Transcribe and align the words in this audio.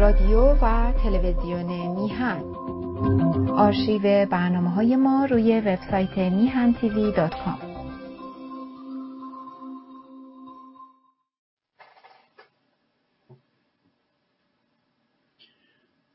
رادیو 0.00 0.40
و 0.40 0.92
تلویزیون 0.92 1.66
میهن 1.96 2.42
آرشیو 3.50 4.26
برنامه 4.26 4.70
های 4.70 4.96
ما 4.96 5.24
روی 5.24 5.60
وبسایت 5.60 6.18
میهن 6.18 6.74
تیوی 6.74 7.12
دات 7.12 7.30
کام. 7.30 7.58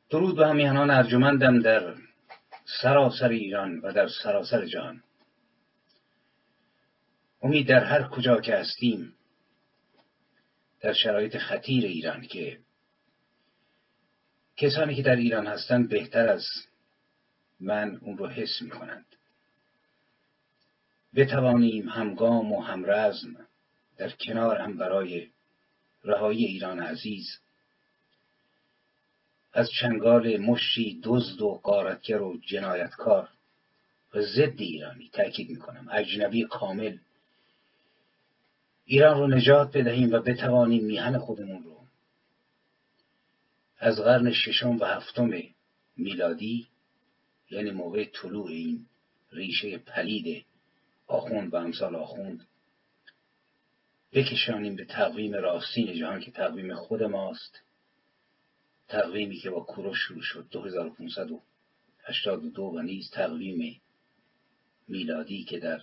درود 0.10 0.36
به 0.36 0.48
همیهنان 0.48 0.90
ارجمندم 0.90 1.60
در 1.60 1.94
سراسر 2.82 3.30
ایران 3.30 3.80
و 3.80 3.94
در 3.94 4.08
سراسر 4.24 4.66
جهان 4.66 5.04
امید 7.42 7.68
در 7.68 7.84
هر 7.84 8.04
کجا 8.08 8.42
که 8.42 8.56
هستیم 8.56 9.14
در 10.82 10.94
شرایط 10.94 11.38
خطیر 11.38 11.86
ایران 11.86 12.22
که 12.22 12.65
کسانی 14.58 14.96
که 14.96 15.02
در 15.02 15.16
ایران 15.16 15.48
هستند 15.48 15.90
بهتر 15.90 16.28
از 16.28 16.46
من 17.60 17.98
اون 18.02 18.18
رو 18.18 18.28
حس 18.28 18.62
می 18.62 18.70
کنند 18.70 19.06
بتوانیم 21.16 21.90
همگام 21.90 22.52
و 22.52 22.62
همرزم 22.62 23.48
در 23.98 24.10
کنار 24.10 24.58
هم 24.58 24.78
برای 24.78 25.28
رهایی 26.04 26.46
ایران 26.46 26.80
عزیز 26.80 27.40
از 29.54 29.70
چنگال 29.82 30.38
مشتی 30.38 31.02
دزد 31.04 31.42
و 31.42 31.60
قارتگر 31.64 32.22
و 32.22 32.38
جنایتکار 32.38 33.30
و 34.14 34.22
ضد 34.22 34.62
ایرانی 34.62 35.10
تأکید 35.14 35.50
می‌کنم. 35.50 35.88
اجنبی 35.92 36.46
کامل. 36.46 36.98
ایران 38.86 39.20
رو 39.20 39.28
نجات 39.28 39.78
بدهیم 39.78 40.12
و 40.12 40.20
بتوانیم 40.20 40.86
میهن 40.86 41.18
خودمون 41.18 41.64
رو 41.64 41.85
از 43.86 44.00
قرن 44.00 44.34
ششم 44.34 44.78
و 44.78 44.86
هفتم 44.86 45.32
میلادی 45.98 46.68
یعنی 47.50 47.72
موقع 47.72 48.06
طلوع 48.06 48.48
این 48.48 48.86
ریشه 49.32 49.78
پلید 49.78 50.46
آخوند 51.08 51.54
و 51.54 51.56
امثال 51.56 51.96
آخوند 51.96 52.48
بکشانیم 54.14 54.76
به 54.76 54.86
تقویم 54.86 55.34
راستین 55.34 55.94
جهان 55.94 56.20
که 56.20 56.32
تقویم 56.32 56.76
خود 56.76 57.04
ماست 57.04 57.62
تقویمی 58.88 59.38
که 59.38 59.50
با 59.50 59.60
کوروش 59.60 59.98
شروع 59.98 60.22
شد 60.22 60.48
2582 60.52 62.62
و 62.62 62.82
نیز 62.82 63.12
تقویم 63.12 63.82
میلادی 64.88 65.44
که 65.44 65.60
در 65.60 65.82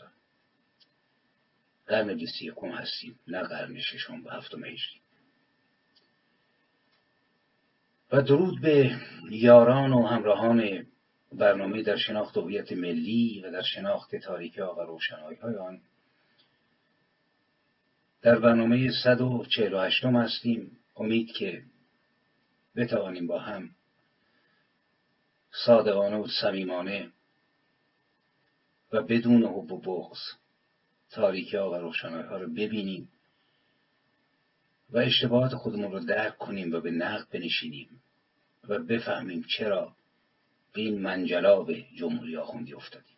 قرن 1.87 2.15
بیست 2.15 2.43
یکم 2.43 2.69
هستیم 2.69 3.19
نه 3.27 3.43
قرن 3.43 3.81
ششم 3.81 4.23
و 4.25 4.31
هفتم 4.31 4.65
هجری. 4.65 5.02
و 8.13 8.23
درود 8.23 8.61
به 8.61 8.97
یاران 9.31 9.93
و 9.93 10.07
همراهان 10.07 10.87
برنامه 11.33 11.83
در 11.83 11.97
شناخت 11.97 12.37
هویت 12.37 12.73
ملی 12.73 13.43
و 13.45 13.51
در 13.51 13.63
شناخت 13.63 14.17
تاریکی 14.17 14.61
ها 14.61 14.75
و 14.75 14.81
روشنایی 14.81 15.39
های 15.39 15.57
آن. 15.57 15.81
در 18.23 18.39
برنامه 18.39 18.91
148 19.05 20.05
هستیم. 20.05 20.79
امید 20.97 21.33
که 21.33 21.63
بتوانیم 22.77 23.27
با 23.27 23.39
هم 23.39 23.71
صادقانه 25.67 26.17
و 26.17 26.27
صمیمانه 26.43 27.11
و 28.93 29.03
بدون 29.03 29.45
حب 29.45 29.73
و 29.73 29.81
بغض 29.81 30.19
تاریکی 31.11 31.57
ها 31.57 31.71
و 31.71 31.75
روشنایی 31.75 32.27
ها 32.29 32.37
رو 32.37 32.51
ببینیم. 32.51 33.09
و 34.93 34.99
اشتباهات 34.99 35.55
خودمون 35.55 35.93
رو 35.93 36.01
درک 36.01 36.39
کنیم 36.39 36.73
و 36.73 36.81
به 36.81 36.91
نقد 36.91 37.29
بنشینیم 37.31 38.03
و 38.69 38.79
بفهمیم 38.79 39.45
چرا 39.59 39.97
به 40.73 40.81
این 40.81 41.03
منجلاب 41.03 41.73
جمهوری 41.73 42.37
آخوندی 42.37 42.75
افتادیم. 42.75 43.17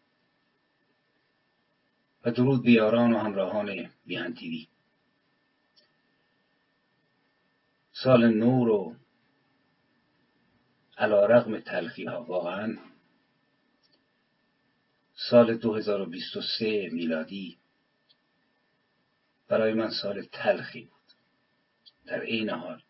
و 2.25 2.31
درود 2.31 2.63
به 2.63 2.71
یاران 2.71 3.13
و 3.13 3.19
همراهان 3.19 3.91
بیهن 4.07 4.35
تیوی 4.35 4.69
سال 7.93 8.29
نو 8.35 8.65
رو 8.65 8.97
علا 10.99 11.27
رغم 11.27 11.61
تلخی 11.61 12.05
ها 12.05 12.25
واقعا 12.25 12.77
سال 15.31 15.57
2023 15.57 16.89
میلادی 16.93 17.59
برای 19.49 19.75
من 19.75 19.91
سال 20.03 20.23
تلخی 20.23 20.81
بود. 20.85 20.94
در 22.07 22.21
عین 22.21 22.51
حال 22.51 22.83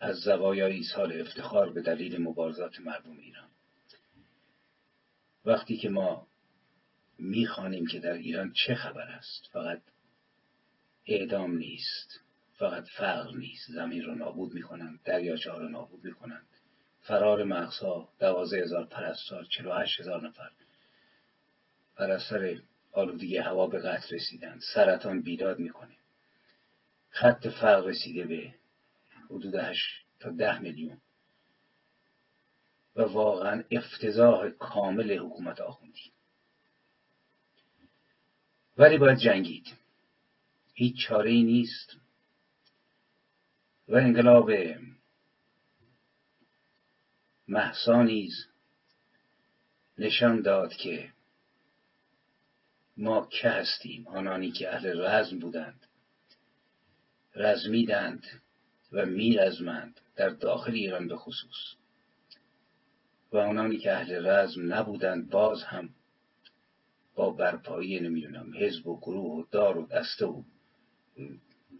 از 0.00 0.16
زوایای 0.16 0.82
سال 0.82 1.20
افتخار 1.20 1.72
به 1.72 1.82
دلیل 1.82 2.22
مبارزات 2.22 2.80
مردم 2.80 3.18
ایران. 3.18 3.48
وقتی 5.44 5.76
که 5.76 5.88
ما 5.88 6.26
می‌خوانیم 7.18 7.86
که 7.86 7.98
در 7.98 8.12
ایران 8.12 8.52
چه 8.52 8.74
خبر 8.74 9.08
است 9.08 9.48
فقط 9.52 9.82
اعدام 11.06 11.56
نیست 11.56 12.20
فقط 12.58 12.84
فقر 12.88 13.36
نیست 13.36 13.72
زمین 13.72 14.02
رو 14.02 14.14
نابود 14.14 14.54
می‌کنند 14.54 15.00
دریاچه 15.04 15.50
ها 15.50 15.58
رو 15.58 15.68
نابود 15.68 16.04
می‌کنند 16.04 16.46
فرار 17.00 17.44
مغزها 17.44 18.12
دوازه 18.18 18.56
هزار 18.56 18.86
پرستار 18.86 19.44
چلو 19.44 19.72
هشت 19.72 20.00
هزار 20.00 20.26
نفر 20.26 20.50
بر 21.96 22.10
اثر 22.10 22.58
آلودگی 22.92 23.36
هوا 23.36 23.66
به 23.66 23.78
قتل 23.78 24.16
رسیدند 24.16 24.62
سرطان 24.74 25.22
بیداد 25.22 25.58
می‌کنه. 25.58 25.96
خط 27.14 27.48
فقر 27.48 27.84
رسیده 27.84 28.24
به 28.24 28.54
حدود 29.30 29.54
تا 30.20 30.30
ده 30.30 30.58
میلیون. 30.58 31.00
و 32.96 33.02
واقعا 33.02 33.64
افتضاح 33.70 34.48
کامل 34.48 35.18
حکومت 35.18 35.60
آخوندی. 35.60 36.12
ولی 38.76 38.98
باید 38.98 39.18
جنگید. 39.18 39.66
هیچ 40.74 41.06
چاره 41.06 41.30
ای 41.30 41.42
نیست. 41.42 41.96
و 43.88 43.96
انقلاب 43.96 44.50
محسا 47.48 48.02
نیز 48.02 48.46
نشان 49.98 50.42
داد 50.42 50.72
که 50.72 51.12
ما 52.96 53.26
که 53.26 53.48
هستیم 53.48 54.08
آنانی 54.08 54.50
که 54.50 54.74
اهل 54.74 55.00
رزم 55.00 55.38
بودند 55.38 55.86
رزمیدند 57.34 58.26
و 58.92 59.06
میرزمند 59.06 60.00
در 60.16 60.28
داخل 60.28 60.72
ایران 60.72 61.08
به 61.08 61.16
خصوص. 61.16 61.74
و 63.32 63.36
آنانی 63.36 63.78
که 63.78 63.92
اهل 63.92 64.26
رزم 64.26 64.74
نبودند 64.74 65.30
باز 65.30 65.62
هم 65.62 65.88
با 67.14 67.30
برپایی 67.30 68.00
نمی‌دونم 68.00 68.52
حزب 68.58 68.86
و 68.86 69.00
گروه 69.00 69.40
و 69.40 69.44
دار 69.50 69.78
و 69.78 69.86
دسته 69.86 70.26
و 70.26 70.42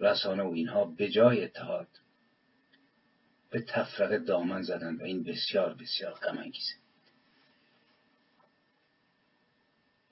رسانه 0.00 0.42
و 0.42 0.48
اینها 0.48 0.84
به 0.84 1.08
جای 1.08 1.44
اتحاد 1.44 1.88
به 3.50 3.60
تفرقه 3.60 4.18
دامن 4.18 4.62
زدند 4.62 5.00
و 5.00 5.04
این 5.04 5.22
بسیار 5.22 5.74
بسیار 5.74 6.12
غم 6.12 6.50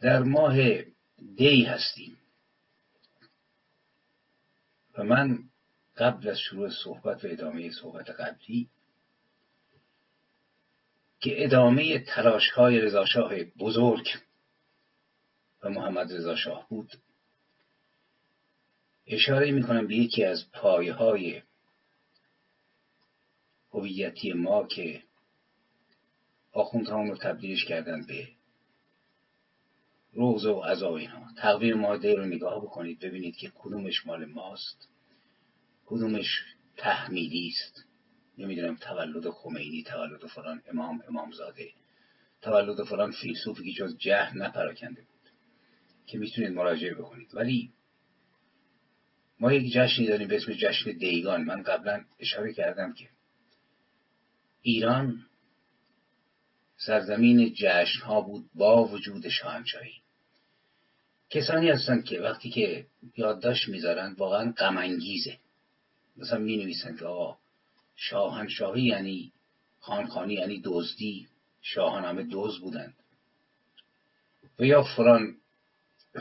در 0.00 0.22
ماه 0.22 0.56
دی 1.36 1.62
هستیم. 1.62 2.16
و 4.98 5.04
من 5.04 5.38
قبل 5.96 6.28
از 6.28 6.38
شروع 6.38 6.70
صحبت 6.84 7.24
و 7.24 7.28
ادامه 7.30 7.70
صحبت 7.70 8.10
قبلی 8.10 8.68
که 11.20 11.44
ادامه 11.44 11.98
تلاشهای 11.98 12.80
رضاشاه 12.80 13.44
بزرگ 13.44 14.08
و 15.62 15.70
محمد 15.70 16.12
رضا 16.12 16.36
شاه 16.36 16.68
بود 16.68 16.92
اشاره 19.06 19.50
می 19.50 19.62
کنم 19.62 19.86
به 19.86 19.94
یکی 19.94 20.24
از 20.24 20.50
پایه 20.52 20.92
های 20.92 21.42
هویتی 23.72 24.32
ما 24.32 24.66
که 24.66 25.02
آخوندهان 26.52 27.08
رو 27.08 27.16
تبدیلش 27.16 27.64
کردن 27.64 28.02
به 28.06 28.28
روز 30.12 30.46
و 30.46 30.60
عزا 30.60 30.96
اینها 30.96 31.26
تقویم 31.36 31.78
ماده 31.78 32.14
رو 32.14 32.26
نگاه 32.26 32.62
بکنید 32.62 32.98
ببینید 32.98 33.36
که 33.36 33.52
کدومش 33.54 34.06
مال 34.06 34.24
ماست 34.24 34.88
کدومش 35.86 36.44
تحمیلی 36.76 37.48
است. 37.48 37.84
نمی‌دونم 38.38 38.76
تولد 38.76 39.30
خمینی 39.30 39.82
تولد 39.82 40.26
فلان 40.26 40.62
امام 40.66 41.02
امامزاده. 41.08 41.68
تولد 42.42 42.84
فلان 42.84 43.10
فیلسوفی 43.10 43.72
که 43.72 43.78
جز 43.78 43.98
جهل 43.98 44.42
نپراکنده 44.42 45.00
بود 45.00 45.30
که 46.06 46.18
می‌تونید 46.18 46.52
مراجعه 46.52 46.94
بکنید. 46.94 47.34
ولی 47.34 47.72
ما 49.40 49.52
یک 49.52 49.72
جشنی 49.72 50.06
داریم 50.06 50.28
به 50.28 50.36
اسم 50.36 50.52
جشن 50.52 50.90
دیگان. 50.90 51.44
من 51.44 51.62
قبلا 51.62 52.04
اشاره 52.18 52.52
کردم 52.52 52.92
که 52.92 53.08
ایران 54.62 55.26
سرزمین 56.76 57.54
جشن 57.54 58.00
ها 58.04 58.20
بود 58.20 58.50
با 58.54 58.84
وجود 58.84 59.28
شاهنشاهی. 59.28 60.01
کسانی 61.32 61.70
هستند 61.70 62.04
که 62.04 62.20
وقتی 62.20 62.50
که 62.50 62.86
یادداشت 63.16 63.68
می‌ذارن 63.68 64.14
واقعا 64.18 64.52
غم 64.52 64.98
مثلا 66.16 66.38
می 66.38 66.56
نویسن 66.56 66.96
که 66.96 67.04
آقا 67.04 67.38
شاهنشاهی 67.96 68.82
یعنی 68.82 69.32
خانخانی 69.80 70.34
یعنی 70.34 70.62
دزدی. 70.64 71.28
شاهان 71.62 72.04
همه 72.04 72.26
دزد 72.32 72.60
بودند 72.60 72.94
و 74.58 74.64
یا 74.64 74.82
فلان 74.82 75.36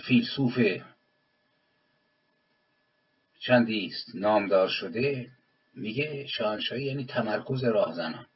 فیلسوف 0.07 0.59
چندی 3.39 3.85
است 3.85 4.15
نامدار 4.15 4.69
شده 4.69 5.31
میگه 5.73 6.27
شاهنشاهی 6.27 6.83
یعنی 6.83 7.05
تمرکز 7.05 7.63
راهزنان. 7.63 8.27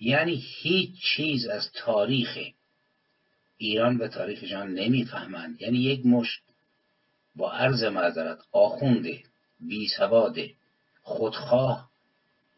یعنی 0.00 0.42
هیچ 0.62 0.90
چیز 1.02 1.46
از 1.46 1.70
تاریخ 1.72 2.38
ایران 3.56 3.96
و 3.96 4.08
تاریخ 4.08 4.44
جهان 4.44 4.74
نمی‌فهمند. 4.74 5.62
یعنی 5.62 5.78
یک 5.78 6.06
مشت 6.06 6.42
با 7.36 7.52
عرض 7.52 7.82
معذرت 7.82 8.38
آخونده 8.52 9.22
بی 9.60 9.88
سواده 9.88 10.54
خودخواه 11.02 11.90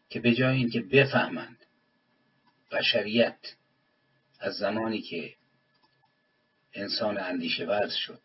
که 0.09 0.19
به 0.19 0.33
جای 0.33 0.57
اینکه 0.57 0.81
بفهمند 0.81 1.57
بشریت 2.71 3.55
از 4.39 4.53
زمانی 4.53 5.01
که 5.01 5.35
انسان 6.73 7.17
اندیشه 7.17 7.65
ورز 7.65 7.93
شد 7.93 8.21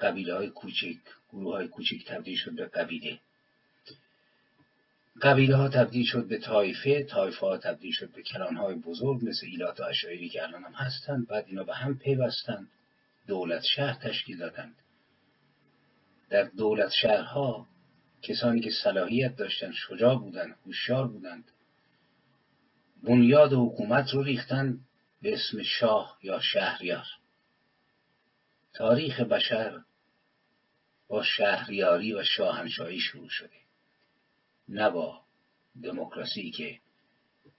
قبیله 0.00 0.34
های 0.34 0.48
کوچک 0.50 0.98
گروه 1.32 1.54
های 1.54 1.68
کوچک 1.68 2.06
تبدیل 2.06 2.36
شد 2.36 2.56
به 2.56 2.66
قبیله. 2.66 3.20
قبیله 5.22 5.56
ها 5.56 5.68
تبدیل 5.68 6.04
شد 6.04 6.28
به 6.28 6.38
طایفه 6.38 7.02
طایفه 7.02 7.46
ها 7.46 7.58
تبدیل 7.58 7.92
شد 7.92 8.12
به 8.12 8.22
کلان 8.22 8.56
های 8.56 8.74
بزرگ 8.74 9.24
مثل 9.24 9.46
ایلات 9.46 9.80
و 9.80 9.84
اشایری 9.84 10.28
که 10.28 10.42
الان 10.42 10.64
هم 10.64 10.72
هستند. 10.72 11.26
بعد 11.28 11.44
اینا 11.48 11.64
به 11.64 11.74
هم 11.74 11.98
پیوستند. 11.98 12.68
دولت 13.26 13.62
شهر 13.62 13.98
تشکیل 14.02 14.38
دادند. 14.38 14.76
در 16.30 16.42
دولت 16.44 16.90
شهرها 16.90 17.66
کسانی 18.22 18.60
که 18.60 18.70
صلاحیت 18.84 19.36
داشتند 19.36 19.72
شجاع 19.72 20.18
بودند 20.18 20.56
هوشیار 20.66 21.08
بودند 21.08 21.44
بنیاد 23.02 23.52
حکومت 23.52 24.14
رو 24.14 24.22
ریختن 24.22 24.80
به 25.22 25.34
اسم 25.34 25.62
شاه 25.62 26.18
یا 26.22 26.40
شهریار. 26.40 27.06
تاریخ 28.74 29.20
بشر 29.20 29.80
با 31.08 31.22
شهریاری 31.22 32.14
و 32.14 32.24
شاهنشاهی 32.24 33.00
شروع 33.00 33.28
شده. 33.28 33.67
نه 34.68 34.90
با 34.90 35.20
دموکراسی 35.82 36.50
که 36.50 36.78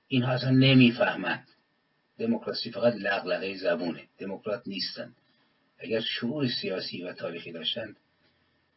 اینها 0.08 0.32
اصلا 0.32 0.50
نمی‌فهمند. 0.50 1.48
دموکراسی 2.18 2.72
فقط 2.72 2.94
لغلغه 2.94 3.58
زبونه. 3.58 4.08
دموکرات 4.18 4.68
نیستند 4.68 5.16
اگر 5.78 6.00
شعور 6.00 6.48
سیاسی 6.62 7.04
و 7.04 7.14
تاریخی 7.14 7.52
داشتند 7.52 7.98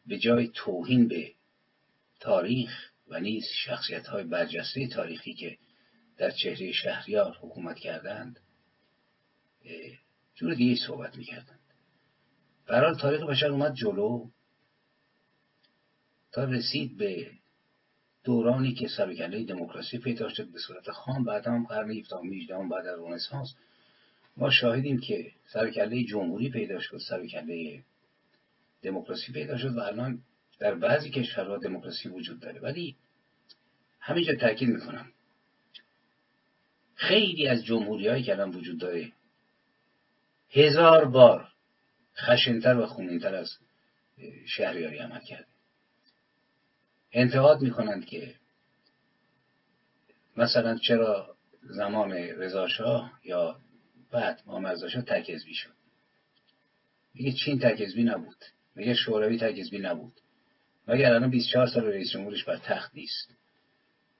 به 0.05 0.17
جای 0.17 0.51
توهین 0.53 1.07
به 1.07 1.31
تاریخ 2.19 2.91
و 3.07 3.19
نیز 3.19 3.45
شخصیت 3.65 4.07
های 4.07 4.23
برجسته 4.23 4.87
تاریخی 4.87 5.33
که 5.33 5.57
در 6.17 6.31
چهره 6.31 6.71
شهریار 6.71 7.37
حکومت 7.41 7.79
کردند 7.79 8.39
جور 10.35 10.53
دیگه 10.53 10.81
صحبت 10.87 11.17
می‌کردند. 11.17 11.59
برحال 12.65 12.97
تاریخ 12.97 13.21
بشر 13.21 13.47
اومد 13.47 13.75
جلو. 13.75 14.29
تا 16.31 16.43
رسید 16.43 16.97
به 16.97 17.31
دورانی 18.23 18.73
که 18.73 18.87
سرکله 18.87 19.43
دموکراسی 19.43 19.97
پیدا 19.97 20.29
شد 20.29 20.51
به 20.51 20.59
صورت 20.59 20.91
خام 20.91 21.23
بعد 21.23 21.47
هم 21.47 21.65
قرن 21.65 21.91
17 21.91 22.15
18 22.41 22.57
بعد 22.71 22.87
از 22.87 22.99
رنسانس 22.99 23.55
ما 24.37 24.49
شاهدیم 24.49 24.99
که 24.99 25.31
سرکله 25.45 26.03
جمهوری 26.03 26.49
پیدا 26.49 26.79
شد 26.79 26.97
سرکله 27.09 27.83
دموکراسی 28.81 29.31
پیدا 29.31 29.57
شد 29.57 29.75
و 29.75 29.79
الان 29.79 30.19
در 30.59 30.75
بعضی 30.75 31.09
کشورها 31.09 31.57
دموکراسی 31.57 32.09
وجود 32.09 32.39
داره. 32.39 32.59
ولی 32.59 32.95
همینجا 33.99 34.35
تاکید 34.35 34.69
می‌کنم. 34.69 35.11
خیلی 36.95 37.47
از 37.47 37.65
جمهوری 37.65 38.07
هایی 38.07 38.23
که 38.23 38.31
الان 38.31 38.49
وجود 38.55 38.79
داره 38.79 39.11
هزار 40.49 41.05
بار 41.05 41.47
خشنتر 42.17 42.77
و 42.77 42.85
خونینتر 42.85 43.35
از 43.35 43.57
شهریاری 44.45 44.97
عمل 44.97 45.19
کرده. 45.19 45.52
انتقاد 47.13 47.61
می‌کنند 47.61 48.05
که 48.05 48.35
مثلا 50.37 50.77
چرا 50.77 51.35
زمان 51.61 52.11
رضاشاه 52.11 53.11
یا 53.23 53.59
بعد 54.11 54.41
محمد 54.47 54.87
شاه 54.87 55.01
تکذبی 55.01 55.53
شد؟ 55.53 55.73
میگه 57.13 57.31
چین 57.31 57.59
تکذبی 57.59 58.03
نبود. 58.03 58.37
میگه 58.75 58.93
شوروی 58.93 59.37
تکذبی 59.37 59.79
نبود. 59.79 60.13
مگر 60.87 61.13
الان 61.13 61.29
24 61.29 61.67
سال 61.67 61.85
رئیس 61.85 62.11
جمهورش 62.11 62.43
بر 62.43 62.57
تخت 62.57 62.95
نیست؟ 62.95 63.29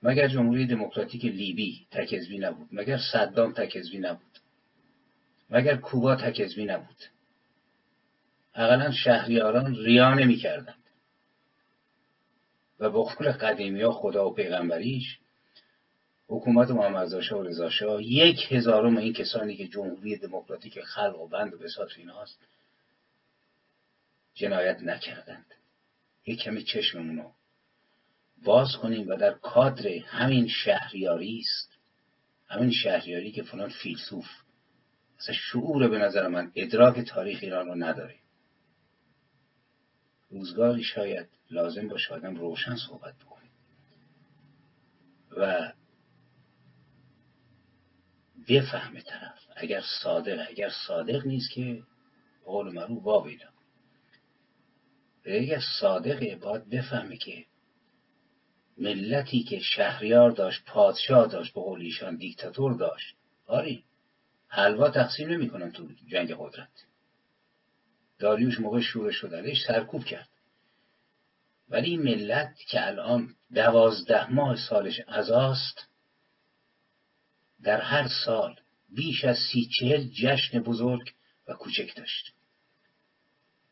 مگر 0.03 0.27
جمهوری 0.27 0.67
دموکراتیک 0.67 1.25
لیبی 1.25 1.87
تکذبی 1.91 2.37
نبود؟ 2.37 2.67
مگر 2.71 2.99
صدام 3.13 3.53
تکذبی 3.53 3.97
نبود؟ 3.97 4.39
مگر 5.49 5.75
کوبا 5.75 6.15
تکذبی 6.15 6.65
نبود؟ 6.65 6.97
اقلا 8.55 8.91
شهریاران 8.91 9.75
ریا 9.75 10.13
نمی‌کردند 10.13 10.82
و 12.83 12.89
به 12.89 13.00
قول 13.00 13.31
قدیمی 13.31 13.81
ها 13.81 13.91
خدا 13.91 14.30
و 14.30 14.33
پیغمبریش 14.33 15.19
حکومت 16.27 16.71
محمد 16.71 17.13
و 17.13 17.44
رضا 17.44 17.69
شاه 17.69 18.03
یک 18.03 18.51
هزارم 18.51 18.97
این 18.97 19.13
کسانی 19.13 19.56
که 19.56 19.68
جمهوری 19.68 20.18
دموکراتیک 20.18 20.81
خلق 20.81 21.19
و 21.19 21.27
بند 21.27 21.53
و 21.53 21.57
بساط 21.57 21.89
ایناست 21.97 22.39
جنایت 24.33 24.81
نکردند. 24.81 25.45
یک 26.25 26.39
کمی 26.39 26.63
چشممونو 26.63 27.31
باز 28.44 28.75
کنیم 28.81 29.09
و 29.09 29.15
در 29.15 29.33
کادر 29.33 29.88
همین 29.88 30.47
شهریاری 30.47 31.39
است. 31.39 31.77
همین 32.47 32.71
شهریاری 32.71 33.31
که 33.31 33.44
فلان 33.44 33.69
فیلسوف 33.69 34.27
اصلا 35.19 35.36
شعور 35.36 35.88
به 35.88 35.97
نظر 35.97 36.27
من 36.27 36.51
ادراک 36.56 37.00
تاریخ 37.00 37.39
ایران 37.41 37.65
رو 37.65 37.75
نداره. 37.75 38.15
روزگاری 40.29 40.83
شاید 40.83 41.29
لازم 41.53 41.88
باشه 41.88 42.13
آدم 42.13 42.35
روشن 42.35 42.75
صحبت 42.75 43.15
بکنه. 43.15 43.50
و 45.38 45.73
بفهمه 48.50 49.01
طرف. 49.01 49.39
اگر 49.55 49.83
صادق 50.03 50.45
اگر 50.50 50.71
صادق 50.88 51.25
نیست 51.25 51.51
که 51.51 51.83
قول 52.45 52.73
مرو 52.73 52.95
وا 52.95 53.27
اگر 55.25 55.61
صادقه 55.79 56.35
باید 56.35 56.69
بفهمه 56.69 57.17
که 57.17 57.45
ملتی 58.77 59.43
که 59.43 59.60
شهریار 59.60 60.31
داشت 60.31 60.65
پادشاه 60.65 61.27
داشت 61.27 61.53
به 61.53 61.62
قول 61.62 61.81
ایشان 61.81 62.15
دیکتاتور 62.15 62.74
داشت. 62.74 63.15
آری 63.48 63.83
حلوا 64.48 64.89
تقسیم 64.89 65.29
نمی‌کنن 65.29 65.72
تو 65.72 65.88
جنگ 66.07 66.36
قدرت. 66.39 66.86
داریوش 68.19 68.60
موقع 68.60 68.81
شورش 68.81 69.15
شدنش 69.15 69.57
سرکوب 69.67 70.05
کرد. 70.05 70.29
ولی 71.70 71.98
ملت 71.98 72.55
که 72.67 72.88
الان 72.88 73.36
دوازده 73.53 74.34
ماه 74.34 74.55
سالش 74.55 75.01
ازاست 75.08 75.88
در 77.63 77.82
هر 77.82 78.08
سال 78.25 78.55
بیش 78.89 79.25
از 79.25 79.38
سی 79.38 79.70
چهل 79.79 80.08
جشن 80.08 80.60
بزرگ 80.60 81.13
و 81.48 81.53
کوچک 81.53 81.96
داشت. 81.96 82.34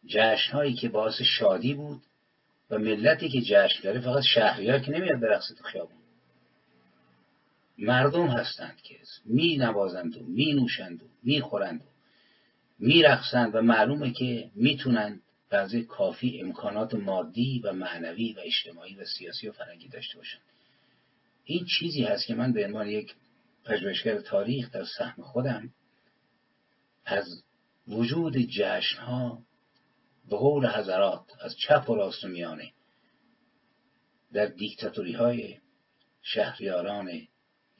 جشن 0.06 0.54
هایی 0.54 0.74
که 0.74 0.90
باعث 0.90 1.22
شادی 1.22 1.74
بود 1.74 2.02
و 2.70 2.78
ملتی 2.78 3.30
که 3.30 3.42
جشن 3.42 3.84
داره 3.84 4.00
فقط 4.00 4.24
شهریار 4.24 4.80
که 4.80 4.92
نمیاد 4.92 5.20
برقصه 5.20 5.56
تو 5.56 5.64
خیابون. 5.64 5.98
مردم 7.78 8.28
هستند 8.28 8.82
که 8.82 8.96
می 9.26 9.58
نوازند 9.58 10.18
و 10.18 10.24
می 10.24 10.54
نوشند 10.54 11.04
و 11.04 11.06
می 11.24 11.42
خورند 11.42 11.82
و 11.82 11.86
می 12.80 13.04
رخصند 13.04 13.56
و 13.56 13.62
معلومه 13.62 14.12
که 14.12 14.52
می‌تونند 14.56 15.22
بعضی 15.52 15.84
کافی 15.84 16.42
امکانات 16.42 16.94
مادی 16.94 17.62
و 17.64 17.74
معنوی 17.74 18.34
و 18.34 18.40
اجتماعی 18.40 18.96
و 18.96 19.06
سیاسی 19.06 19.48
و 19.48 19.52
فرنگی 19.52 19.88
داشته 19.88 20.18
باشند 20.18 20.42
این 21.44 21.66
چیزی 21.66 22.04
هست 22.04 22.26
که 22.26 22.36
من 22.36 22.54
به 22.54 22.66
عنوان 22.66 22.88
یک 22.88 23.16
پژوهشگر 23.66 24.22
تاریخ 24.22 24.72
در 24.72 24.86
سهم 24.86 25.24
خودم 25.24 25.74
از 27.06 27.44
وجود 27.88 28.38
جشن 28.38 28.98
ها 28.98 29.42
به 30.30 30.38
قول 30.38 30.68
حضرات 30.68 31.26
از 31.42 31.56
چپ 31.58 31.90
و 31.90 31.96
راست 31.96 32.24
و 32.24 32.28
میانه 32.28 32.72
در 34.34 34.46
دیکتاتوری 34.46 35.14
های 35.14 35.58
شهریاران 36.22 37.28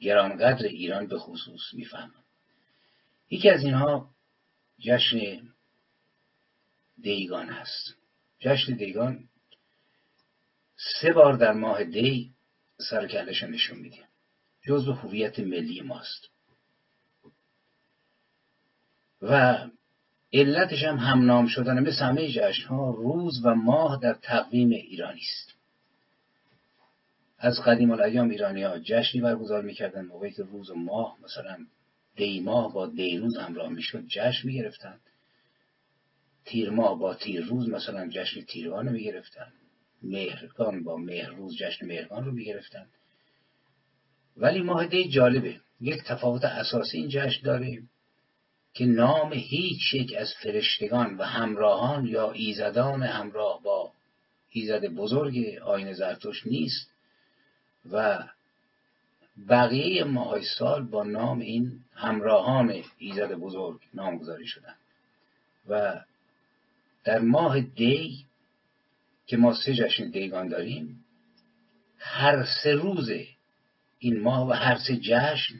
گرانقدر 0.00 0.66
ایران 0.66 1.06
به 1.06 1.18
خصوص 1.18 1.74
می‌فهمم. 1.74 2.24
یکی 3.30 3.50
از 3.50 3.64
اینها 3.64 4.10
جشن 4.80 5.18
دیگان 7.00 7.48
هست. 7.48 7.96
جشن 8.38 8.72
دیگان 8.72 9.28
سه 10.76 11.12
بار 11.12 11.36
در 11.36 11.52
ماه 11.52 11.84
دی 11.84 12.30
سرکلش 12.90 13.42
نشون 13.42 13.78
میده. 13.78 13.98
جزو 14.62 14.92
هویت 14.92 15.40
ملی 15.40 15.80
ماست. 15.80 16.28
و 19.22 19.58
علتش 20.32 20.82
هم 20.82 20.96
همنام 20.96 21.46
شدن 21.46 21.80
مثل 21.80 22.04
همه 22.04 22.28
جشن 22.28 22.68
ها 22.68 22.90
روز 22.90 23.40
و 23.44 23.54
ماه 23.54 24.00
در 24.02 24.14
تقویم 24.14 24.70
ایرانی 24.70 25.20
است. 25.20 25.54
از 27.38 27.60
قدیم 27.60 27.90
الایام 27.90 28.30
ایرانی 28.30 28.62
ها 28.62 28.78
جشنی 28.78 29.20
برگزار 29.20 29.62
می‌کردن 29.62 30.04
موقعی 30.04 30.32
که 30.32 30.42
روز 30.42 30.70
و 30.70 30.74
ماه 30.74 31.18
مثلا 31.24 31.66
دی 32.16 32.40
ماه 32.40 32.72
با 32.72 32.86
دیروز 32.86 33.36
همراه 33.36 33.68
می‌شد 33.68 34.06
جشن 34.06 34.46
می‌گرفتن 34.48 35.00
تیر 36.44 36.70
ماه 36.70 36.98
با 36.98 37.14
تیر 37.14 37.44
روز 37.44 37.68
مثلا 37.68 38.08
جشن 38.08 38.40
تیرگان 38.40 38.86
رو 38.86 38.92
می‌گرفتن. 38.92 39.52
مهرگان 40.02 40.84
با 40.84 41.00
روز 41.36 41.56
جشن 41.56 41.86
مهرگان 41.86 42.24
رو 42.24 42.32
می‌گرفتن. 42.32 42.86
ولی 44.36 44.62
ماه 44.62 44.86
دی 44.86 45.08
جالبه. 45.08 45.60
یک 45.80 46.02
تفاوت 46.02 46.44
اساسی 46.44 46.98
این 46.98 47.08
جشن 47.08 47.42
داره 47.44 47.82
که 48.74 48.86
نام 48.86 49.32
هیچ 49.32 49.94
یک 49.94 50.14
از 50.18 50.34
فرشتگان 50.42 51.16
و 51.16 51.22
همراهان 51.22 52.06
یا 52.06 52.32
ایزدان 52.32 53.02
همراه 53.02 53.62
با 53.62 53.92
ایزد 54.50 54.86
بزرگ 54.86 55.58
آین 55.64 55.92
زرتوش 55.92 56.46
نیست 56.46 56.90
و 57.90 58.24
بقیه 59.48 60.04
ماه 60.04 60.40
سال 60.58 60.82
با 60.84 61.04
نام 61.04 61.40
این 61.40 61.80
همراهان 61.94 62.82
ایزد 62.98 63.32
بزرگ 63.32 63.80
نامگذاری 63.94 64.46
شدن. 64.46 64.74
و 65.68 66.00
در 67.04 67.18
ماه 67.18 67.60
دی 67.60 68.24
که 69.26 69.36
ما 69.36 69.54
سه 69.54 69.74
جشن 69.74 70.10
دیگان 70.10 70.48
داریم 70.48 71.04
هر 71.98 72.44
سه 72.62 72.72
روز 72.72 73.10
این 73.98 74.20
ماه 74.20 74.48
و 74.48 74.52
هر 74.52 74.78
سه 74.78 74.96
جشن 74.96 75.54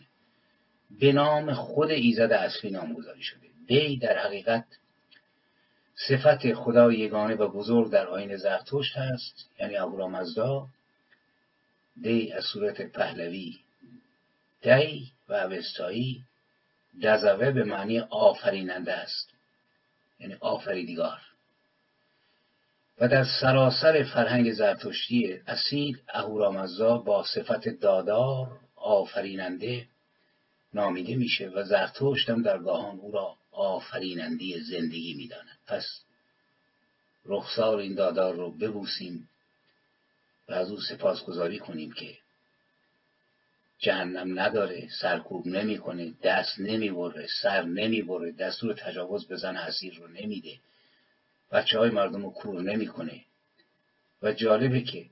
به 1.01 1.13
نام 1.13 1.55
خود 1.55 1.91
ایزد 1.91 2.33
اصلی 2.33 2.71
نامگذاری 2.71 3.23
شده. 3.23 3.47
دی 3.67 3.97
در 3.97 4.19
حقیقت 4.19 4.65
صفت 6.09 6.55
خدا 6.55 6.93
یگانه 6.93 7.35
و 7.35 7.49
بزرگ 7.49 7.91
در 7.91 8.07
آین 8.07 8.37
زرتشت 8.37 8.97
هست 8.97 9.51
یعنی 9.61 9.77
اهورامزدا 9.77 10.69
دی 12.03 12.33
از 12.33 12.45
صورت 12.45 12.83
پهلوی 12.83 13.59
دی 14.63 15.13
و 15.29 15.33
اوستایی 15.33 16.25
دزوه 17.03 17.51
به 17.51 17.65
معنی 17.65 18.01
آفریننده 18.01 18.93
است 18.93 19.31
یعنی 20.21 20.35
آفریدگار. 20.41 21.21
و 23.03 23.09
در 23.09 23.25
سراسر 23.41 24.03
فرهنگ 24.03 24.53
زرتشتی 24.53 25.41
اصیل 25.47 25.99
اهورامزدا 26.09 26.99
با 26.99 27.25
صفت 27.25 27.69
دادار 27.69 28.61
آفریننده 28.77 29.87
نامیده 30.75 31.15
میشه 31.15 31.49
و 31.49 31.65
زرتشت 31.65 32.31
هم 32.31 32.43
در 32.43 32.59
گاهان 32.59 32.99
او 32.99 33.13
را 33.13 33.37
آفریننده 33.53 34.61
زندگی 34.71 35.15
می‌داند. 35.15 35.59
پس 35.67 35.85
رخسار 37.27 37.79
این 37.79 37.95
دادار 37.95 38.35
رو 38.35 38.51
ببوسیم 38.51 39.29
و 40.49 40.53
از 40.53 40.71
او 40.71 40.81
سپاسگزاری 40.81 41.59
کنیم 41.59 41.93
که 41.93 42.17
جهنم 43.79 44.41
نداره 44.41 44.89
سرکوب 45.01 45.47
نمی‌کنه 45.47 46.13
دست 46.23 46.61
نمی‌بره 46.61 47.27
سر 47.43 47.63
نمی‌بره 47.63 48.33
دستور 48.33 48.75
تجاوز 48.75 49.27
به 49.27 49.37
زن 49.37 49.57
حسیر 49.57 49.95
رو 49.95 50.09
نمیده. 50.09 50.59
بچه 51.53 51.79
های 51.79 51.91
مردم 51.91 52.23
رو 52.23 52.31
کور 52.31 52.63
نمی‌کنه. 52.63 53.25
و 54.23 54.33
جالبه 54.33 54.81
که 54.81 55.07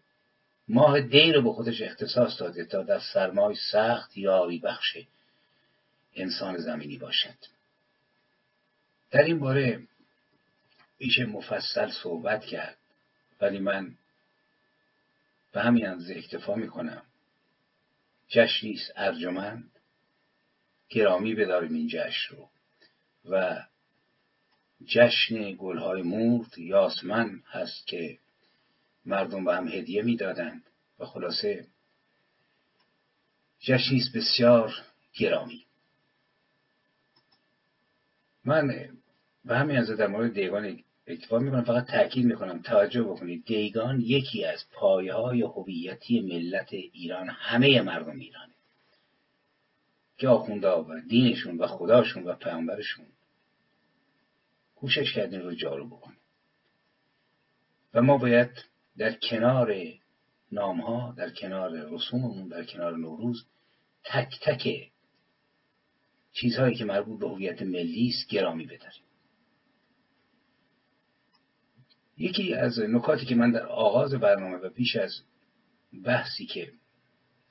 ماه 0.68 1.00
دی 1.00 1.32
رو 1.32 1.42
به 1.42 1.52
خودش 1.52 1.82
اختصاص 1.82 2.40
داده 2.40 2.64
تا 2.64 2.82
در 2.82 3.00
سرمای 3.14 3.56
سخت 3.72 4.16
یاری 4.16 4.58
بخش 4.58 4.98
انسان 6.14 6.56
زمینی 6.56 6.98
باشد. 6.98 7.36
در 9.10 9.22
این 9.22 9.38
باره 9.38 9.82
میشه 10.98 11.26
مفصل 11.26 11.90
صحبت 11.90 12.44
کرد 12.44 12.76
ولی 13.40 13.58
من 13.58 13.94
به 15.52 15.60
همین 15.60 15.86
اندازه 15.86 16.14
اکتفا 16.14 16.54
می‌کنم. 16.54 17.02
جشنی 18.28 18.72
است 18.72 18.92
ارجمند 18.96 19.70
گرامی 20.88 21.34
بداریم 21.34 21.74
این 21.74 21.88
جشن 21.88 22.36
رو. 22.36 22.48
و 23.24 23.62
جشن 24.86 25.56
گلهای 25.58 26.02
مورد 26.02 26.58
یاسمن 26.58 27.42
هست 27.46 27.86
که 27.86 28.18
مردم 29.04 29.44
به 29.44 29.54
هم 29.54 29.68
هدیه 29.68 30.02
می‌دادند 30.02 30.62
و 30.98 31.06
خلاصه 31.06 31.66
جشنی 33.60 33.98
است 33.98 34.16
بسیار 34.16 34.74
گرامی. 35.14 35.64
من 38.44 38.88
به 39.44 39.58
همین 39.58 39.76
از 39.76 39.90
در 39.90 40.06
مورد 40.06 40.34
دیگان 40.34 40.78
اکتفا 41.06 41.38
می‌کنم 41.38 41.64
فقط 41.64 41.86
تاکید 41.86 42.24
می‌کنم 42.24 42.62
توجه 42.62 43.02
بکنید. 43.02 43.44
دیگان 43.44 44.00
یکی 44.00 44.44
از 44.44 44.64
پایه 44.72 45.14
های 45.14 45.42
هویتی 45.42 46.20
ملت 46.20 46.72
ایران 46.72 47.28
همه 47.28 47.80
مردم 47.82 48.18
ایرانه. 48.18 48.52
که 50.18 50.28
آخونده 50.28 50.68
و 50.68 51.00
دینشون 51.08 51.58
و 51.58 51.66
خداشون 51.66 52.24
و 52.24 52.34
پیامبرشون 52.34 53.06
کوشش 54.80 55.12
کردین 55.14 55.40
رو 55.40 55.54
جارو 55.54 55.88
بکنیم 55.88 56.20
و 57.94 58.02
ما 58.02 58.18
باید 58.18 58.50
در 58.96 59.12
کنار 59.12 59.74
نام 60.52 60.80
ها 60.80 61.14
در 61.16 61.30
کنار 61.30 61.70
رسوممون 61.90 62.48
در 62.48 62.64
کنار 62.64 62.96
نوروز 62.96 63.46
تک 64.04 64.38
تک 64.42 64.90
چیزهایی 66.32 66.74
که 66.74 66.84
مربوط 66.84 67.20
به 67.20 67.28
هویت 67.28 67.62
ملی 67.62 68.08
است 68.08 68.30
گرامی 68.30 68.66
بداریم. 68.66 69.04
یکی 72.16 72.54
از 72.54 72.78
نکاتی 72.78 73.26
که 73.26 73.34
من 73.34 73.50
در 73.50 73.66
آغاز 73.66 74.14
برنامه 74.14 74.56
و 74.56 74.68
پیش 74.68 74.96
از 74.96 75.12
بحثی 76.04 76.46
که 76.46 76.72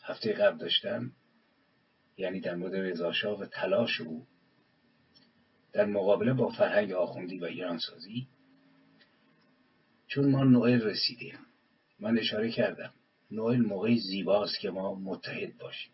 هفته 0.03 0.33
قبل 0.33 0.57
داشتم 0.57 1.11
یعنی 2.17 2.39
در 2.39 2.55
مورد 2.55 2.75
رضاشاه 2.75 3.39
و 3.39 3.45
تلاش 3.45 4.01
او 4.01 4.27
در 5.73 5.85
مقابله 5.85 6.33
با 6.33 6.49
فرهنگ 6.49 6.91
آخوندی 6.91 7.39
و 7.39 7.45
ایرانسازی 7.45 8.27
چون 10.07 10.31
ما 10.31 10.43
نوئل 10.43 10.81
رسیدیم. 10.81 11.37
من 11.99 12.19
اشاره 12.19 12.51
کردم 12.51 12.93
نوئل 13.31 13.61
موقعی 13.61 13.99
زیباست 13.99 14.59
که 14.59 14.69
ما 14.69 14.95
متحد 14.95 15.57
باشیم. 15.57 15.91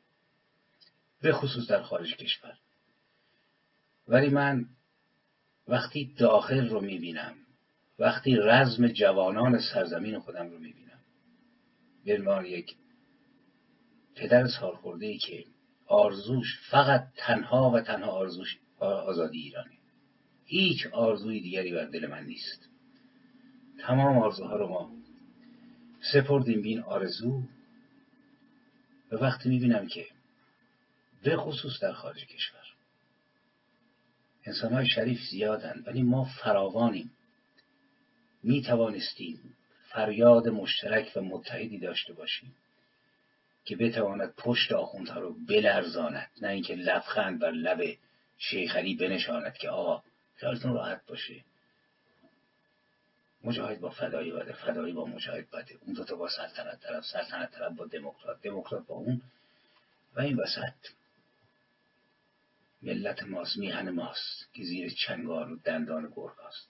به 1.22 1.34
خصوص 1.34 1.70
در 1.70 1.84
خارج 1.84 2.15
کشور. 2.15 2.58
ولی 4.08 4.29
من 4.29 4.65
وقتی 5.67 6.13
داخل 6.17 6.70
رو 6.70 6.82
می‌بینم 6.82 7.36
وقتی 8.00 8.36
رزم 8.36 8.88
جوانان 8.88 9.60
سرزمین 9.74 10.20
خودم 10.20 10.50
رو 10.50 10.60
می‌بینم 10.60 11.00
به 12.05 12.50
یک 12.50 12.75
پدر 14.15 14.48
سالخورده 14.48 15.17
که 15.17 15.46
آرزوش 15.88 16.60
فقط 16.70 17.08
تنها 17.17 17.72
و 17.72 17.82
تنها 17.82 18.12
آرزوش 18.12 18.58
آزادی 18.84 19.39
ایرانی 19.39 19.77
هیچ 20.46 20.88
آرزوی 20.88 21.39
دیگری 21.39 21.72
بر 21.72 21.86
دل 21.86 22.08
من 22.08 22.24
نیست. 22.24 22.70
تمام 23.79 24.17
آرزوها 24.17 24.55
رو 24.55 24.67
ما 24.67 24.91
سپردیم 26.13 26.62
بین 26.62 26.79
آرزو 26.79 27.44
و 29.12 29.15
وقتی 29.15 29.50
می‌بینم 29.50 29.88
که 29.88 30.05
به 31.24 31.38
خصوص 31.38 31.74
در 31.82 31.94
خارج 31.94 32.25
کشور 32.25 32.65
انسان 34.46 34.74
های 34.74 34.88
شریف 34.88 35.20
زیادند 35.32 35.88
ولی 35.88 36.03
ما 36.03 36.25
فراوانیم. 36.25 37.12
می 38.44 38.62
توانستیم 38.62 39.39
فریاد 39.89 40.48
مشترک 40.48 41.12
و 41.15 41.22
متحدی 41.22 41.79
داشته 41.79 42.13
باشیم 42.13 42.55
که 43.65 43.75
بتواند 43.75 44.34
پشت 44.38 44.72
آخوندها 44.72 45.20
رو 45.20 45.36
بلرزاند 45.48 46.29
نه 46.41 46.48
اینکه 46.48 46.75
لبخند 46.75 47.39
بر 47.39 47.51
لب 47.51 47.98
شیخ 48.38 48.75
علی 48.75 48.96
بنشاند 48.96 49.54
که 49.54 49.70
آقا 49.70 50.04
خیالتون 50.36 50.74
راحت 50.74 51.06
باشه. 51.08 51.44
مجاهد 53.44 53.80
با 53.80 53.89
فدایی 53.89 54.32
بده 54.32 54.54
فدایی 54.54 54.94
با 54.94 55.06
مجاهد 55.06 55.50
بده. 55.50 55.77
اون 55.82 55.94
دوتا 55.94 56.15
با 56.15 56.30
سلطنت 56.30 56.80
طرف 56.80 57.06
سلطنت 57.06 57.51
طرف 57.51 57.72
با 57.72 57.86
دموکرات 57.86 58.42
دموکرات 58.42 58.86
با 58.86 58.96
اون. 58.96 59.22
و 60.15 60.22
این 60.22 60.38
وسط 60.38 60.74
ملت 62.82 63.24
ماست 63.24 63.58
میهن 63.58 63.89
ماست 63.89 64.54
که 64.54 64.63
زیر 64.63 64.94
چنگال 64.94 65.51
و 65.51 65.56
دندان 65.56 66.13
گرگ 66.15 66.39
است 66.48 66.68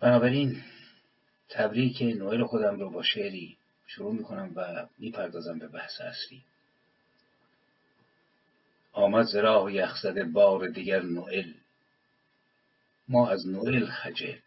بنابراین 0.00 0.62
تبریک 1.48 2.02
نوئل 2.02 2.44
خودم 2.44 2.80
رو 2.80 2.90
با 2.90 3.02
شعری 3.02 3.58
شروع 3.86 4.14
می‌کنم 4.14 4.52
و 4.56 4.86
می‌پردازم 4.98 5.58
به 5.58 5.68
بحث 5.68 6.00
اصلی. 6.00 6.42
آمد 8.94 9.26
زراح 9.26 9.72
یخزده 9.72 10.24
بار 10.24 10.68
دیگر 10.68 11.02
نوئل. 11.02 11.52
ما 13.08 13.28
از 13.28 13.48
نوئل 13.48 13.86
خجل 13.86 14.38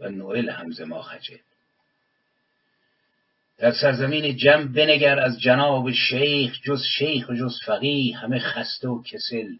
و 0.00 0.08
نوئل 0.08 0.50
هم 0.50 0.84
ما 0.86 1.02
خجل. 1.02 1.38
در 3.58 3.72
سرزمین 3.72 4.36
جم 4.36 4.72
بنگر 4.72 5.18
از 5.18 5.40
جناب 5.40 5.92
شیخ 5.92 6.60
جز 6.62 6.82
شیخ 6.98 7.28
و 7.28 7.34
جز 7.34 7.54
فقیه 7.66 8.16
همه 8.16 8.38
خسته 8.38 8.88
و 8.88 9.02
کسل. 9.02 9.56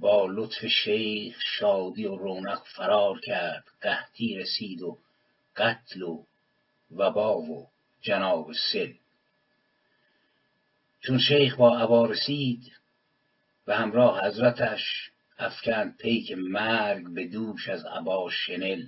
با 0.00 0.26
لطف 0.26 0.66
شیخ 0.66 1.36
شادی 1.58 2.06
و 2.06 2.16
رونق 2.16 2.62
فرار 2.64 3.20
کرد 3.20 3.64
قحطی 3.80 4.36
رسید 4.36 4.82
و 4.82 4.98
قتل 5.56 6.02
و 6.02 6.24
وبا 6.96 7.38
و 7.38 7.68
جناب 8.00 8.52
سل. 8.72 8.92
چون 11.08 11.18
شیخ 11.18 11.56
با 11.56 11.78
عبا 11.78 12.06
رسید 12.06 12.72
و 13.66 13.76
همراه 13.76 14.26
حضرتش 14.26 15.10
افکند 15.38 15.96
پیک 15.96 16.32
مرگ 16.36 17.14
به 17.14 17.26
دوش 17.26 17.68
از 17.68 17.84
عبا 17.84 18.30
شنل. 18.30 18.86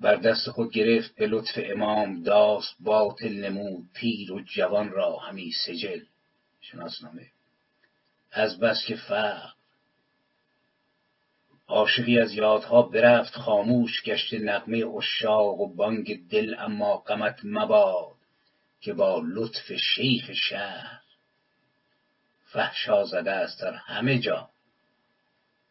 بر 0.00 0.16
دست 0.16 0.50
خود 0.50 0.72
گرفت 0.72 1.14
به 1.14 1.26
لطف 1.26 1.52
امام 1.56 2.22
داست 2.22 2.76
باطل 2.80 3.32
نمود 3.32 3.88
پیر 3.94 4.32
و 4.32 4.40
جوان 4.40 4.90
را 4.90 5.16
همی 5.16 5.52
سجل. 5.66 6.00
شناسنامه. 6.60 7.26
از 8.32 8.58
بس 8.58 8.84
که 8.86 8.96
فقر. 8.96 9.48
عاشقی 11.68 12.18
از 12.18 12.32
یادها 12.32 12.82
برفت 12.82 13.34
خاموش 13.34 14.02
گشته 14.02 14.38
نغمه 14.38 14.84
عشاق 14.84 15.60
و 15.60 15.74
بانگ 15.74 16.28
دل 16.28 16.54
اما 16.58 16.96
غمت 16.96 17.40
مباد. 17.44 18.17
که 18.80 18.92
با 18.92 19.22
لطف 19.24 19.72
شیخ 19.72 20.30
شهر 20.32 21.00
فحشا 22.52 23.04
زده 23.04 23.30
است 23.30 23.60
در 23.60 23.74
همه 23.74 24.18
جا. 24.18 24.50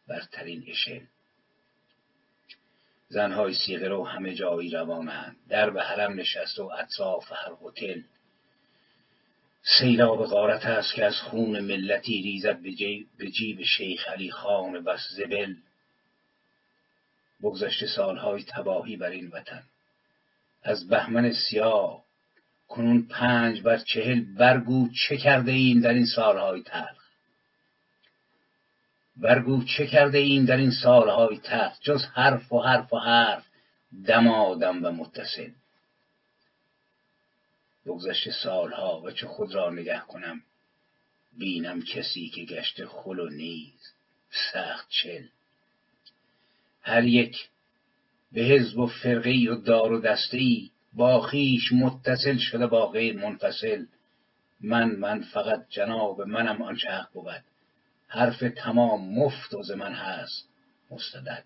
برترین 0.08 0.64
اشل. 0.68 1.00
زنهای 3.08 3.54
سیغه 3.54 3.88
رو 3.88 4.06
همه 4.06 4.34
جایی 4.34 4.70
روانند. 4.70 5.36
در 5.48 5.70
به 5.70 5.82
حرم 5.82 6.20
نشسته 6.20 6.62
و 6.62 6.70
اطراف 6.78 7.32
هر 7.32 7.52
هتل. 7.62 8.00
سیلاب 9.78 10.26
غارت 10.26 10.66
است 10.66 10.94
که 10.94 11.04
از 11.04 11.20
خون 11.20 11.60
ملتی 11.60 12.22
ریزد 12.22 12.60
به 13.18 13.30
جیب 13.30 13.62
شیخ 13.62 14.08
علی 14.08 14.30
خان 14.30 14.84
بس 14.84 15.00
زبل. 15.16 15.54
بگذشته 17.42 17.86
سالهای 17.86 18.42
تباهی 18.42 18.96
بر 18.96 19.10
این 19.10 19.28
وطن. 19.28 19.62
از 20.62 20.88
بهمن 20.88 21.32
سیاه 21.32 22.07
کنون 22.68 23.02
پنج 23.02 23.62
بر 23.62 23.78
چهل 23.78 24.34
برگو 24.34 24.88
چه 24.88 25.16
کرده 25.16 25.52
ایم 25.52 25.80
در 25.80 25.94
این 25.94 26.06
سالهای 26.06 26.62
تلخ؟ 26.62 27.08
برگو 29.16 29.64
چه 29.64 29.86
کرده 29.86 30.18
ایم 30.18 30.44
در 30.44 30.56
این 30.56 30.70
سالهای 30.70 31.38
تلخ؟ 31.38 31.80
جز 31.80 32.04
حرف 32.04 32.52
و 32.52 32.60
حرف 32.60 32.92
و 32.92 32.98
حرف 32.98 33.44
دمادم 34.06 34.84
و 34.84 34.90
متصل. 34.90 35.50
بگذشته 37.86 38.32
سالها 38.42 39.00
و 39.00 39.10
چه 39.10 39.26
خود 39.26 39.54
را 39.54 39.70
نگه 39.70 40.00
کنم 40.00 40.42
بینم 41.38 41.82
کسی 41.82 42.28
که 42.28 42.44
گشته 42.44 42.86
خل 42.86 43.18
و 43.18 43.28
نیز 43.28 43.92
سخت 44.52 44.88
چل. 44.88 45.22
هر 46.82 47.04
یک 47.04 47.48
به 48.32 48.40
حزب 48.40 48.78
و 48.78 48.86
فرقه 48.86 49.50
و 49.50 49.54
دار 49.54 49.92
و 49.92 50.00
دسته 50.00 50.36
ای 50.36 50.70
با 50.98 51.20
خویش 51.20 51.72
متصل 51.72 52.36
شده 52.36 52.66
با 52.66 52.86
غیر 52.86 53.16
منفصل. 53.16 53.84
من 54.60 54.96
من 54.96 55.20
فقط 55.20 55.66
جناب 55.68 56.22
منم 56.22 56.62
آنچه 56.62 56.90
حق 56.90 57.12
بود. 57.12 57.44
حرف 58.08 58.44
تمام 58.56 59.14
مفت 59.14 59.54
و 59.54 59.76
من 59.76 59.92
هست 59.92 60.48
مستدد. 60.90 61.44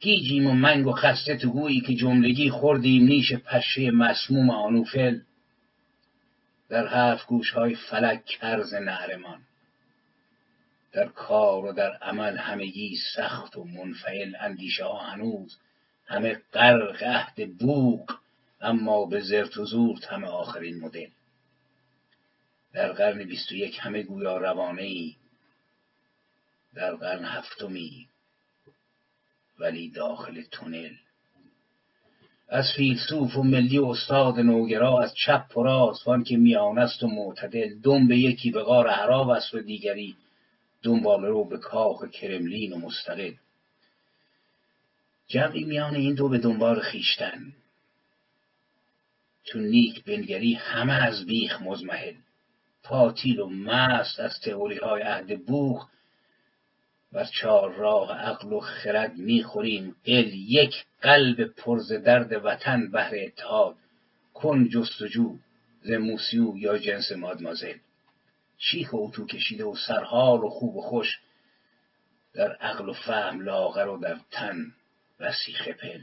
گیجیم 0.00 0.46
و 0.46 0.52
منگ 0.52 0.86
و 0.86 0.92
خسته 0.92 1.36
تو 1.36 1.50
گویی 1.50 1.80
که 1.80 1.94
جملگی 1.94 2.50
خوردیم 2.50 3.04
نیش 3.04 3.32
پشه 3.32 3.90
مسموم 3.90 4.50
آنوفل. 4.50 5.20
در 6.68 6.86
هفت 6.86 7.26
گوش 7.26 7.50
های 7.50 7.74
فلک 7.74 8.24
کرز 8.24 8.74
نهرمان. 8.74 9.40
در 10.92 11.06
کار 11.06 11.64
و 11.64 11.72
در 11.72 11.92
عمل 11.92 12.36
همگی 12.36 12.96
سخت 13.16 13.56
و 13.56 13.64
منفعل 13.64 14.36
اندیشه 14.40 14.84
ها 14.84 14.98
هنوز. 14.98 15.58
همه 16.10 16.40
غرق 16.52 17.02
عهد 17.02 17.56
بوق 17.58 18.12
اما 18.60 19.04
به 19.04 19.20
زرت 19.20 19.56
و 19.56 19.64
زورت 19.64 20.04
همه 20.04 20.26
آخرین 20.26 20.80
مدل. 20.80 21.08
در 22.72 22.92
قرن 22.92 23.24
بیست 23.24 23.52
و 23.52 23.54
یک 23.54 23.78
همه 23.80 24.02
گویا 24.02 24.36
روانه 24.36 24.82
ای 24.82 25.16
در 26.74 26.94
قرن 26.94 27.24
هفتمی 27.24 28.08
ولی 29.58 29.90
داخل 29.90 30.42
تونل. 30.50 30.94
از 32.48 32.64
فیلسوف 32.76 33.36
و 33.36 33.42
ملی 33.42 33.78
و 33.78 33.84
استاد 33.84 34.38
نوگرا 34.38 35.02
از 35.02 35.14
چپ 35.14 35.56
و 35.56 35.62
راست 35.62 36.06
وان 36.06 36.24
که 36.24 36.36
میان 36.36 36.78
است 36.78 37.02
و 37.02 37.06
معتدل 37.06 37.78
دم 37.82 38.08
به 38.08 38.18
یکی 38.18 38.50
به 38.50 38.62
غار 38.62 38.88
حراب 38.88 39.28
است 39.28 39.54
و 39.54 39.60
دیگری 39.60 40.16
دنبال 40.82 41.24
رو 41.24 41.44
به 41.44 41.58
کاخ 41.58 42.04
کرملین 42.04 42.72
و 42.72 42.78
مستقل. 42.78 43.32
جمعی 45.30 45.64
میان 45.64 45.94
این 45.94 46.14
دو 46.14 46.28
به 46.28 46.38
دنبال 46.38 46.80
خیشتن. 46.80 47.52
چون 49.44 49.62
نیک 49.62 50.04
بنگری 50.04 50.54
همه 50.54 50.92
از 50.92 51.26
بیخ 51.26 51.62
مزمحل. 51.62 52.14
پاتیل 52.82 53.40
و 53.40 53.48
مست 53.48 54.20
از 54.20 54.40
تئوری 54.44 54.78
های 54.78 55.02
عهد 55.02 55.46
بوخ. 55.46 55.88
بر 57.12 57.24
چهار 57.24 57.72
راه 57.74 58.12
عقل 58.12 58.52
و 58.52 58.60
خرد 58.60 59.16
می‌خوریم. 59.16 59.96
قل 60.04 60.34
یک 60.34 60.84
قلب 61.02 61.44
پرز 61.44 61.92
درد 61.92 62.44
وطن 62.44 62.90
بهر 62.90 63.14
اتحاد. 63.14 63.76
کن 64.34 64.68
جستجو 64.68 65.36
ز 65.82 65.90
موسیو 65.90 66.56
یا 66.56 66.78
جنس 66.78 67.12
مادمازل. 67.12 67.76
شیخ 68.58 68.92
و 68.92 68.96
اتو 68.96 69.26
کشیده 69.26 69.64
و 69.64 69.76
سرحال 69.86 70.40
و 70.40 70.48
خوب 70.48 70.76
و 70.76 70.82
خوش. 70.82 71.18
در 72.34 72.52
عقل 72.52 72.88
و 72.88 72.92
فهم 72.92 73.40
لاغر 73.40 73.88
و 73.88 73.98
در 73.98 74.18
تن. 74.30 74.72
بسی 75.20 75.52
خپل 75.52 76.00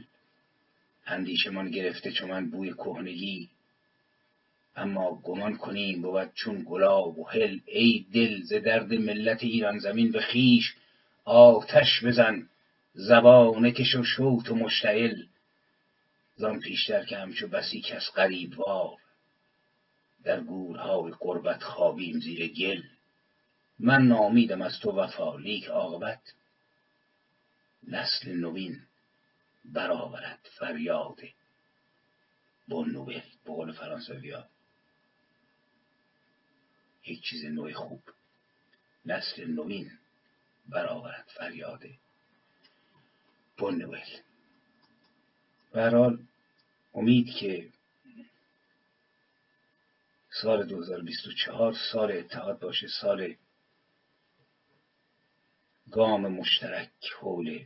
اندیشمان 1.06 1.70
گرفته 1.70 2.12
چون 2.12 2.30
من 2.30 2.50
بوی 2.50 2.72
کهنگی. 2.72 3.50
اما 4.76 5.14
گمان 5.24 5.56
کنیم 5.56 6.02
بود 6.02 6.30
چون 6.34 6.64
گلاب 6.68 7.18
و 7.18 7.28
هل 7.28 7.60
ای 7.66 8.06
دل 8.12 8.42
ز 8.42 8.52
درد 8.52 8.94
ملت 8.94 9.42
ایران 9.42 9.78
زمین 9.78 10.12
به 10.12 10.20
خویش 10.20 10.74
آتش 11.24 12.04
بزن 12.04 12.48
زبانه 12.94 13.70
کش 13.70 13.94
و 13.94 14.04
شوت 14.04 14.50
و 14.50 14.54
مشتعل. 14.54 15.22
زان 16.36 16.60
پیشتر 16.60 17.04
که 17.04 17.16
همچو 17.16 17.48
بسی 17.48 17.80
کس 17.80 18.10
غریب 18.16 18.58
وار. 18.58 18.96
در 20.24 20.40
گورهای 20.40 21.12
غربت 21.20 21.62
خوابیم 21.62 22.20
زیر 22.20 22.48
گل. 22.48 22.82
من 23.78 24.02
نامیدم 24.02 24.62
از 24.62 24.80
تو 24.80 24.90
وفا 24.90 25.36
لیک 25.36 25.64
عاقبت. 25.64 26.20
نسل 27.88 28.32
نوین 28.32 28.80
برآورد. 29.72 30.48
فریاد 30.58 31.20
بونوول 32.68 33.22
به 33.44 33.52
قول 33.52 33.72
فرانسویا 33.72 34.48
یک 37.06 37.22
چیز 37.22 37.44
نوع 37.44 37.72
خوب. 37.72 38.02
نسل 39.06 39.50
نوین 39.50 39.90
برآورد. 40.68 41.28
فریاد 41.36 41.84
بونوول 43.58 44.06
به 45.72 45.90
حال 45.90 46.18
امید 46.94 47.26
که 47.40 47.68
سال 50.42 50.66
2024 50.66 51.74
سال 51.92 52.12
اتحاد 52.12 52.58
باشه 52.58 52.88
سال 52.88 53.34
گام 55.90 56.28
مشترک 56.28 56.90
حول 57.20 57.64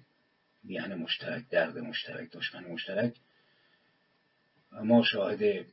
میهن 0.62 0.94
مشترک 0.94 1.48
درد 1.48 1.78
مشترک 1.78 2.30
دشمن 2.30 2.64
مشترک. 2.64 3.16
ما 4.72 5.02
شاهد 5.02 5.66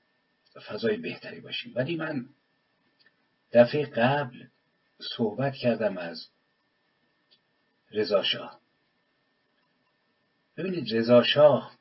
فضای 0.67 0.97
بهتری 0.97 1.39
باشیم. 1.39 1.73
ولی 1.75 1.95
من 1.95 2.29
دفعه 3.51 3.85
قبل 3.85 4.47
صحبت 5.17 5.53
کردم 5.53 5.97
از 5.97 6.27
رضا 7.91 8.23
شاه. 8.23 8.59
ببینید 10.57 10.95
رضا 10.95 11.23
شاه 11.23 11.79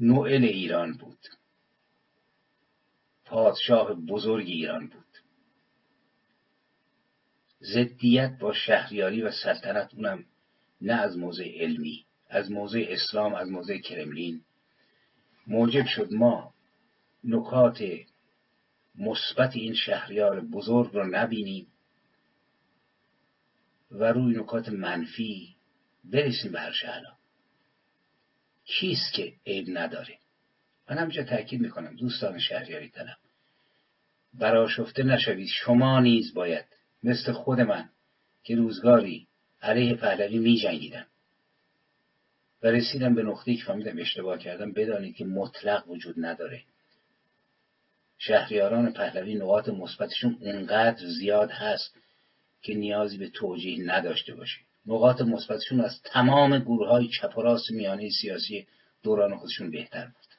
نوئل 0.00 0.44
ایران 0.44 0.92
بود. 0.92 1.26
پادشاه 3.24 3.94
بزرگ 3.94 4.46
ایران 4.46 4.86
بود. 4.86 5.01
ضدیت 7.62 8.38
با 8.38 8.52
شهریاری 8.52 9.22
و 9.22 9.30
سلطنت 9.30 9.94
اونم 9.94 10.24
نه 10.80 10.92
از 10.92 11.18
موضع 11.18 11.48
علمی 11.60 12.04
از 12.28 12.50
موضع 12.50 12.86
اسلام 12.88 13.34
از 13.34 13.50
موضع 13.50 13.78
کرملین. 13.78 14.40
موجب 15.46 15.86
شد 15.86 16.12
ما 16.12 16.54
نکات 17.24 17.84
مثبت 18.94 19.56
این 19.56 19.74
شهریار 19.74 20.40
بزرگ 20.40 20.92
رو 20.92 21.06
نبینیم 21.06 21.66
و 23.90 24.04
روی 24.04 24.36
نکات 24.36 24.68
منفی 24.68 25.56
برسیم 26.04 26.52
به 26.52 26.60
هر 26.60 26.72
شهلا 26.72 27.12
کیست 28.64 29.12
که 29.12 29.32
عیب 29.46 29.66
نداره؟ 29.78 30.18
من 30.90 30.98
همینجا 30.98 31.22
تاکید 31.22 31.60
می‌کنم 31.60 31.96
دوستان 31.96 32.38
شهریاری 32.38 32.88
طلب 32.88 33.16
براشفته 34.34 35.02
نشوید 35.02 35.48
شما 35.48 36.00
نیز 36.00 36.34
باید 36.34 36.64
مثل 37.02 37.32
خود 37.32 37.60
من 37.60 37.88
که 38.44 38.56
روزگاری 38.56 39.26
علیه 39.62 39.94
پهلوی 39.94 40.38
می 40.38 40.56
جنگیدم 40.56 41.06
و 42.62 42.66
رسیدم 42.66 43.14
به 43.14 43.22
نقطه 43.22 43.56
که 43.56 43.64
فهمیدم 43.64 43.98
اشتباه 43.98 44.38
کردم 44.38 44.72
بدانید 44.72 45.16
که 45.16 45.24
مطلق 45.24 45.88
وجود 45.88 46.14
نداره. 46.18 46.62
شهریاران 48.18 48.92
پهلوی 48.92 49.34
نقاط 49.34 49.68
مثبتشون 49.68 50.38
اونقدر 50.40 51.06
زیاد 51.06 51.50
هست 51.50 51.96
که 52.62 52.74
نیازی 52.74 53.18
به 53.18 53.28
توجیه 53.28 53.84
نداشته 53.86 54.34
باشه. 54.34 54.58
نقاط 54.86 55.20
مثبتشون 55.20 55.80
از 55.80 56.02
تمام 56.02 56.58
گروه 56.58 56.88
های 56.88 57.08
چپ 57.08 57.38
و 57.38 57.42
راست 57.42 57.70
میانه 57.70 58.10
سیاسی 58.10 58.66
دوران 59.02 59.36
خودشون 59.36 59.70
بهتر 59.70 60.04
بود. 60.04 60.34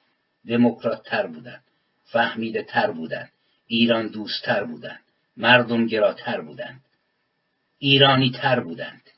دموکرات 0.47 1.03
تر 1.03 1.27
بودن 1.27 1.61
فهمیده 2.03 2.63
تر 2.63 2.91
بودن 2.91 3.29
ایران 3.67 4.07
دوست 4.07 4.45
تر 4.45 4.63
بودن. 4.63 4.99
مردم 5.37 5.87
گراتر 5.87 6.41
بودند. 6.41 6.85
ایرانی 7.77 8.31
تر 8.31 8.59
بودند. 8.59 9.09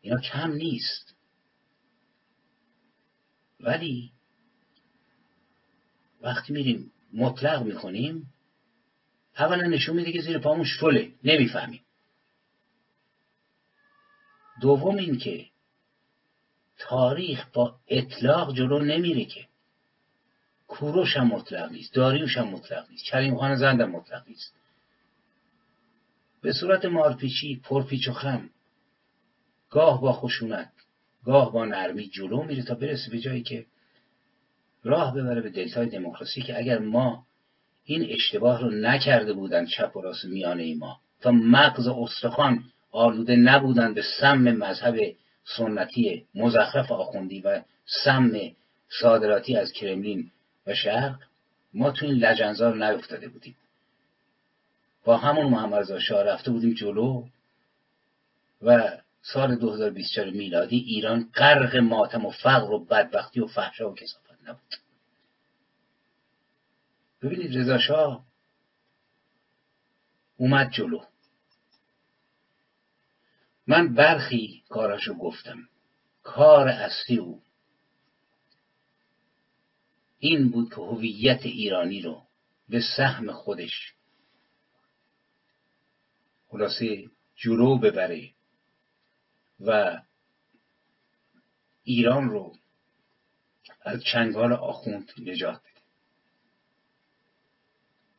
اینا 0.00 0.20
کم 0.20 0.52
نیست. 0.52 1.14
ولی 3.60 4.12
وقتی 6.20 6.52
میریم 6.52 6.92
مطلق 7.12 7.62
می‌کنیم 7.62 8.32
اولا 9.38 9.66
نشون 9.66 9.96
میده 9.96 10.12
که 10.12 10.20
زیر 10.20 10.38
پامون 10.38 10.64
شله 10.64 11.12
نمی‌فهمیم. 11.24 11.82
دوم 14.60 14.96
اینکه 14.96 15.46
تاریخ 16.78 17.46
با 17.52 17.80
اطلاق 17.88 18.54
جلو 18.54 18.78
نمیره 18.78 19.24
که 19.24 19.48
کوروش 20.66 21.16
هم 21.16 21.26
مطلق 21.26 21.72
نیست 21.72 21.94
داریوش 21.94 22.36
هم 22.36 22.48
مطلق 22.48 22.90
نیست 22.90 23.04
کریم 23.04 23.36
خان 23.36 23.56
زند 23.56 23.80
هم 23.80 23.90
مطلق 23.90 24.28
نیست. 24.28 24.54
به 26.42 26.52
صورت 26.52 26.84
مارپیچی 26.84 27.60
پرپیچ 27.64 28.08
و 28.08 28.12
خم. 28.12 28.50
گاه 29.70 30.00
با 30.00 30.12
خشونت 30.12 30.72
گاه 31.24 31.52
با 31.52 31.64
نرمی 31.64 32.08
جلو 32.08 32.42
میره 32.42 32.62
تا 32.62 32.74
برسه 32.74 33.10
به 33.10 33.18
جایی 33.18 33.42
که 33.42 33.66
راه 34.84 35.14
ببره 35.14 35.40
به 35.40 35.50
دلتای 35.50 35.86
دموکراسی 35.86 36.42
که 36.42 36.58
اگر 36.58 36.78
ما 36.78 37.26
این 37.84 38.06
اشتباه 38.10 38.60
رو 38.60 38.70
نکرده 38.70 39.32
بودن 39.32 39.66
چپ 39.66 39.96
و 39.96 40.00
راست 40.00 40.24
میانه 40.24 40.74
ما 40.74 41.00
تا 41.20 41.30
مغز 41.30 41.88
استخوان 41.88 42.64
آلوده 42.92 43.36
نبودن 43.36 43.94
به 43.94 44.02
سم 44.20 44.38
مذهب 44.38 44.96
سنتی 45.56 46.24
مزخرف 46.34 46.92
آخوندی 46.92 47.40
و 47.40 47.62
سم 48.04 48.30
صادراتی 49.00 49.56
از 49.56 49.72
کرملین 49.72 50.30
و 50.66 50.74
شرق 50.74 51.18
ما 51.74 51.90
تو 51.90 52.06
این 52.06 52.14
لجنزار 52.14 52.86
نیفتاده 52.86 53.28
بودیم. 53.28 53.56
با 55.06 55.16
همون 55.16 55.46
محمد 55.46 55.98
شاه 55.98 56.22
رفته 56.22 56.50
بودیم 56.50 56.74
جلو 56.74 57.26
و 58.62 58.98
سال 59.22 59.56
2024 59.56 60.30
میلادی 60.30 60.76
ایران 60.76 61.30
غرق 61.34 61.76
ماتم 61.76 62.26
و 62.26 62.30
فقر 62.30 62.70
و 62.70 62.84
بدبختی 62.84 63.40
و 63.40 63.46
فحشا 63.46 63.90
و 63.90 63.94
کسافت 63.94 64.38
نبود. 64.46 64.74
ببینید 67.22 67.58
رضا 67.58 67.78
شاه 67.78 68.26
اومد 70.36 70.70
جلو. 70.70 71.00
من 73.66 73.94
برخی 73.94 74.62
کاراشو 74.68 75.14
گفتم. 75.14 75.68
کار 76.22 76.68
اصلی 76.68 77.16
او 77.16 77.42
این 80.18 80.50
بود 80.50 80.68
که 80.68 80.76
هویت 80.80 81.40
ایرانی 81.42 82.00
رو 82.00 82.22
به 82.68 82.80
سهم 82.96 83.32
خودش 83.32 83.95
خلاصه 86.48 87.04
جلو 87.36 87.78
ببره 87.78 88.30
و 89.60 90.00
ایران 91.82 92.30
رو 92.30 92.56
از 93.82 94.02
چنگال 94.02 94.52
آخوند 94.52 95.12
نجات 95.18 95.60
بده 95.60 95.80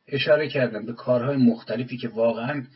اشاره 0.06 0.48
کردم 0.48 0.86
به 0.86 0.92
کارهای 0.92 1.36
مختلفی 1.36 1.96
که 1.96 2.08
واقعا 2.08 2.66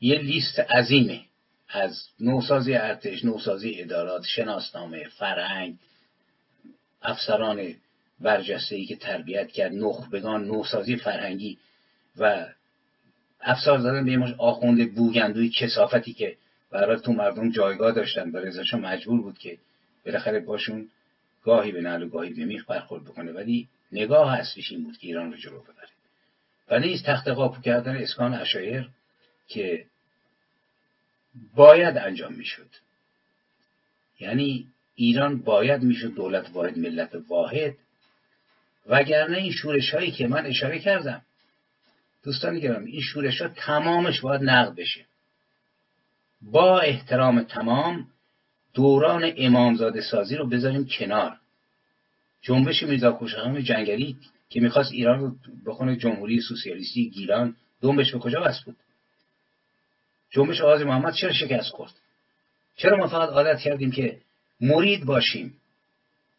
یه 0.00 0.18
لیست 0.18 0.58
عظیمه. 0.58 1.26
از 1.68 2.08
نوسازی 2.20 2.74
ارتش 2.74 3.24
نوسازی 3.24 3.80
ادارات 3.80 4.24
شناسنامه 4.24 5.08
فرهنگ 5.08 5.78
افسران 7.02 7.74
برجسته 8.20 8.76
ای 8.76 8.86
که 8.86 8.96
تربیت 8.96 9.48
کرد 9.48 9.72
نخبگان 9.72 10.44
نوسازی 10.44 10.96
فرهنگی 10.96 11.58
و 12.16 12.46
افسار 13.46 13.78
زدن 13.78 14.04
به 14.04 14.12
یه 14.12 14.34
آخونده 14.38 14.86
بوگندوی 14.86 15.48
کسافتی 15.48 16.12
که 16.12 16.36
برای 16.70 17.00
تو 17.00 17.12
مردم 17.12 17.50
جایگاه 17.50 17.92
داشتن. 17.92 18.30
و 18.30 18.36
رضاشاه 18.36 18.80
مجبور 18.80 19.20
بود 19.20 19.38
که 19.38 19.58
بالاخره 20.06 20.40
باشون 20.40 20.88
گاهی 21.44 21.72
به 21.72 21.80
نعل 21.80 22.02
و 22.02 22.08
گاهی 22.08 22.34
به 22.34 22.44
میخ 22.44 22.70
برخورد 22.70 23.04
بکنه. 23.04 23.32
ولی 23.32 23.68
نگاه 23.92 24.38
اصلیش 24.38 24.72
این 24.72 24.84
بود 24.84 24.98
که 24.98 25.06
ایران 25.06 25.32
رو 25.32 25.38
جلو 25.38 25.60
ببره. 25.60 25.88
و 26.70 26.78
نیز 26.78 27.02
تخت 27.02 27.28
قاپو 27.28 27.60
کردن 27.60 27.96
اسکان 27.96 28.34
اشایر 28.34 28.88
که 29.48 29.84
باید 31.54 31.96
انجام 31.96 32.32
می‌شد. 32.32 32.68
یعنی 34.20 34.66
ایران 34.94 35.38
باید 35.38 35.82
می‌شد 35.82 36.14
دولت 36.14 36.50
واحد 36.52 36.78
ملت 36.78 37.10
واحد. 37.28 37.74
وگرنه 38.86 39.36
این 39.36 39.52
شورش 39.52 39.94
هایی 39.94 40.10
که 40.10 40.26
من 40.26 40.46
اشاره 40.46 40.78
کردم 40.78 41.22
دوستان 42.26 42.58
گرامی 42.58 42.90
این 42.90 43.00
شورش 43.00 43.42
ها 43.42 43.48
تمامش 43.48 44.20
باید 44.20 44.42
نقد 44.42 44.74
بشه. 44.74 45.04
با 46.42 46.80
احترام 46.80 47.42
تمام 47.42 48.06
دوران 48.74 49.32
امامزاده 49.36 50.00
سازی 50.00 50.36
رو 50.36 50.48
بذاریم 50.48 50.86
کنار. 50.86 51.36
جنبش 52.42 52.82
میرزا 52.82 53.12
کوشخان 53.12 53.64
جنگلی 53.64 54.16
که 54.50 54.60
می‌خواست 54.60 54.92
ایران 54.92 55.20
رو 55.20 55.34
بخونه 55.66 55.96
جمهوری 55.96 56.40
سوسیالیستی 56.40 57.10
گیلان 57.10 57.56
دنبش 57.82 58.12
به 58.12 58.18
کجا 58.18 58.40
بس 58.40 58.60
بود؟ 58.60 58.76
جنبش 60.30 60.60
آغاز 60.60 60.82
محمد 60.82 61.14
چرا 61.14 61.32
شکست 61.32 61.70
خورد؟ 61.70 61.92
چرا 62.76 62.96
ما 62.96 63.06
فقط 63.06 63.28
عادت 63.28 63.60
کردیم 63.60 63.90
که 63.90 64.18
مرید 64.60 65.04
باشیم 65.04 65.56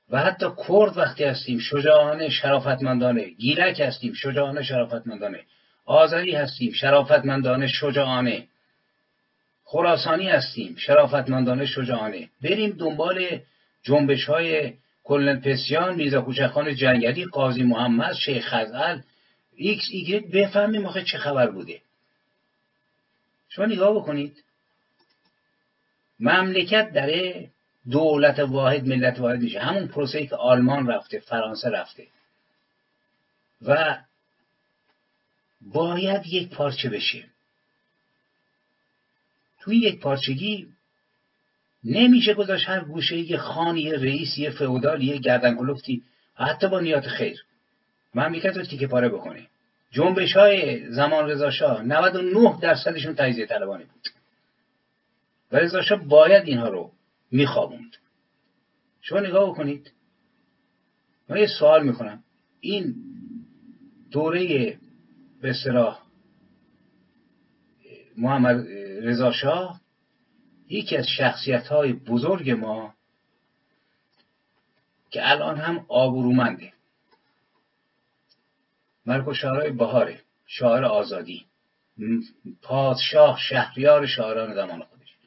و 0.09 0.19
حتی 0.19 0.45
کرد 0.67 0.97
وقتی 0.97 1.23
هستیم 1.23 1.59
شجاعانه 1.59 2.29
شرافتمندانه 2.29 3.29
گیلک 3.29 3.79
هستیم 3.79 4.13
شجاعانه 4.13 4.63
شرافتمندانه. 4.63 5.43
آذری 5.87 6.35
هستیم 6.35 6.71
شرافتمندانه 6.71 7.67
شجاعانه. 7.67 8.47
خراسانی 9.63 10.29
هستیم 10.29 10.75
شرافتمندانه 10.75 11.65
شجاعانه. 11.65 12.29
بریم 12.41 12.71
دنبال 12.71 13.39
جنبش 13.83 14.25
های 14.25 14.73
کلن 15.03 15.39
پسیان 15.39 15.95
میرزا 15.95 16.21
کوچکخان 16.21 16.75
جنگلی 16.75 17.25
قاضی 17.25 17.63
محمد 17.63 18.13
شیخ 18.13 18.47
خزعل 18.47 19.01
ایکس 19.55 19.85
ایگرگ 19.91 20.31
بفهمیم 20.31 20.85
آخه 20.85 21.03
چه 21.03 21.17
خبر 21.17 21.47
بوده. 21.47 21.81
شما 23.49 23.65
نگاه 23.65 23.95
بکنید. 23.95 24.43
مملکت 26.19 26.93
داره 26.93 27.49
دولت 27.91 28.39
واحد 28.39 28.87
ملت 28.87 29.19
واحد 29.19 29.39
میشه. 29.39 29.59
همون 29.59 29.87
پروسه 29.87 30.27
که 30.27 30.35
آلمان 30.35 30.87
رفته 30.87 31.19
فرانسه 31.19 31.69
رفته. 31.69 32.07
و 33.61 33.97
باید 35.61 36.27
یک 36.27 36.49
پارچه 36.49 36.89
بشه. 36.89 37.25
توی 39.59 39.77
یک 39.77 39.99
پارچگی 39.99 40.67
نمیشه 41.83 42.33
گذاشت 42.33 42.69
هر 42.69 42.79
گوشه 42.79 43.17
یه 43.17 43.37
خانی 43.37 43.81
یه 43.81 43.93
رئیس 43.93 44.37
یه 44.37 44.49
فئودال 44.49 45.03
یه 45.03 45.17
گردن 45.17 45.55
کلفتی 45.55 46.03
حتی 46.35 46.67
با 46.67 46.79
نیات 46.79 47.07
خیر. 47.07 47.43
مملکت 48.15 48.57
رو 48.57 48.63
تیکه 48.65 48.87
پاره 48.87 49.09
بکنه. 49.09 49.47
جنبش 49.91 50.37
های 50.37 50.89
زمان 50.91 51.29
رضا 51.29 51.51
شاه 51.51 51.81
99 51.81 52.59
درصدشون 52.61 53.15
تجزیه 53.15 53.45
طلبانه 53.45 53.85
بود. 53.85 54.07
و 55.51 55.57
رضا 55.57 55.81
شاه 55.81 56.05
باید 56.05 56.47
اینها 56.47 56.69
رو 56.69 56.91
میخوابوند. 57.31 57.97
شما 59.01 59.19
نگاه 59.19 59.49
بکنید. 59.49 59.91
من 61.29 61.37
یه 61.37 61.47
سوال 61.59 61.83
می‌کنم. 61.83 62.23
این 62.59 62.95
دوره 64.11 64.77
به 65.41 65.49
اصطلاح 65.49 66.01
محمد 68.17 68.67
رضا 69.01 69.31
شاه 69.31 69.81
یکی 70.69 70.97
از 70.97 71.07
شخصیت 71.17 71.67
های 71.67 71.93
بزرگ 71.93 72.51
ما 72.51 72.93
که 75.09 75.31
الان 75.31 75.57
هم 75.57 75.85
آبرومنده. 75.87 76.73
ملک 79.05 79.27
و 79.27 79.33
شعرهای 79.33 79.71
بهاره 79.71 80.21
شاعر 80.45 80.85
آزادی. 80.85 81.45
پادشاه 82.61 83.39
شهریار 83.39 84.05
شاعران 84.05 84.55
زمان 84.55 84.83
خودش. 84.83 85.17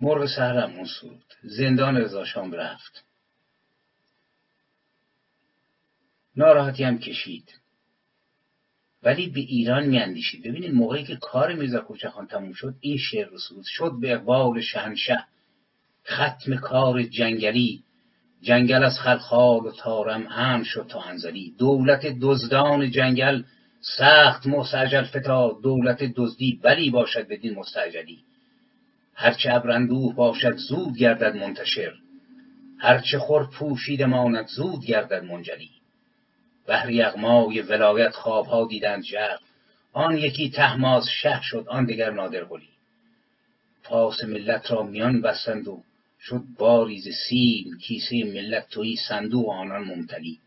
مرغ 0.00 0.26
سهرم 0.26 0.76
اون 0.76 0.86
سرود 1.00 1.34
زندان 1.42 1.96
رضا 1.96 2.24
شام 2.24 2.52
رفت. 2.52 3.04
ناراحتی 6.36 6.84
هم 6.84 6.98
کشید. 6.98 7.59
ولی 9.02 9.28
به 9.28 9.40
ایران 9.40 9.86
میاندیشید. 9.86 10.42
ببینید 10.42 10.74
موقعی 10.74 11.04
که 11.04 11.16
کار 11.16 11.54
میرزا 11.54 11.80
کوچخان 11.80 12.26
تموم 12.26 12.52
شد 12.52 12.74
این 12.80 12.98
شعر 12.98 13.28
رو 13.28 13.38
شد 13.64 13.92
به 14.00 14.12
اقبال 14.12 14.60
شهنشه. 14.60 15.24
ختم 16.06 16.56
کار 16.56 17.02
جنگلی. 17.02 17.82
جنگل 18.42 18.84
از 18.84 18.98
خلخال 18.98 19.66
و 19.66 19.70
تارم 19.70 20.22
هم 20.22 20.62
شد 20.62 20.86
تا 20.88 21.02
انزلی. 21.02 21.54
دولت 21.58 22.06
دزدان 22.20 22.90
جنگل 22.90 23.42
سخت 23.98 24.46
مستعجل 24.46 25.04
فتا. 25.04 25.58
دولت 25.62 26.12
دزدی 26.16 26.60
بلی 26.62 26.90
باشد 26.90 27.28
بدین 27.28 27.54
مستعجلی. 27.54 28.18
هرچه 29.14 29.54
ابرندوه 29.54 30.14
باشد 30.14 30.56
زود 30.56 30.96
گردد 30.96 31.36
منتشر. 31.36 31.92
هرچه 32.78 33.18
خور 33.18 33.50
پوشیده 33.50 34.06
ماند 34.06 34.46
زود 34.46 34.84
گردد 34.84 35.24
منجلی. 35.24 35.79
بهر 36.70 36.90
یغمای 36.90 37.60
ولایت 37.60 38.10
خوابها 38.10 38.66
دیدند 38.66 39.02
ژرف 39.02 39.40
آن 39.92 40.18
یکی 40.18 40.50
تهماس 40.50 41.04
شه 41.22 41.40
شد 41.42 41.64
آن 41.68 41.84
دگر 41.84 42.10
نادرقلی 42.10 42.68
پاس 43.84 44.24
ملت 44.24 44.70
را 44.70 44.82
میان 44.82 45.20
بستند 45.20 45.68
و 45.68 45.82
شد 46.20 46.42
باریز 46.58 47.08
سیم 47.28 47.78
کیسه 47.78 48.24
ملت 48.24 48.68
توی 48.68 48.96
صندوق 49.08 49.48
آنان 49.48 49.84
ممتلی. 49.84 50.38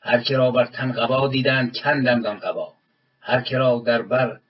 هر 0.00 0.20
که 0.20 0.36
را 0.36 0.50
بر 0.50 0.66
تن 0.66 0.92
قبا 0.92 1.28
دیدند 1.28 1.76
کندند 1.76 2.26
آن 2.26 2.38
قبا. 2.38 2.72
هر 3.20 3.40
که 3.40 3.58
را 3.58 3.82
در 3.86 4.02
بر 4.02 4.40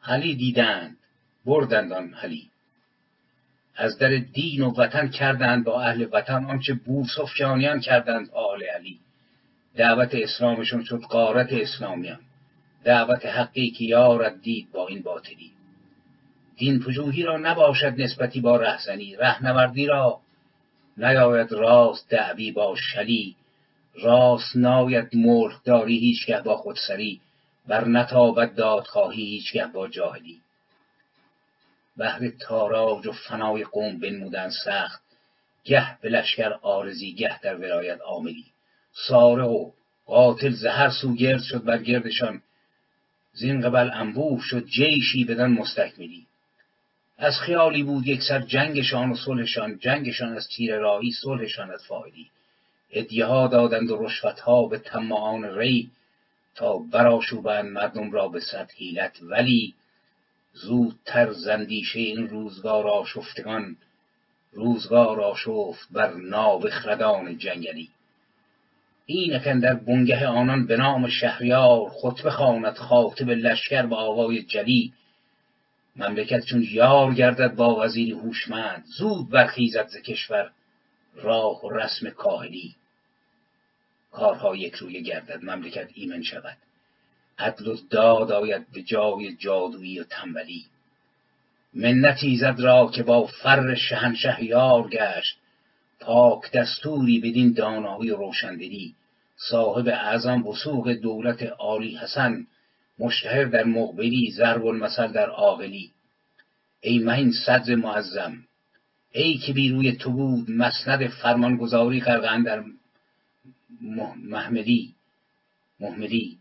حلی 0.00 0.34
دیدند 0.34 0.96
بردند 1.44 1.92
آن 1.92 2.14
حلی. 2.14 2.50
از 3.76 3.98
در 3.98 4.16
دین 4.16 4.62
و 4.62 4.74
وطن 4.74 5.08
کردند 5.08 5.64
با 5.64 5.82
اهل 5.82 6.06
وطن 6.12 6.44
آنچه 6.44 6.74
بوسفیانیان 6.74 7.80
کردند 7.80 8.30
آل 8.30 8.62
علی. 8.62 9.00
دعوت 9.78 10.14
اسلامشون 10.14 10.84
شد 10.84 11.00
قارت 11.00 11.52
اسلامیان. 11.52 12.20
دعوت 12.84 13.26
حقی 13.26 13.70
که 13.70 13.84
یارد 13.84 14.42
دید 14.42 14.72
با 14.72 14.88
این 14.88 15.02
باطلی. 15.02 15.52
دین 16.56 16.80
پژوهی 16.80 17.22
را 17.22 17.36
نباشد 17.36 18.00
نسبتی 18.00 18.40
با 18.40 18.56
رهزنی. 18.56 19.16
رهنوردی 19.16 19.86
را 19.86 20.20
نیاید 20.96 21.52
راست 21.52 22.10
دعوی 22.10 22.52
با 22.52 22.76
شلی. 22.76 23.36
راست 23.94 24.56
ناید 24.56 25.08
داری 25.64 25.98
هیچگه 25.98 26.40
با 26.40 26.56
خودسری. 26.56 27.20
بر 27.66 27.88
نتابد 27.88 28.54
دادخواهی 28.54 29.24
هیچگه 29.24 29.66
با 29.66 29.88
جاهلی. 29.88 30.40
بهر 31.96 32.28
تاراج 32.40 33.06
و 33.06 33.12
فنای 33.12 33.64
قوم 33.64 33.98
بنمودند 33.98 34.52
سخت. 34.64 35.02
گه 35.64 35.98
به 36.00 36.08
لشکر 36.08 36.52
آرزی 36.62 37.14
گه 37.14 37.40
در 37.40 37.56
ولایت 37.56 38.00
عاملی. 38.00 38.44
سارق 39.06 39.50
و 39.50 39.70
قاتل 40.06 40.50
زهر 40.50 40.90
سو 40.90 41.14
گرد 41.14 41.42
شد 41.42 41.64
بر 41.64 41.78
گردشان. 41.78 42.42
زین 43.32 43.60
قبل 43.60 43.90
انبوه 43.94 44.40
شد 44.42 44.66
جیشی 44.66 45.24
بدن 45.24 45.50
مستکملی 45.50 46.26
از 47.18 47.40
خیالی 47.40 47.82
بود 47.82 48.06
یک 48.06 48.22
سر 48.22 48.40
جنگشان 48.40 49.10
و 49.10 49.16
صلحشان 49.16 49.78
جنگشان 49.78 50.36
از 50.36 50.48
تیر 50.48 50.76
رایی 50.76 51.12
صلحشان 51.12 51.70
از 51.70 51.84
فاعلی 51.86 52.30
هدیه 52.92 53.26
ها 53.26 53.48
دادند 53.48 53.90
و 53.90 53.96
رشوت 54.04 54.40
ها 54.40 54.66
به 54.66 54.78
طماعان 54.78 55.44
ری 55.44 55.90
تا 56.54 56.78
برآشوبند 56.78 57.64
مردم 57.64 58.10
را 58.10 58.28
به 58.28 58.40
صد 58.40 58.70
حیلت. 58.76 59.18
ولی 59.22 59.74
زودتر 60.52 61.32
زندیشه 61.32 61.98
این 61.98 62.28
روزگار 62.28 62.88
آشفتگان 62.88 63.76
روزگار 64.52 65.20
آشفت 65.20 65.88
بر 65.90 66.14
نابخردان 66.14 67.38
جنگلی. 67.38 67.88
اینک 69.10 69.48
در 69.48 69.74
بنگه 69.74 70.26
آنان 70.26 70.66
به 70.66 70.76
نام 70.76 71.08
شهریار 71.08 71.90
خطبه 71.90 72.30
خواند 72.30 72.76
خاطب 72.76 73.30
لشکر 73.30 73.86
به 73.86 73.96
آوای 73.96 74.42
جلی 74.42 74.92
مملکت 75.96 76.44
چون 76.44 76.66
یار 76.70 77.14
گردد 77.14 77.54
با 77.54 77.80
وزیری 77.80 78.12
هوشمند 78.12 78.84
زود 78.98 79.30
برخیزد 79.30 79.88
ز 79.88 79.96
کشور 79.96 80.50
راه 81.14 81.64
و 81.64 81.70
رسم 81.70 82.10
کاهلی. 82.10 82.74
کارها 84.12 84.56
یک 84.56 84.74
رویه 84.74 85.00
گردد 85.00 85.44
مملکت 85.44 85.88
ایمن 85.94 86.22
شود. 86.22 86.56
عدل 87.38 87.66
و 87.66 87.76
داد 87.90 88.32
آید 88.32 88.66
به 88.72 88.82
جای 88.82 89.36
جادویی 89.36 90.00
و 90.00 90.04
تنبلی. 90.04 90.64
منت 91.74 92.18
ایزد 92.22 92.60
را 92.60 92.90
که 92.94 93.02
با 93.02 93.26
فر 93.26 93.74
شهنشه 93.74 94.44
یار 94.44 94.88
گشت. 94.88 95.38
پاک 96.00 96.52
دستوری 96.52 97.20
بدین 97.20 97.52
دانایی 97.52 98.10
و 98.10 98.16
روشندلی 98.16 98.94
صاحب 99.38 99.88
اعظم 99.88 100.46
وثوق 100.46 100.92
دولت 100.92 101.42
عالی 101.42 101.96
حسن 101.96 102.46
مشتهر 102.98 103.44
در 103.44 103.64
مقبلی 103.64 104.32
ضرب 104.36 104.66
المثل 104.66 105.12
در 105.12 105.30
عاقلی. 105.30 105.90
ای 106.80 106.98
مهین 106.98 107.32
صدر 107.46 107.74
معظم 107.74 108.44
ای 109.12 109.38
که 109.38 109.52
بی 109.52 109.68
روی 109.68 109.92
تو 109.92 110.12
بود 110.12 110.50
مسند 110.50 111.06
فرمانگذاری 111.08 112.00
غرق 112.00 112.44
در 112.44 112.64
محملی 114.22 114.94
محملی 115.80 116.38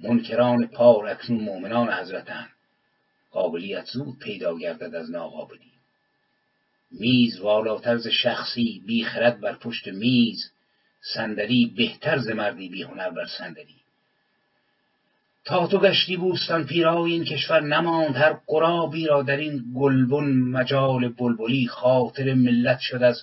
منکران 0.00 0.66
پار 0.66 1.06
اکنون 1.06 1.40
مؤمنان 1.40 1.92
حضرتن 1.92 2.48
قابلیت 3.30 3.84
زود 3.84 4.18
پیدا 4.18 4.58
گردد 4.58 4.94
از 4.94 5.10
ناقابلی. 5.10 5.72
میز 6.90 7.40
والاتر 7.40 7.96
ز 7.96 8.08
شخصی 8.08 8.82
بی 8.86 9.04
خرد 9.04 9.40
بر 9.40 9.52
پشت 9.52 9.88
میز. 9.88 10.50
صندلی 11.04 11.72
بهتر 11.76 12.18
ز 12.18 12.28
مردی 12.28 12.68
بی 12.68 12.82
هنر 12.82 13.10
بر 13.10 13.26
صندلی. 13.38 13.84
تا 15.44 15.66
تو 15.66 15.78
گشتی 15.78 16.16
بوستان 16.16 16.66
پیرای 16.66 17.12
این 17.12 17.24
کشور 17.24 17.60
نماند 17.60 18.16
هر 18.16 18.32
قرابی 18.46 19.06
را 19.06 19.22
در 19.22 19.36
این 19.36 19.64
گلبن 19.76 20.32
مجال 20.32 21.08
بلبلی 21.08 21.66
خاطر 21.66 22.34
ملت 22.34 22.78
شد 22.80 23.02
از 23.02 23.22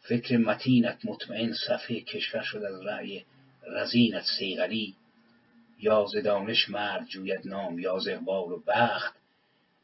فکر 0.00 0.36
متینت 0.36 0.98
مطمئن 1.04 1.52
صفحه 1.52 2.00
کشور 2.00 2.42
شد 2.42 2.62
از 2.62 2.86
رأی 2.86 3.24
رزینت 3.66 4.24
سیغلی 4.38 4.94
یا 5.80 6.06
ز 6.06 6.16
دانش 6.16 6.70
مرد 6.70 7.06
جوید 7.06 7.40
نام 7.44 7.78
یا 7.78 7.98
ز 7.98 8.08
اقبال 8.08 8.52
و 8.52 8.62
بخت 8.66 9.14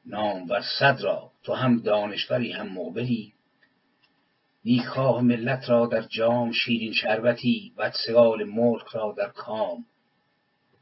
نام 0.06 0.46
بر 0.46 0.62
صد 0.78 1.00
را. 1.00 1.30
تو 1.42 1.54
هم 1.54 1.78
دانشوری 1.78 2.52
هم 2.52 2.68
مقبلی. 2.68 3.32
نیکخواه 4.66 5.22
ملت 5.22 5.70
را 5.70 5.87
در 5.87 6.02
جام 6.02 6.52
شیرین 6.52 6.92
شربتی 6.92 7.72
بدسگال 7.79 8.44
ملک 8.44 8.87
را 8.87 9.14
در 9.18 9.29
کام. 9.29 9.85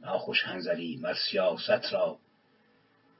ناخوش 0.01 0.43
هنزلی 0.45 0.97
مر 0.97 1.15
سیاست 1.31 1.93
را 1.93 2.19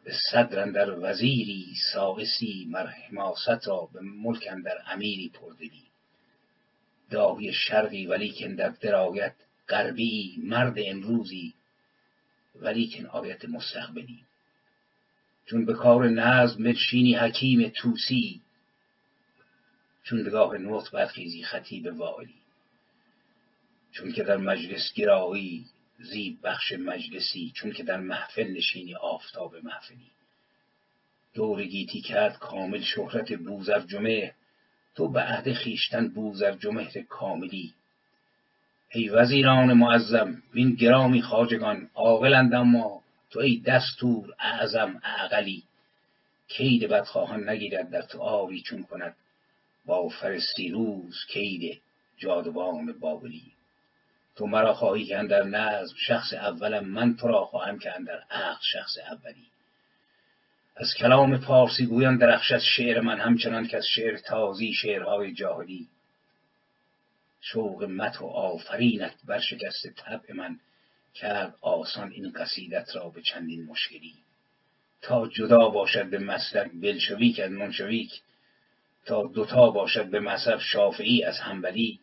به 0.05 0.13
صدر 0.33 0.65
در 0.65 0.99
وزیری 0.99 1.67
سائسی 1.93 2.67
مر 2.71 2.87
حماست 2.87 3.69
را 3.69 3.89
به 3.93 4.01
ملک 4.01 4.49
اندر 4.51 4.79
امیری 4.87 5.29
پردلی 5.29 5.85
داوی 7.11 7.53
شرقی 7.53 8.07
ولیکن 8.07 8.55
در 8.55 8.69
درایت 8.69 9.35
غربی 9.69 10.37
مرد 10.45 10.75
امروزی 10.77 11.55
ولیکن 12.61 13.07
آیت 13.07 13.45
مستقبلی. 13.45 14.19
چون 15.47 15.65
به 15.65 15.75
کار 15.75 16.09
نظم 16.09 16.65
بنشینی 16.65 17.15
حکیم 17.15 17.69
توسی 17.69 18.44
چون 20.05 20.21
نگاه 20.21 20.59
نطق 20.59 20.91
برخیزی 20.93 21.43
خطیب 21.43 21.87
والی. 21.87 22.35
چون 23.93 24.13
که 24.13 24.23
در 24.23 24.37
مجلس 24.37 24.93
گرایی 24.95 25.67
زیب 25.99 26.39
بخش 26.43 26.73
مجلسی 26.73 27.53
چون 27.55 27.73
که 27.73 27.83
در 27.83 28.01
محفل 28.01 28.51
نشینی 28.51 28.95
آفتاب 28.95 29.57
محفلی. 29.57 30.11
دور 31.35 31.65
گیتی 31.65 32.01
کرد 32.01 32.39
کامل 32.39 32.81
شهرت 32.81 33.33
بوزر 33.33 33.81
جمه 33.81 34.35
تو 34.95 35.09
به 35.09 35.21
عهد 35.21 35.53
خویشتن 35.53 36.09
بوزر 36.09 36.53
جمهر 36.53 37.03
کاملی. 37.09 37.75
ای 38.91 39.09
وزیران 39.09 39.73
معظم 39.73 40.43
وین 40.55 40.75
گرامی 40.75 41.23
خواجگان 41.23 41.91
عاقلند 41.95 42.55
اما 42.55 43.03
تو 43.31 43.41
ای 43.41 43.63
دستور 43.67 44.35
اعظم 44.39 45.01
اعقلی. 45.05 45.63
کید 46.49 46.89
بدخواهان 46.89 47.49
نگیرد 47.49 47.91
در 47.91 48.03
تو 48.03 48.21
آری 48.23 48.61
چون 48.61 48.83
کند 48.83 49.17
با 49.87 50.11
روز 50.73 51.15
کید 51.29 51.81
جادوان 52.17 52.93
بابلی. 53.01 53.53
تو 54.37 54.47
مرا 54.47 54.75
خواهی 54.75 55.05
که 55.05 55.19
اندر 55.19 55.43
نظم 55.43 55.95
شخص 56.07 56.33
اولم 56.33 56.85
من 56.85 57.17
تو 57.17 57.29
را 57.29 57.45
خواهم 57.45 57.79
که 57.79 57.97
اندر 57.97 58.21
عقل 58.31 58.63
شخص 58.73 58.99
اولی. 58.99 59.47
از 60.77 60.95
کلام 60.99 61.39
پارسی 61.39 61.87
گویان 61.87 62.17
درخشد 62.17 62.59
شعر 62.59 63.01
من 63.01 63.21
همچنان 63.21 63.67
که 63.67 63.77
از 63.77 63.87
شعر 63.87 64.17
تازی 64.17 64.73
شعرهای 64.73 65.33
جاهلی. 65.33 65.89
شوق 67.41 67.85
مت 67.85 68.23
و 68.23 68.27
آفرینت 68.27 69.15
بر 69.25 69.41
شکست 69.41 69.87
طبع 69.97 70.35
من 70.35 70.61
کرد 71.15 71.55
آسان 71.61 72.13
این 72.13 72.33
قصیدت 72.33 72.97
را 72.97 73.09
به 73.09 73.23
چندین 73.23 73.65
مشکلی. 73.65 74.15
تا 75.03 75.29
جدا 75.29 75.69
باشد 75.69 76.11
به 76.11 76.19
مسلک 76.19 76.71
بلشویک 76.73 77.41
از 77.41 77.51
منشویک 77.51 78.23
تا 79.07 79.23
دوتا 79.27 79.71
باشد 79.71 80.11
به 80.11 80.21
مذهب 80.21 80.59
شافعی 80.59 81.25
از 81.25 81.39
همبلی 81.39 82.01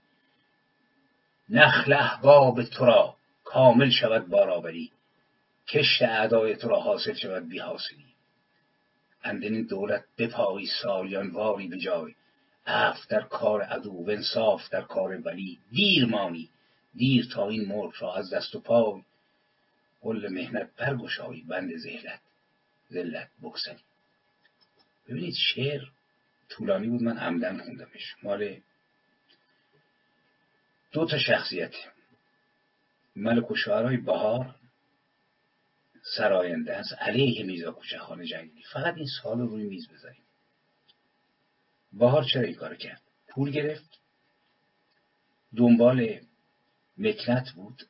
نخل 1.50 1.94
احباب 1.94 2.64
تو 2.64 2.86
را 2.86 3.16
کامل 3.44 3.90
شود 3.90 4.28
بارابری 4.28 4.92
کشت 5.68 6.02
اعدای 6.02 6.56
تو 6.56 6.68
را 6.68 6.80
حاصل 6.80 7.14
شود 7.14 7.50
بی 7.50 7.60
حاصلی. 7.60 8.06
اندین 9.24 9.66
دولت 9.66 10.04
بپایی 10.18 10.68
سالیان 10.82 11.30
واری 11.30 11.68
به 11.68 11.78
جای 11.78 12.16
اف 12.66 13.08
در 13.08 13.22
کار 13.22 13.62
عدو 13.62 13.92
و 13.92 14.10
انصاف 14.10 14.70
در 14.70 14.82
کار 14.82 15.18
ولی. 15.18 15.60
دیر 15.72 16.06
مانی 16.06 16.50
دیر 16.96 17.28
تا 17.34 17.50
این 17.50 17.68
ملک 17.68 17.94
را 17.94 18.16
از 18.16 18.34
دست 18.34 18.56
و 18.56 18.60
پای. 18.60 19.02
قل 20.02 20.28
مهنت 20.32 20.70
برگشایی 20.78 21.42
بند 21.42 21.78
ذلت 21.78 22.22
ذلت 22.92 23.30
بگسلی. 23.42 23.84
ببینید 25.08 25.36
شعر 25.36 25.82
طولانی 26.52 26.88
بود 26.88 27.02
من 27.02 27.18
عمدن 27.18 27.58
خوندمش. 27.58 28.16
مال 28.24 28.62
دو 30.92 31.06
تا 31.06 31.18
شخصیت. 31.18 31.74
ملک 33.16 33.52
و 33.52 33.56
شعرهای 33.56 33.98
بهار 33.98 34.56
سراینده 36.18 36.78
است 36.78 36.94
علیه 36.94 37.44
میزا 37.44 37.72
کوچخان 37.72 38.26
جنگلی 38.26 38.64
فقط 38.74 38.96
این 38.96 39.08
سال 39.22 39.40
رو 39.40 39.48
روی 39.48 39.64
میز 39.64 39.88
بذاریم. 39.88 40.24
بهار 41.94 42.24
چرا 42.34 42.42
این 42.42 42.56
کار 42.56 42.76
کرد؟ 42.76 43.02
پول 43.28 43.52
گرفت. 43.52 44.00
دنبال 45.56 46.20
مکنت 46.98 47.52
بود. 47.52 47.84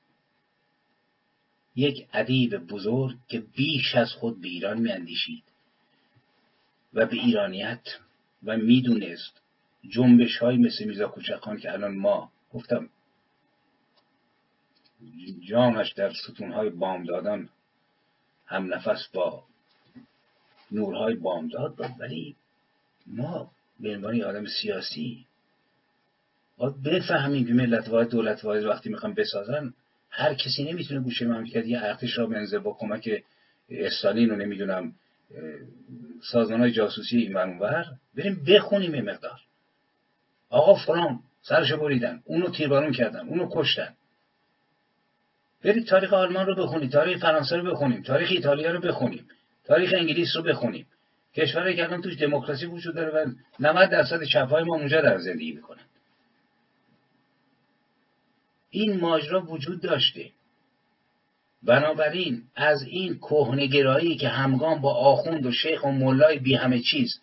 یک 1.76 2.08
ادیب 2.14 2.58
بزرگ 2.58 3.18
که 3.28 3.40
بیش 3.40 3.96
از 3.96 4.12
خود 4.12 4.42
به 4.42 4.48
ایران 4.48 4.78
میاندیشید 4.78 5.44
و 6.94 7.06
به 7.06 7.16
ایرانیت 7.16 7.84
و 8.44 8.58
می‌دونست 8.58 9.42
جنبش 9.90 10.38
های 10.38 10.58
مثل 10.58 10.86
میزا 10.86 11.08
کوچکان 11.08 11.58
که 11.58 11.72
الان 11.72 11.98
ما 11.98 12.32
گفتم 12.54 12.90
جانش 15.50 15.92
در 15.92 16.14
ستونهای 16.14 16.70
بامدادان 16.70 17.50
هم 18.46 18.74
نفس 18.74 19.08
با 19.14 19.44
نورهای 20.72 21.16
بامداد 21.16 21.76
بود 21.76 21.96
ولی 22.00 22.36
ما 23.08 23.52
به 23.80 23.96
عنوان 23.96 24.22
آدم 24.22 24.46
سیاسی 24.46 25.26
باید 26.58 26.84
بفهمیم 26.84 27.48
که 27.48 27.54
ملت 27.54 27.90
واحد 27.90 28.10
دولت 28.10 28.46
واحد 28.46 28.64
وقتی 28.64 28.90
می‌خوام 28.90 29.14
بسازن 29.14 29.74
هر 30.10 30.34
کسی 30.34 30.64
نمی‌تونه 30.64 31.00
گوشه 31.00 31.28
مملکت 31.28 31.66
یه 31.66 31.80
ارتش 31.80 32.18
را 32.18 32.26
بنزه 32.26 32.60
با 32.60 32.78
کمک 32.80 33.24
استالین 33.70 34.30
رو 34.30 34.36
نمی‌دونم 34.36 34.96
سازمان 36.32 36.60
های 36.60 36.72
جاسوسی 36.72 37.18
این 37.18 37.60
ور 37.60 37.86
بریم 38.16 38.44
بخونیم 38.48 38.96
یه 38.96 39.02
مقدار. 39.02 39.40
آقا 40.50 40.76
فلان 40.76 41.20
سرش 41.42 41.72
بریدن 41.72 42.22
اونو 42.26 42.50
تیربارون 42.50 42.92
کردن 42.92 43.28
اونو 43.28 43.50
کشتن. 43.52 43.94
برید 45.64 45.88
تاریخ 45.88 46.14
آلمان 46.14 46.46
رو 46.46 46.56
بخونیم 46.56 46.90
تاریخ 46.90 47.22
فرانسه 47.22 47.56
رو 47.58 47.72
بخونیم 47.72 48.02
تاریخ 48.02 48.32
ایتالیا 48.32 48.72
رو 48.72 48.80
بخونیم 48.80 49.28
تاریخ 49.64 49.94
انگلیس 49.94 50.36
رو 50.36 50.44
بخونیم. 50.44 50.88
کشوری 51.36 51.76
که 51.76 51.84
الان 51.84 52.02
توش 52.02 52.18
دموکراسی 52.18 52.66
وجود 52.66 52.96
داره 52.96 53.10
و 53.10 53.32
90 53.60 53.90
درصد 53.90 54.24
چپهای 54.24 54.64
ما 54.64 54.76
اونجا 54.76 55.02
در 55.02 55.18
زندگی 55.18 55.52
می‌کنن. 55.52 55.84
این 58.70 59.00
ماجرا 59.00 59.42
وجود 59.42 59.82
داشته. 59.82 60.32
بنابراین 61.64 62.44
از 62.56 62.84
این 62.84 63.18
کهنگرایی 63.18 64.18
که 64.18 64.30
همگام 64.30 64.82
با 64.82 64.94
آخوند 64.94 65.46
و 65.46 65.52
شیخ 65.52 65.84
و 65.84 65.92
ملای 65.92 66.40
بی 66.40 66.56
همه 66.56 66.80
چیز 66.80 67.20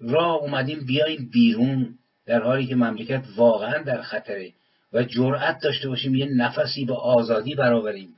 را 0.00 0.32
اومدیم 0.32 0.86
بیاییم 0.86 1.30
بیرون 1.32 1.98
در 2.26 2.42
حالی 2.42 2.66
که 2.66 2.74
مملکت 2.74 3.24
واقعا 3.36 3.82
در 3.82 4.02
خطره 4.02 4.52
و 4.92 5.02
جرأت 5.02 5.58
داشته 5.62 5.88
باشیم 5.88 6.14
یه 6.14 6.26
نفسی 6.26 6.84
به 6.84 6.94
آزادی 6.94 7.54
برآوریم 7.54 8.14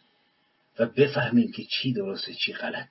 و 0.78 0.86
بفهمیم 0.86 1.52
که 1.52 1.64
چی 1.64 1.92
درسته 1.92 2.34
چی 2.34 2.52
غلط. 2.52 2.88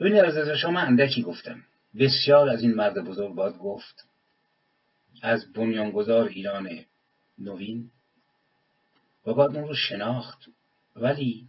ببینید 0.00 0.20
از 0.20 0.48
شما 0.48 0.80
اندکی 0.80 1.22
گفتم. 1.22 1.62
بسیار 1.98 2.48
از 2.48 2.62
این 2.62 2.74
مرد 2.74 3.04
بزرگ 3.04 3.34
باید 3.34 3.56
گفت 3.56 4.06
از 5.22 5.52
بنیانگذار 5.52 6.28
ایران 6.28 6.68
نوین 7.38 7.90
و 9.26 9.34
باید 9.34 9.56
اون 9.56 9.68
رو 9.68 9.74
شناخت. 9.74 10.48
ولی 10.96 11.48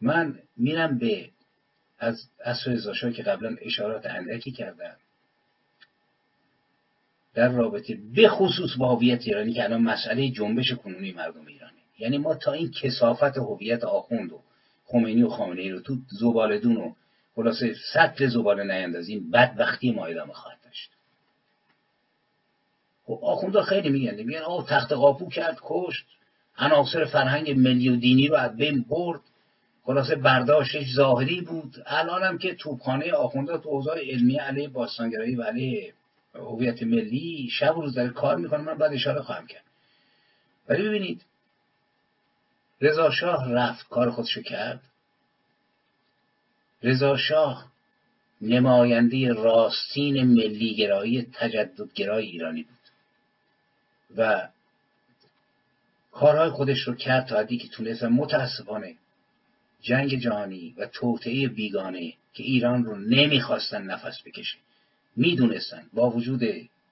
من 0.00 0.38
میرم 0.56 0.98
به 0.98 1.30
از 1.98 2.28
اصر 2.44 2.70
ازاشا 2.70 3.10
که 3.10 3.22
قبلا 3.22 3.56
اشارات 3.60 4.06
اندکی 4.06 4.52
کردم. 4.52 4.96
در 7.34 7.48
رابطه 7.48 7.98
به 8.14 8.28
خصوص 8.28 8.70
با 8.78 8.94
هویت 8.94 9.22
ایرانی 9.22 9.52
که 9.52 9.64
الان 9.64 9.82
مسئله 9.82 10.30
جنبش 10.30 10.72
کنونی 10.72 11.12
مردم 11.12 11.46
ایرانه. 11.46 11.72
یعنی 11.98 12.18
ما 12.18 12.34
تا 12.34 12.52
این 12.52 12.70
کسافت 12.70 13.38
هویت 13.38 13.84
آخوند 13.84 14.32
و 14.32 14.42
خمینی 14.84 15.22
و 15.22 15.28
خامنه 15.28 15.62
ای 15.62 15.70
رو 15.70 15.80
تو 15.80 15.96
زبالدون 16.20 16.76
و 16.76 16.94
خلاصه 17.34 17.74
سطل 17.92 18.26
زباله 18.26 18.64
نیندازیم 18.64 19.30
بدبختی 19.30 19.92
ما 19.92 20.06
ادامه 20.06 20.32
خواهد 20.32 20.58
داشت. 20.64 20.90
خب 23.06 23.60
خیلی 23.60 23.88
میگن. 23.88 24.22
میگن 24.22 24.42
آه 24.42 24.66
تخت 24.66 24.92
قاپو 24.92 25.28
کرد 25.28 25.58
کشت. 25.62 26.06
عناصر 26.58 27.04
فرهنگ 27.04 27.50
ملی 27.50 27.88
و 27.88 27.96
دینی 27.96 28.28
رو 28.28 28.34
از 28.34 28.56
بین 28.56 28.84
برد. 28.88 29.20
خلاصه 29.84 30.14
برداشتش 30.14 30.94
ظاهری 30.94 31.40
بود. 31.40 31.74
الان 31.86 32.22
هم 32.22 32.38
که 32.38 32.54
توپخانه 32.54 33.12
آخوندا 33.12 33.58
تو 33.58 33.68
اوضاع 33.68 33.98
علمی 33.98 34.36
علیه 34.36 34.68
باستانگرایی 34.68 35.36
و 35.36 35.42
علیه 35.42 35.94
هویت 36.34 36.82
ملی 36.82 37.48
شب 37.52 37.78
و 37.78 37.82
روز 37.82 37.94
داره 37.94 38.08
کار 38.08 38.36
می‌کنه. 38.36 38.60
من 38.60 38.78
بعد 38.78 38.92
اشاره 38.92 39.22
خواهم 39.22 39.46
کرد. 39.46 39.64
ولی 40.68 40.82
ببینید 40.88 41.24
رضا 42.80 43.10
شاه 43.10 43.52
رفت 43.52 43.88
کار 43.88 44.10
خودشو 44.10 44.42
کرد. 44.42 44.80
رضا 46.82 47.16
شاه 47.16 47.72
نماینده 48.40 49.32
راستین 49.32 50.24
ملیگرایی 50.24 51.22
تجددگرای 51.32 52.26
ایرانی 52.26 52.62
بود. 52.62 52.83
و 54.16 54.48
کارهای 56.12 56.50
خودش 56.50 56.80
رو 56.80 56.94
کرد 56.94 57.26
تا 57.26 57.38
حدی 57.38 57.58
که 57.58 57.68
تونست 57.68 58.02
و 58.02 58.08
متاسفانه 58.08 58.94
جنگ 59.82 60.14
جهانی 60.14 60.74
و 60.78 60.86
توطعه 60.86 61.48
بیگانه 61.48 62.12
که 62.34 62.42
ایران 62.42 62.84
رو 62.84 62.96
نمی‌خواستن 62.96 63.82
نفس 63.82 64.22
بکشه. 64.26 64.58
می‌دونستن 65.16 65.82
با 65.92 66.10
وجود 66.10 66.42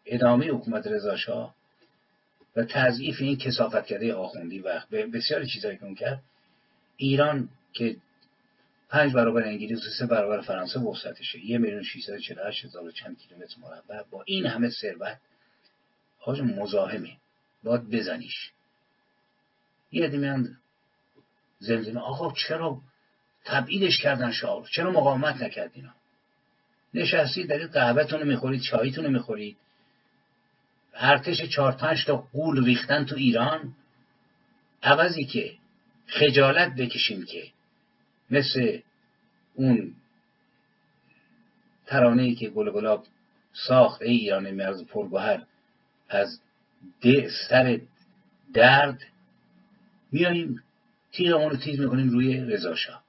ادامه 0.06 0.48
حکومت 0.48 0.86
رضاشاه 0.86 1.54
و 2.56 2.64
تضعیف 2.64 3.20
این 3.20 3.36
کسافت 3.36 3.86
کرده 3.86 4.14
آخوندی 4.14 4.58
و 4.58 4.80
بسیاری 4.90 5.46
چیزهایی 5.46 5.78
که 5.78 5.84
اون 5.84 5.94
کرد 5.94 6.22
ایران 6.96 7.48
که 7.72 7.96
پنج 8.88 9.12
برابر 9.12 9.42
انگلیس 9.42 9.78
و 9.78 9.90
سه 9.98 10.06
برابر 10.06 10.40
فرانسه 10.40 10.80
وسعتشه 10.80 11.46
یه 11.46 11.58
میلیون 11.58 11.84
هشت 12.46 12.64
هزار 12.64 12.90
چند 12.90 13.18
کیلومتر 13.18 13.54
مربع 13.62 14.02
با 14.10 14.22
این 14.26 14.46
همه 14.46 14.70
ثروت 14.70 15.18
حاج 16.24 16.40
مزاحمه 16.40 17.16
باید 17.62 17.90
بزنیش. 17.90 18.50
یه 19.92 20.08
میان 20.08 20.56
زمزمه 21.58 22.00
آقا 22.00 22.32
چرا 22.32 22.80
تبعیدش 23.44 23.98
کردن 23.98 24.32
شاه 24.32 24.68
چرا 24.70 24.90
مقاومت 24.90 25.42
نکرد 25.42 25.70
اینا؟ 25.74 25.94
نشستید 26.94 27.48
دارید 27.48 27.70
قهوهتون 27.70 28.20
رو 28.20 28.26
می‌خورید 28.26 28.62
چایتون 28.62 29.04
رو 29.04 29.10
می‌خورید. 29.10 29.56
ارتش 30.94 31.42
چهار 31.42 31.72
پنج 31.72 32.04
تا 32.04 32.16
قول 32.16 32.64
ریختن 32.64 33.04
تو 33.04 33.16
ایران. 33.16 33.74
عوضی 34.82 35.24
که 35.24 35.54
خجالت 36.06 36.74
بکشیم 36.74 37.24
که 37.24 37.44
مثل 38.30 38.80
اون 39.54 39.94
ترانه 41.86 42.22
ای 42.22 42.34
که 42.34 42.48
گل 42.48 42.70
گلاب 42.70 43.06
ساخت 43.52 44.02
ای 44.02 44.16
ایران 44.16 44.50
مرز 44.50 44.84
پرگوهر. 44.84 45.46
از 46.14 46.38
سر 47.48 47.80
درد 48.54 49.02
میاییم 50.12 50.62
تیرمون 51.12 51.50
رو 51.50 51.56
تیز 51.56 51.80
می‌کنیم 51.80 52.10
روی 52.10 52.40
رضاشاه 52.40 53.02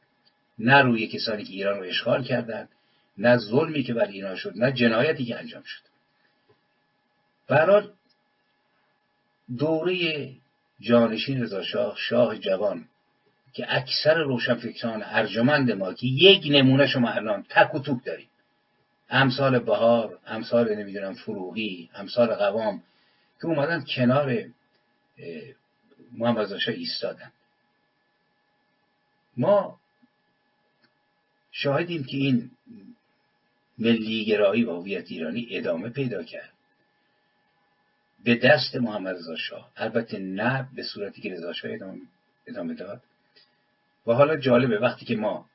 نه 0.59 0.81
روی 0.81 1.07
کسانی 1.07 1.43
که 1.43 1.53
ایران 1.53 1.79
رو 1.79 1.83
اشغال 1.83 2.23
کردند 2.23 2.69
نه 3.17 3.37
ظلمی 3.37 3.83
که 3.83 3.93
بر 3.93 4.07
ایران 4.07 4.35
شد 4.35 4.53
نه 4.55 4.71
جنایتی 4.71 5.25
که 5.25 5.39
انجام 5.39 5.63
شد. 5.63 5.81
برحال 7.47 7.91
دوره 9.57 10.29
جانشین 10.79 11.43
رضا 11.43 11.63
شاه 11.63 11.95
شاه 11.97 12.37
جوان 12.37 12.85
که 13.53 13.65
اکثر 13.69 14.13
روشنفکران 14.13 15.03
ارجمند 15.05 15.71
ما 15.71 15.93
که 15.93 16.07
یک 16.07 16.43
نمونه 16.51 16.87
شما 16.87 17.09
الان 17.09 17.45
تک 17.49 17.75
و 17.75 17.79
توک 17.79 18.05
داریم. 18.05 18.27
امثال 19.09 19.59
بهار 19.59 20.19
امثال 20.27 20.75
نمی‌دونم 20.75 21.13
فروغی 21.13 21.89
امثال 21.95 22.35
قوام 22.35 22.83
که 23.43 23.49
اومدن 23.49 23.85
کنار 23.95 24.45
محمد 26.11 26.39
رضا 26.39 26.71
ایستادن. 26.71 27.31
ما 29.37 29.79
شاهدیم 31.51 32.03
که 32.03 32.17
این 32.17 32.51
ملیگرایی 33.77 34.63
و 34.63 34.71
هویت 34.71 35.11
ایرانی 35.11 35.47
ادامه 35.51 35.89
پیدا 35.89 36.23
کرد. 36.23 36.53
به 38.23 38.35
دست 38.35 38.75
محمد 38.75 39.15
رضا 39.15 39.35
شاه. 39.35 39.71
البته 39.75 40.19
نه 40.19 40.69
به 40.75 40.83
صورتی 40.83 41.21
که 41.21 41.29
رضا 41.29 41.53
شاه 41.53 41.71
ادامه, 42.47 42.73
داد. 42.73 43.01
و 44.07 44.13
حالا 44.13 44.37
جالبه 44.37 44.79
وقتی 44.79 45.05
که 45.05 45.15
ما 45.15 45.45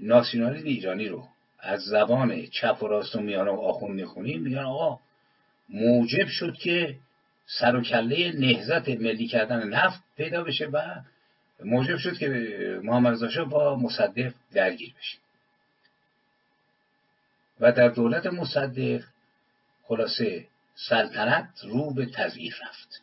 ناسیونالیسم 0.00 0.66
ایرانی 0.66 1.08
رو 1.08 1.28
از 1.58 1.80
زبان 1.80 2.46
چپ 2.46 2.82
و 2.82 2.88
راست 2.88 3.16
و 3.16 3.20
میانه 3.20 3.50
و 3.50 3.60
آخون 3.60 3.92
می‌خونیم 3.92 4.42
میگن 4.42 4.58
آقا 4.58 5.00
موجب 5.70 6.26
شد 6.26 6.54
که 6.54 6.96
سر 7.46 7.76
و 7.76 7.82
کله 7.82 8.32
نهزت 8.32 8.88
ملی 8.88 9.26
کردن 9.26 9.68
نفت 9.68 10.02
پیدا 10.16 10.44
بشه 10.44 10.66
و 10.66 11.00
موجب 11.64 11.96
شد 11.96 12.18
که 12.18 12.28
محمد 12.82 13.24
رضا 13.24 13.44
با 13.44 13.76
مصدق 13.76 14.32
درگیر 14.52 14.94
بشه. 14.98 15.18
و 17.60 17.72
در 17.72 17.88
دولت 17.88 18.26
مصدق 18.26 19.02
خلاصه 19.82 20.46
سلطنت 20.74 21.48
رو 21.64 21.94
به 21.94 22.06
تضعیف 22.06 22.54
رفت. 22.62 23.02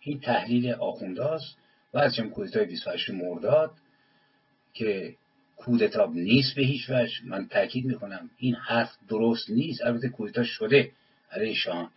این 0.00 0.20
تحلیل 0.20 0.72
آخونداست 0.72 1.56
و 1.94 1.98
از 1.98 2.14
چم 2.14 2.30
کودتای 2.30 2.64
28 2.64 3.10
مرداد 3.10 3.70
که 4.74 5.14
کودتا 5.56 6.06
نیست 6.14 6.54
به 6.56 6.62
هیچ 6.62 6.90
وجه 6.90 7.14
من 7.24 7.48
تاکید 7.48 7.84
می‌کنم 7.84 8.30
این 8.38 8.54
حرف 8.54 8.90
درست 9.08 9.50
نیست. 9.50 9.84
البته 9.84 10.08
کودتا 10.08 10.44
شده. 10.44 10.90
علیه 11.30 11.54
شاه. 11.54 11.90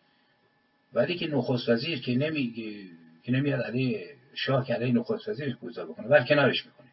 ولی 0.93 1.17
که 1.17 1.27
نخست 1.27 1.69
وزیر 1.69 2.01
که 2.01 2.15
نمیگه 2.15 2.87
که 3.23 3.31
نمیاد 3.31 3.61
علیه 3.61 4.15
شاه 4.35 4.65
که 4.65 4.73
علیه 4.73 4.93
نخست 4.93 5.29
وزیر 5.29 5.55
کودتا 5.55 5.85
بکنه 5.85 6.07
بر 6.07 6.23
کنارش 6.23 6.65
می‌کنه. 6.65 6.87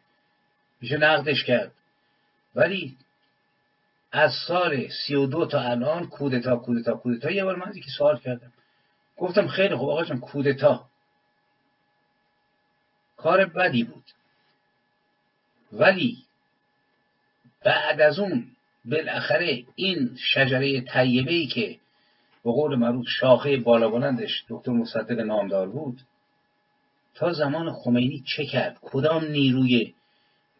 میشه 0.81 0.97
نقدش 0.97 1.43
کرد. 1.43 1.71
ولی 2.55 2.97
از 4.11 4.31
سال 4.47 4.87
سی 4.87 5.15
و 5.15 5.25
دو 5.25 5.45
تا 5.45 5.61
الان 5.61 6.07
کودتا 6.07 6.55
کودتا 6.55 6.95
کودتا 6.95 7.31
یه 7.31 7.43
بار 7.43 7.55
من 7.55 7.73
که 7.73 7.89
سوال 7.97 8.19
کردم. 8.19 8.53
گفتم 9.17 9.47
خیلی 9.47 9.75
خوب 9.75 9.89
آقا 9.89 10.05
جان 10.05 10.19
کودتا. 10.19 10.89
کار 13.17 13.45
بدی 13.45 13.83
بود. 13.83 14.03
ولی 15.71 16.17
بعد 17.65 18.01
از 18.01 18.19
اون 18.19 18.47
بالاخره 18.85 19.63
این 19.75 20.17
شجره 20.33 20.81
طیبه 20.81 21.31
ای 21.31 21.47
که 21.47 21.79
به 22.43 22.51
قول 22.51 22.75
معروف 22.75 23.05
شاخه 23.07 23.57
بالا 23.57 23.89
بلندش 23.89 24.45
دکتر 24.49 24.71
مصدق 24.71 25.19
نامدار 25.19 25.69
بود. 25.69 26.01
تا 27.15 27.33
زمان 27.33 27.71
خمینی 27.73 28.23
چه 28.35 28.45
کرد؟ 28.45 28.77
کدام 28.81 29.25
نیروی 29.25 29.93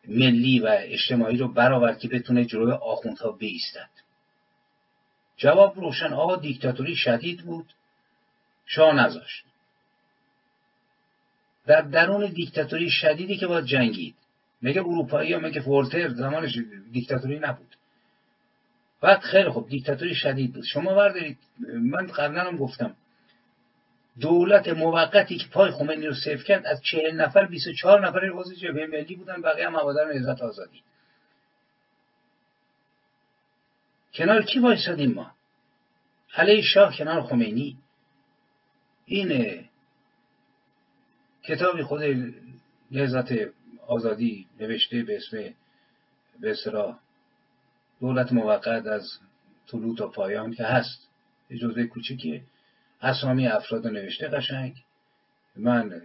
ملی 0.07 0.59
و 0.59 0.67
اجتماعی 0.79 1.37
رو 1.37 1.47
برآورد 1.47 1.99
که 1.99 2.07
بتونه 2.07 2.45
جلوی 2.45 2.71
آخوندها 2.71 3.31
بیستد؟ 3.31 3.89
جواب 5.37 5.79
روشن 5.79 6.13
آقا 6.13 6.35
دیکتاتوری 6.35 6.95
شدید 6.95 7.41
بود. 7.41 7.73
شاه 8.65 8.95
نذاشت. 8.95 9.45
در 11.65 11.81
درون 11.81 12.25
دیکتاتوری 12.25 12.89
شدیدی 12.89 13.37
که 13.37 13.47
باید 13.47 13.65
جنگید. 13.65 14.15
میگه 14.61 14.81
اروپایی 14.81 15.33
ها 15.33 15.39
میگه 15.39 15.61
فورتر 15.61 16.09
زمانش 16.09 16.57
دیکتاتوری 16.91 17.39
نبود. 17.39 17.70
بعد 19.01 19.19
خیلی 19.19 19.49
خوب 19.49 19.69
دیکتاتوری 19.69 20.15
شدید 20.15 20.53
بود. 20.53 20.63
شما 20.63 20.95
بردارید 20.95 21.37
من 21.81 22.07
قبلا 22.07 22.41
هم 22.41 22.57
گفتم 22.57 22.95
دولت 24.19 24.67
موقتی 24.67 25.37
که 25.37 25.47
پای 25.47 25.71
خمینی 25.71 26.07
رو 26.07 26.13
صرف 26.13 26.43
کرد 26.43 26.65
از 26.65 26.81
چهل 26.81 27.21
نفر 27.21 27.45
24 27.45 28.07
نفر 28.07 28.31
عضو 28.33 28.55
جبهه 28.55 28.87
ملی 28.87 29.15
بودن 29.15 29.41
بقیه 29.41 29.67
هم 29.67 29.75
هوادار 29.75 30.13
نهضت 30.13 30.41
آزادی. 30.41 30.81
کنار 34.13 34.41
کی 34.41 34.59
وایسادیم 34.59 35.13
ما؟ 35.13 35.31
علیه 36.35 36.61
شاه 36.61 36.97
کنار 36.97 37.21
خمینی. 37.21 37.77
این 39.05 39.59
کتابی 41.43 41.83
خود 41.83 42.01
نهضت 42.91 43.31
آزادی 43.87 44.47
نوشته 44.59 45.03
به 45.03 45.17
اسم 45.17 45.53
به 46.39 46.55
دولت 48.01 48.31
موقت 48.31 48.87
از 48.87 49.19
طلوع 49.67 49.97
تا 49.97 50.07
پایان 50.07 50.53
که 50.53 50.63
هست. 50.63 51.09
اجازه 51.49 51.83
کوچیکیه 51.83 52.43
اسامی 53.01 53.47
افراد 53.47 53.87
نوشته 53.87 54.27
قشنگ. 54.27 54.83
من 55.55 56.01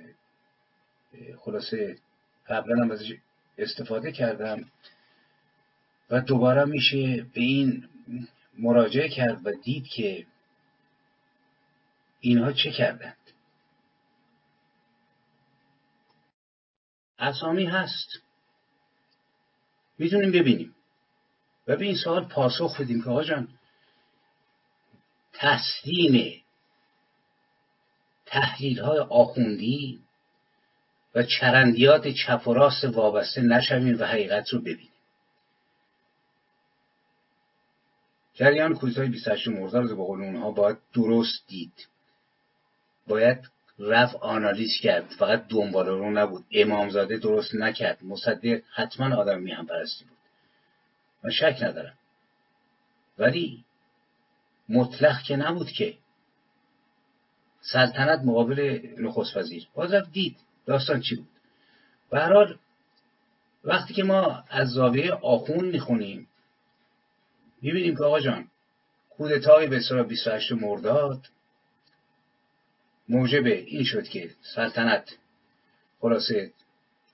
خلاصه 1.38 1.98
قبلا 2.48 2.82
هم 2.82 2.90
ازش 2.90 3.12
استفاده 3.58 4.12
کردم. 4.12 4.64
و 6.10 6.20
دوباره 6.20 6.64
میشه 6.64 7.22
به 7.22 7.40
این 7.40 7.88
مراجعه 8.58 9.08
کرد 9.08 9.46
و 9.46 9.52
دید 9.52 9.86
که 9.86 10.26
اینها 12.20 12.52
چه 12.52 12.70
کردند. 12.70 13.16
اسامی 17.18 17.64
هست. 17.64 18.08
می‌تونیم 19.98 20.32
ببینیم. 20.32 20.75
و 21.66 21.76
به 21.76 21.84
این 21.84 21.96
سوال 21.96 22.24
پاسخ 22.24 22.80
بدیم 22.80 23.02
که 23.02 23.10
آقا 23.10 23.24
جان 23.24 23.48
تسلیم 25.32 26.42
تحلیل 28.26 28.80
های 28.80 28.98
آخوندی 28.98 30.00
و 31.14 31.22
چرندیات 31.22 32.08
چپ 32.08 32.48
و 32.48 32.54
راست 32.54 32.84
وابسته 32.84 33.40
نشویم 33.40 34.00
و 34.00 34.04
حقیقت 34.04 34.48
رو 34.48 34.60
ببینیم. 34.60 34.90
جریان 38.34 38.74
کوزهای 38.74 39.08
28 39.08 39.48
مرداد 39.48 39.90
رو 39.90 39.96
به 39.96 40.02
قول 40.02 40.22
اونها 40.22 40.50
باید 40.50 40.78
درست 40.94 41.46
دید. 41.46 41.86
باید 43.06 43.38
رفت 43.78 44.16
آنالیز 44.16 44.72
کرد. 44.82 45.06
فقط 45.18 45.46
دنبال 45.48 45.86
رو 45.86 46.10
نبود. 46.10 46.44
امامزاده 46.52 47.16
درست 47.16 47.54
نکرد. 47.54 48.04
مصدق 48.04 48.62
حتما 48.74 49.16
آدم 49.16 49.40
میهم 49.40 49.66
پرستی 49.66 50.04
بود. 50.04 50.15
من 51.26 51.32
شک 51.32 51.58
ندارم. 51.62 51.94
ولی 53.18 53.64
مطلق 54.68 55.22
که 55.22 55.36
نبود 55.36 55.70
که 55.70 55.94
سلطنت 57.60 58.20
مقابل 58.24 58.88
نخست 58.98 59.36
وزیر. 59.36 59.68
باز 59.74 59.92
رفت 59.92 60.12
دید 60.12 60.36
داستان 60.66 61.00
چی 61.00 61.16
بود. 61.16 61.28
به 62.10 62.20
حال 62.20 62.58
وقتی 63.64 63.94
که 63.94 64.02
ما 64.02 64.44
از 64.48 64.68
زاویه 64.68 65.12
آخون 65.12 65.64
می‌خونیم 65.64 66.28
می‌بینیم 67.62 67.96
که 67.96 68.04
آقا 68.04 68.20
جان 68.20 68.48
کودتای 69.10 69.66
به 69.66 69.80
سال 69.80 70.02
28 70.02 70.52
مرداد 70.52 71.26
موجب 73.08 73.44
این 73.46 73.84
شد 73.84 74.08
که 74.08 74.30
سلطنت 74.54 75.18
خلاصه 76.00 76.52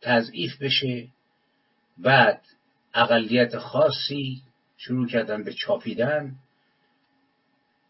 تضعیف 0.00 0.62
بشه. 0.62 1.08
بعد 1.98 2.42
اقلیت 2.94 3.58
خاصی 3.58 4.42
شروع 4.76 5.08
کردن 5.08 5.44
به 5.44 5.52
چاپیدن. 5.52 6.34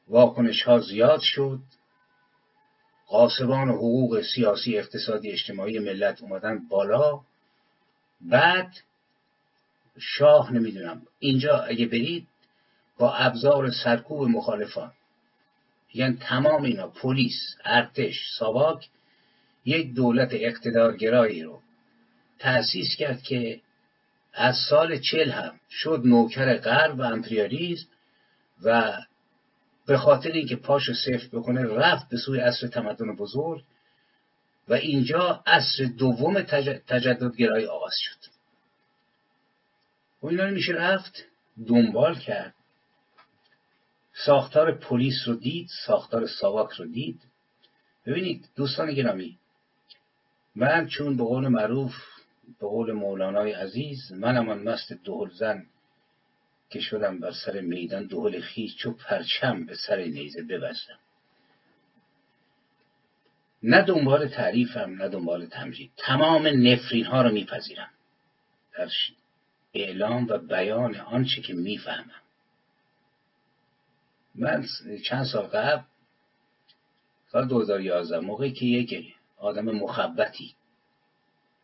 واکنش 0.09 0.63
ها 0.63 0.79
زیاد 0.79 1.21
شد. 1.21 1.61
قاسبان 3.07 3.69
حقوق 3.69 4.23
سیاسی 4.35 4.79
اقتصادی 4.79 5.31
اجتماعی 5.31 5.79
ملت 5.79 6.23
اومدن 6.23 6.69
بالا. 6.69 7.21
بعد 8.21 8.75
شاه 9.99 10.53
نمی‌دونم. 10.53 11.03
اینجا 11.19 11.59
اگه 11.59 11.87
برید 11.87 12.29
با 12.99 13.15
ابزار 13.15 13.71
سرکوب 13.71 14.29
مخالفان 14.29 14.93
یعنی 15.95 16.17
تمام 16.17 16.63
اینا 16.63 16.89
پلیس 16.89 17.57
ارتش 17.65 18.21
ساواک 18.39 18.89
یک 19.65 19.95
دولت 19.95 20.29
اقتدارگرایی 20.33 21.43
رو 21.43 21.61
تأسیس 22.39 22.97
کرد 22.99 23.23
که 23.23 23.61
از 24.35 24.57
سال 24.71 24.99
چل 24.99 25.31
هم 25.31 25.61
شد 25.71 26.03
نوکر 26.05 26.59
غرب 26.59 26.99
و 26.99 27.03
امپریالیزم 27.03 27.87
و 28.65 28.99
به 29.87 29.99
خاطر 29.99 30.31
اینکه 30.33 30.57
پاشو 30.57 30.93
صفر 30.95 31.29
بکنه 31.33 31.65
رفت 31.65 32.09
به 32.09 32.17
سوی 32.17 32.41
عصر 32.41 32.67
تمدن 32.67 33.17
بزرگ 33.17 33.65
و 34.69 34.75
اینجا 34.75 35.43
عصر 35.47 35.85
دوم 35.85 36.43
تجددگرایی 36.87 37.67
آغاز 37.67 37.95
شد. 37.97 38.31
و 40.23 40.27
اینا 40.27 40.47
میشه 40.47 40.73
رفت 40.73 41.25
دنبال 41.69 42.15
کرد. 42.15 42.55
ساختار 44.27 44.79
پلیس 44.79 45.15
رو 45.27 45.35
دید 45.35 45.69
ساختار 45.87 46.27
ساواک 46.27 46.71
رو 46.71 46.87
دید. 46.87 47.21
ببینید 48.07 48.49
دوستان 48.57 48.95
گرامی 48.95 49.39
من 50.55 50.87
چون 50.87 51.17
به 51.17 51.25
قول 51.25 51.49
معروف 51.49 51.95
به 52.61 52.67
قول 52.67 52.93
مولانای 52.93 53.53
عزیز 53.53 54.13
من 54.13 54.37
امان 54.37 54.63
مست 54.63 54.93
دهل 54.93 55.31
زن 55.31 55.67
که 56.71 56.81
شدم 56.81 57.21
بر 57.21 57.33
سر 57.33 57.61
میدان 57.61 58.07
دهل 58.07 58.41
خیش 58.41 58.77
چو 58.77 58.93
پرچم 58.93 59.67
به 59.67 59.75
سر 59.75 60.05
نیزه 60.05 60.43
ببستم. 60.43 60.99
نه 63.63 63.83
دنبال 63.83 64.29
تعریفم 64.29 64.91
نه 64.91 65.09
دنبال 65.09 65.47
تمجید. 65.47 65.91
تمام 65.97 66.47
نفرین 66.47 67.07
ها 67.07 67.23
رو 67.23 67.33
میپذیرم. 67.33 67.91
در 68.79 68.89
اعلام 69.75 70.27
و 70.27 70.39
بیان 70.39 70.97
آنچه 70.97 71.41
که 71.41 71.55
می‌فهمم. 71.55 72.23
من 74.35 74.67
چند 75.05 75.25
سال 75.25 75.47
قبل 75.47 75.83
سال 77.33 77.49
2011 77.49 78.21
موقعی 78.21 78.53
که 78.53 78.67
یک 78.67 79.15
آدم 79.37 79.65
مخبتی 79.65 80.55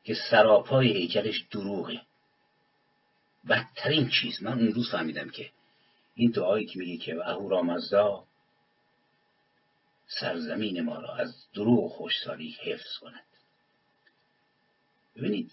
که 0.08 0.14
سراپای 0.30 0.92
هیکلش 0.92 1.44
دروغه. 1.50 2.00
بدترین 3.48 4.08
چیز. 4.08 4.42
من 4.42 4.58
اون 4.58 4.68
روز 4.68 4.90
فهمیدم 4.90 5.30
که 5.30 5.50
این 6.14 6.30
دعایی 6.30 6.66
که 6.66 6.78
میگه 6.78 7.04
که 7.04 7.28
اهورامزدا 7.28 8.24
سرزمین 10.20 10.80
ما 10.80 10.98
را 10.98 11.14
از 11.14 11.34
دروغ 11.54 11.84
و 11.84 11.88
خوشسالی 11.88 12.56
حفظ 12.62 12.98
کند. 13.00 13.24
ببینید 15.16 15.52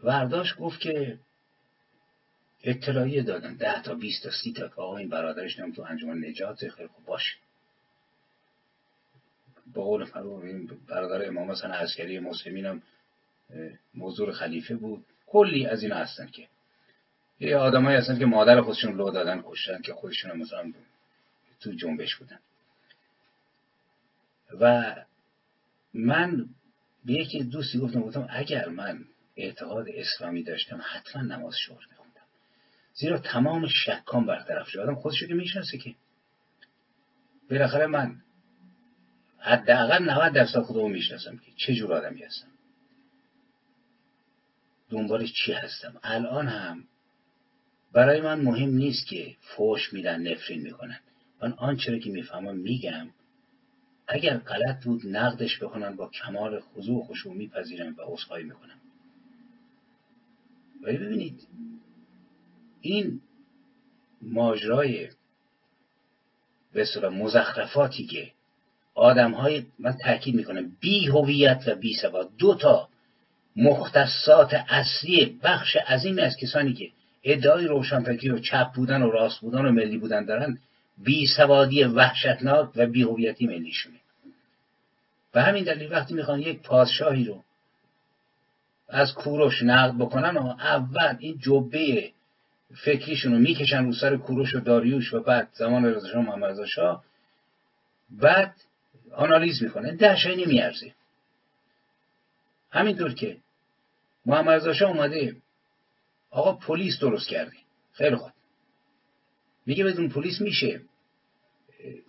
ورداش 0.00 0.54
گفت 0.58 0.80
که 0.80 1.18
اطلاعیه 2.62 3.22
دادن. 3.22 3.54
ده 3.54 3.82
تا 3.82 3.94
بیست 3.94 4.22
تا 4.22 4.30
سی 4.30 4.52
تا 4.52 4.70
آقا 4.76 4.96
این 4.96 5.08
برادرش 5.08 5.58
نم 5.58 5.72
تو 5.72 5.82
انجمن 5.82 6.24
نجات 6.24 6.68
خیلی 6.68 6.88
خوب 6.88 7.04
باشه. 7.04 7.36
با 9.74 9.82
قول 9.82 10.10
برادر 10.88 11.28
امام 11.28 11.50
حسن 11.50 11.70
عسکری 11.70 12.18
مسلمین 12.18 12.66
هم 12.66 12.82
موضوع 13.94 14.32
خلیفه 14.32 14.76
بود. 14.76 15.04
کلی 15.26 15.66
از 15.66 15.82
اینا 15.82 15.96
هستن 15.96 16.26
که 16.26 16.48
یه 17.40 17.56
آدمایی 17.56 17.96
هستن 17.96 18.18
که 18.18 18.26
مادر 18.26 18.60
خودشون 18.60 18.96
لو 18.96 19.10
دادن 19.10 19.42
کشتن 19.46 19.82
که 19.82 19.94
خودشون 19.94 20.38
مثلا 20.38 20.72
تو 21.60 21.72
جنبش 21.72 22.16
بودن. 22.16 22.38
و 24.60 24.94
من 25.94 26.46
به 27.04 27.12
یکی 27.12 27.44
دوستی 27.44 27.78
گفتم 27.78 28.00
گفتم 28.00 28.26
اگر 28.30 28.68
من 28.68 29.04
اعتقاد 29.36 29.86
اسلامی 29.94 30.42
داشتم 30.42 30.80
حتما 30.84 31.22
نماز 31.22 31.54
شور 31.56 31.86
میخوندم. 31.90 32.26
زیرا 32.94 33.18
تمام 33.18 33.68
شکام 33.68 34.26
برطرف 34.26 34.68
شد. 34.68 34.78
آدم 34.78 34.94
خودشو 34.94 35.26
که 35.26 35.34
می‌شناسه 35.34 35.78
که. 35.78 35.94
بالاخره 37.50 37.86
من 37.86 38.20
حداقل 39.38 40.04
90 40.04 40.32
درصد 40.32 40.60
خودمو 40.62 40.88
می‌شناسم 40.88 41.36
که 41.36 41.52
چه 41.56 41.74
جور 41.74 41.94
آدمی 41.94 42.22
هستم. 42.22 42.51
دنبال 44.92 45.26
چی 45.26 45.52
هستم؟ 45.52 46.00
الان 46.02 46.48
هم 46.48 46.84
برای 47.92 48.20
من 48.20 48.40
مهم 48.40 48.70
نیست 48.70 49.06
که 49.06 49.36
فوش 49.40 49.92
میدن 49.92 50.22
نفرین 50.22 50.62
می‌کنن. 50.62 51.00
من 51.42 51.52
آنچه 51.52 51.98
که 51.98 52.10
می‌فهمم 52.10 52.56
میگم. 52.56 53.08
اگر 54.06 54.38
غلط 54.38 54.84
بود 54.84 55.06
نقدش 55.06 55.62
بکنن 55.62 55.96
با 55.96 56.08
کمال 56.08 56.60
خضوع 56.60 56.98
و 56.98 57.04
خشوع 57.04 57.34
میپذیرم 57.34 57.94
و 57.98 58.02
عذرخواهی 58.04 58.44
می‌کنم. 58.44 58.80
ولی 60.82 60.96
ببینید 60.98 61.48
این 62.80 63.20
ماجرای 64.22 65.08
به 66.72 67.08
مزخرفاتی 67.08 68.06
که 68.06 68.32
آدم 68.94 69.30
های 69.30 69.66
من 69.78 69.92
تاکید 70.04 70.34
می‌کنم 70.34 70.76
بی 70.80 71.06
هویت 71.06 71.64
و 71.66 71.74
بی 71.74 71.94
سواد 71.94 72.36
دو 72.38 72.54
تا 72.54 72.88
مختصات 73.56 74.54
اصلی 74.68 75.38
بخش 75.42 75.76
عظیمی 75.76 76.20
از 76.20 76.36
کسانی 76.36 76.72
که 76.72 76.90
ادعای 77.24 77.66
روشنفکری 77.66 78.30
و 78.30 78.38
چپ 78.38 78.72
بودن 78.72 79.02
و 79.02 79.10
راست 79.10 79.40
بودن 79.40 79.66
و 79.66 79.72
ملی 79.72 79.98
بودن 79.98 80.24
دارن 80.24 80.58
بی 80.98 81.26
سوادی 81.26 81.84
وحشتناک 81.84 82.68
و 82.76 82.86
بی 82.86 83.02
هویتی 83.02 83.46
ملیشونه. 83.46 83.96
به 85.32 85.42
همین 85.42 85.64
دلیل 85.64 85.92
وقتی 85.92 86.14
می‌خوان 86.14 86.40
یک 86.40 86.62
پادشاهی 86.62 87.24
رو 87.24 87.42
از 88.88 89.14
کوروش 89.14 89.62
نقد 89.62 89.94
بکنن 89.94 90.36
و 90.36 90.46
اول 90.46 91.16
این 91.18 91.38
جبه 91.38 92.10
فکریشون 92.84 93.32
رو 93.32 93.38
می‌کشن 93.38 93.84
رو 93.84 93.92
سر 93.92 94.16
کوروش 94.16 94.54
و 94.54 94.60
داریوش 94.60 95.14
و 95.14 95.20
بعد 95.20 95.48
زمان 95.52 95.84
رضا 95.84 96.08
شاه 96.08 96.22
محمد 96.22 96.64
شاه 96.64 97.04
بعد 98.10 98.54
آنالیز 99.14 99.62
می‌کنه 99.62 99.92
ده 99.92 100.16
شایی 100.16 100.44
نمیارزه 100.44 100.92
همینطور 102.70 103.14
که 103.14 103.36
محمد 104.26 104.72
شاه 104.72 104.90
اومده. 104.90 105.36
آقا 106.30 106.52
پلیس 106.52 106.98
درست 107.00 107.28
کرده. 107.28 107.56
خیلی 107.92 108.16
خوب. 108.16 108.32
میگه 109.66 109.84
بدون 109.84 110.08
پلیس 110.08 110.40
میشه. 110.40 110.80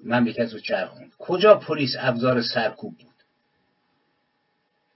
مملکت 0.03 0.53
رو 0.53 0.59
چرخوند 0.59 1.11
کجا 1.17 1.55
پلیس 1.55 1.95
ابزار 1.99 2.41
سرکوب 2.41 2.97
بود؟ 2.97 3.13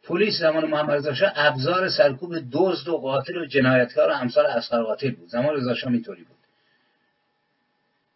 پلیس 0.03 0.39
زمان 0.39 0.65
محمد 0.65 0.91
رضا 0.91 1.13
شاه 1.13 1.31
ابزار 1.35 1.89
سرکوب 1.89 2.35
دزد 2.51 2.87
و 2.87 2.97
قاتل 2.97 3.37
و 3.37 3.45
جنایتکار 3.45 4.09
و 4.09 4.13
امثال 4.13 4.45
اسقر 4.45 4.83
قاتل 4.83 5.11
بود. 5.11 5.29
زمان 5.29 5.55
رضا 5.55 5.75
شاه 5.75 5.91
اینطوری 5.93 6.23
بود. 6.23 6.37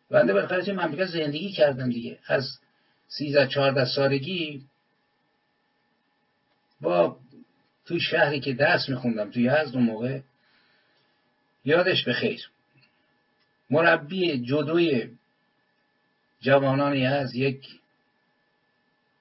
بنده 0.10 0.34
بالاخره 0.34 0.64
توی 0.64 0.74
مملکت 0.74 1.06
زندگی 1.06 1.52
کردم 1.52 1.90
دیگه. 1.90 2.20
از 2.28 2.60
سیزده 3.08 3.48
چهارده 3.48 3.86
سالگی 3.86 4.66
با 6.82 7.18
توی 7.86 8.00
شهری 8.00 8.40
که 8.40 8.54
درس 8.54 8.90
میخوندم 8.90 9.32
توی 9.32 9.44
یزد 9.44 9.76
اون 9.76 9.84
موقع 9.84 10.20
یادش 11.66 12.04
به 12.04 12.14
خیر. 12.14 12.50
مربی 13.70 14.40
جدوی 14.40 15.10
جوانانی 16.42 17.06
از 17.06 17.36
یک 17.36 17.68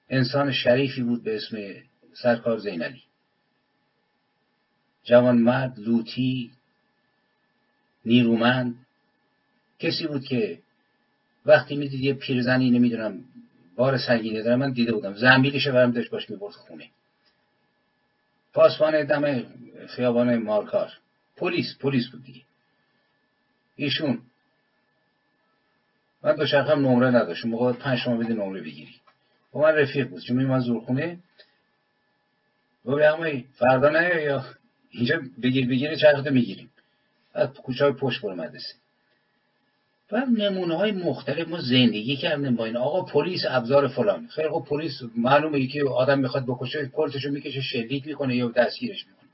انسان 0.09 0.51
شریفی 0.51 1.03
بود 1.03 1.23
به 1.23 1.35
اسم 1.35 1.57
سرکار 2.13 2.57
زینلی 2.57 3.03
جوان 5.03 5.37
مرد 5.37 5.79
لوتی 5.79 6.51
نیرومند 8.05 8.85
کسی 9.79 10.07
بود 10.07 10.23
که 10.23 10.59
وقتی 11.45 11.75
می‌دید 11.75 12.01
یه 12.01 12.13
پیرزنی 12.13 12.71
نمی‌دونم 12.71 13.23
بار 13.75 13.97
سنگینی 13.97 14.43
داره 14.43 14.55
من 14.55 14.71
دیده 14.71 14.93
بودم. 14.93 15.13
زنبیلش 15.13 15.67
برم 15.67 15.91
داشت 15.91 16.09
باش 16.09 16.29
می‌برد 16.29 16.53
خونه. 16.53 16.89
پاسبان 18.53 19.03
دم 19.03 19.45
خیابان 19.87 20.37
مارکار 20.37 20.91
پلیس 21.37 21.77
پلیس 21.79 22.07
بود 22.11 22.23
دیگه. 22.23 22.41
ایشون. 23.75 24.21
من 26.23 26.35
دو 26.35 26.45
هم 26.45 26.87
نمره 26.87 27.07
نداشت 27.07 27.45
موقع 27.45 27.73
پنج 27.73 27.99
شما 27.99 28.17
بده 28.17 28.33
نمره 28.33 28.61
بگیری. 28.61 28.95
با 29.51 29.61
من 29.61 29.75
رفیق 29.75 30.07
بود. 30.07 30.21
چون 30.21 30.45
من 30.45 30.59
زورخونه. 30.59 31.19
و 32.85 32.95
به 32.95 33.43
فردا 33.59 33.89
نه 33.89 34.21
یا 34.21 34.45
اینجا 34.89 35.21
بگیر 35.43 35.67
بگیر 35.67 35.95
چرخده 35.95 36.29
می‌گیریم. 36.29 36.71
از 37.33 37.53
کوچه 37.53 37.83
های 37.83 37.93
پشت 37.93 38.21
بر 38.21 38.33
مدرسه. 38.33 38.73
و 40.11 40.25
نمونه 40.25 40.77
های 40.77 40.91
مختلف. 40.91 41.47
ما 41.47 41.61
زندگی 41.61 42.15
کردیم 42.15 42.55
با 42.55 42.65
این. 42.65 42.77
آقا 42.77 43.01
پلیس 43.01 43.41
ابزار 43.49 43.87
فلان 43.87 44.27
خیلی 44.27 44.49
خب 44.49 44.65
پلیس 44.69 44.93
معلومه 45.15 45.67
که 45.67 45.83
آدم 45.83 46.19
می‌خواد 46.19 46.45
بکشه 46.45 46.85
پلتشو 46.85 47.29
می‌کشه 47.29 47.61
شلیک 47.61 48.07
می‌کنه 48.07 48.35
یا 48.35 48.49
دستگیرش 48.49 49.05
می‌کنه. 49.07 49.29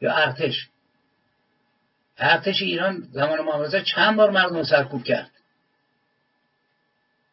یا 0.00 0.14
ارتش. 0.14 0.68
ارتش 2.18 2.62
ایران 2.62 3.08
زمان 3.12 3.40
محمد 3.40 3.82
چند 3.82 4.16
بار 4.16 4.30
مردم 4.30 4.62
سرکوب 4.62 5.04
کرد. 5.04 5.30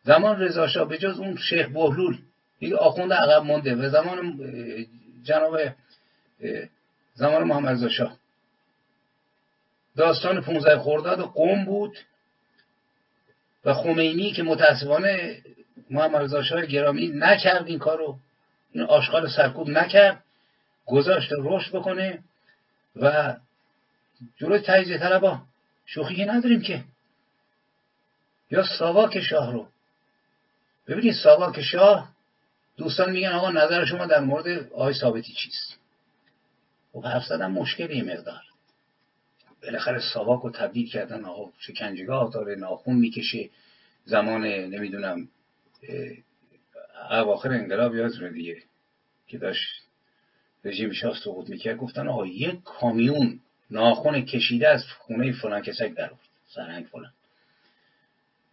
زمان 0.03 0.39
رضا 0.41 0.67
شاه 0.67 0.87
به 0.87 0.97
جز 0.97 1.19
اون 1.19 1.37
شیخ 1.37 1.67
بهلول 1.67 2.17
دیگه 2.59 2.75
آخونده 2.75 3.15
عقب 3.15 3.43
مونده 3.43 3.75
و 3.75 3.89
زمان 3.89 4.39
جناب 5.23 5.59
زمان 7.13 7.43
محمد 7.43 7.71
رضا 7.71 7.89
شاه. 7.89 8.17
داستان 9.97 10.41
15 10.41 10.79
خرداد 10.79 11.19
قوم 11.19 11.65
بود. 11.65 11.97
و 13.65 13.73
خمینی 13.73 14.31
که 14.31 14.43
متاسفانه 14.43 15.41
محمد 15.89 16.21
رضا 16.21 16.43
شاه 16.43 16.65
گرامی 16.65 17.07
نکرد 17.07 17.67
این 17.67 17.79
کارو. 17.79 18.19
این 18.71 18.83
آشغال 18.83 19.29
سرکوب 19.29 19.69
نکرد. 19.69 20.23
گذاشت 20.85 21.29
رشد 21.39 21.75
بکنه 21.75 22.19
و 22.95 23.35
جلوی 24.37 24.59
تجزیه 24.59 24.97
طلبا. 24.97 25.41
شوخی 25.85 26.25
نداریم 26.25 26.61
که. 26.61 26.83
یا 28.51 28.63
ساواک 28.79 29.21
شاه 29.21 29.51
رو. 29.51 29.67
ببینید 30.87 31.13
ساواک 31.23 31.61
شاه 31.61 32.09
دوستان 32.77 33.11
میگن 33.11 33.31
آقا 33.31 33.51
نظر 33.51 33.85
شما 33.85 34.05
در 34.05 34.19
مورد 34.19 34.71
آقای 34.73 34.93
ثابتی 34.93 35.33
چیست؟ 35.33 35.79
خب 36.93 37.05
حرف 37.05 37.25
زدن 37.25 37.51
مشکلی 37.51 38.01
مقدار. 38.01 38.41
بالاخره 39.63 39.99
ساواک 40.13 40.41
رو 40.41 40.51
تبدیل 40.51 40.89
کردن 40.89 41.25
آقا 41.25 41.51
شکنجگاه 41.59 42.31
داره 42.33 42.55
ناخون 42.55 42.95
می‌کشه 42.95 43.49
زمان 44.05 44.45
نمی‌دونم 44.45 45.29
اواخر 47.11 47.49
انقلاب 47.51 47.95
یادتونه 47.95 48.29
دیگه 48.29 48.63
که 49.27 49.37
داشت 49.37 49.83
رژیم 50.65 50.91
شاه 50.91 51.19
سقوط 51.23 51.49
می‌کرد. 51.49 51.77
گفتن 51.77 52.07
آقا 52.07 52.25
یک 52.25 52.63
کامیون 52.63 53.39
ناخون 53.71 54.25
کشیده 54.25 54.67
از 54.67 54.83
خونه 54.99 55.31
فلان 55.31 55.61
کسک 55.61 55.93
در 55.93 56.11
سرهنگ 56.47 56.85
فلان. 56.85 57.13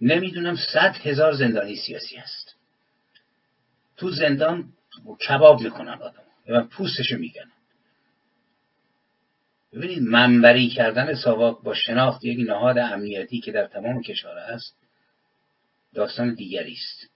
نمی‌دونم 0.01 0.57
صد 0.73 0.97
هزار 1.03 1.33
زندانی 1.33 1.77
سیاسی 1.77 2.17
هست. 2.17 2.55
تو 3.97 4.11
زندان 4.11 4.73
کباب 5.29 5.61
می‌کنن 5.61 6.03
آدم 6.03 6.23
و 6.49 6.63
پوستشو 6.63 7.19
میگن 7.19 7.51
ببینید 9.73 10.03
منبری 10.03 10.69
کردن 10.69 11.15
ساواک 11.15 11.63
با 11.63 11.75
شناخت 11.75 12.25
یک 12.25 12.49
نهاد 12.49 12.79
امنیتی 12.79 13.41
که 13.41 13.53
در 13.53 13.67
تمام 13.67 14.03
کشور 14.03 14.39
است 14.39 14.77
داستان 15.95 16.35
دیگری 16.35 16.73
است. 16.73 17.11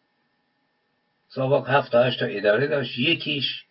ساواک 1.29 1.65
هفت 1.69 1.93
تا 1.93 2.11
تا 2.11 2.27
اداره 2.27 2.67
داشت. 2.67 2.99
یکیش 2.99 3.65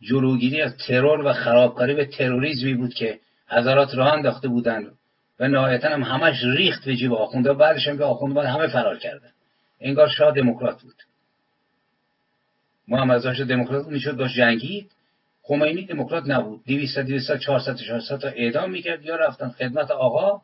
جلوگیری 0.00 0.62
از 0.62 0.76
ترور 0.76 1.26
و 1.26 1.32
خرابکاری 1.32 1.94
به 1.94 2.04
تروریزمی 2.04 2.74
بود 2.74 2.94
که 2.94 3.20
حضرات 3.48 3.94
راه 3.94 4.12
انداخته 4.12 4.48
بودند 4.48 4.98
و 5.40 5.48
نهایتا 5.48 5.88
هم 5.88 6.02
همش 6.02 6.36
ریخت 6.56 6.84
به 6.84 6.96
جیب 6.96 7.12
آخونده 7.12 7.52
بعدش 7.52 7.88
هم 7.88 7.98
که 7.98 8.04
آخونده 8.04 8.48
همه 8.48 8.66
فرار 8.66 8.98
کردن. 8.98 9.30
انگار 9.80 10.08
شاه 10.08 10.34
دموکرات 10.34 10.82
بود. 10.82 10.96
محمد 12.88 13.26
رضا 13.26 13.44
دموکرات 13.44 13.86
می‌شد 13.86 14.16
باش 14.16 14.36
جنگید. 14.36 14.90
خمینی 15.46 15.84
دموکرات 15.86 16.24
نبود. 16.26 16.64
200 16.66 16.98
200 16.98 17.38
400 17.38 17.76
400 17.76 18.18
تا 18.18 18.28
اعدام 18.28 18.70
می‌کرد. 18.70 19.04
یا 19.04 19.16
رفتن 19.16 19.48
خدمت 19.48 19.90
آقا. 19.90 20.42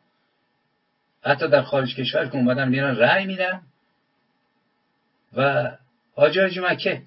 حتی 1.23 1.47
در 1.47 1.61
خارج 1.61 1.95
کشور 1.95 2.25
که 2.27 2.35
اومدن 2.35 2.69
میرن 2.69 2.95
رأی 2.95 3.25
میدن. 3.25 3.61
و 5.37 5.71
حاجی 6.15 6.59
مکه 6.59 7.01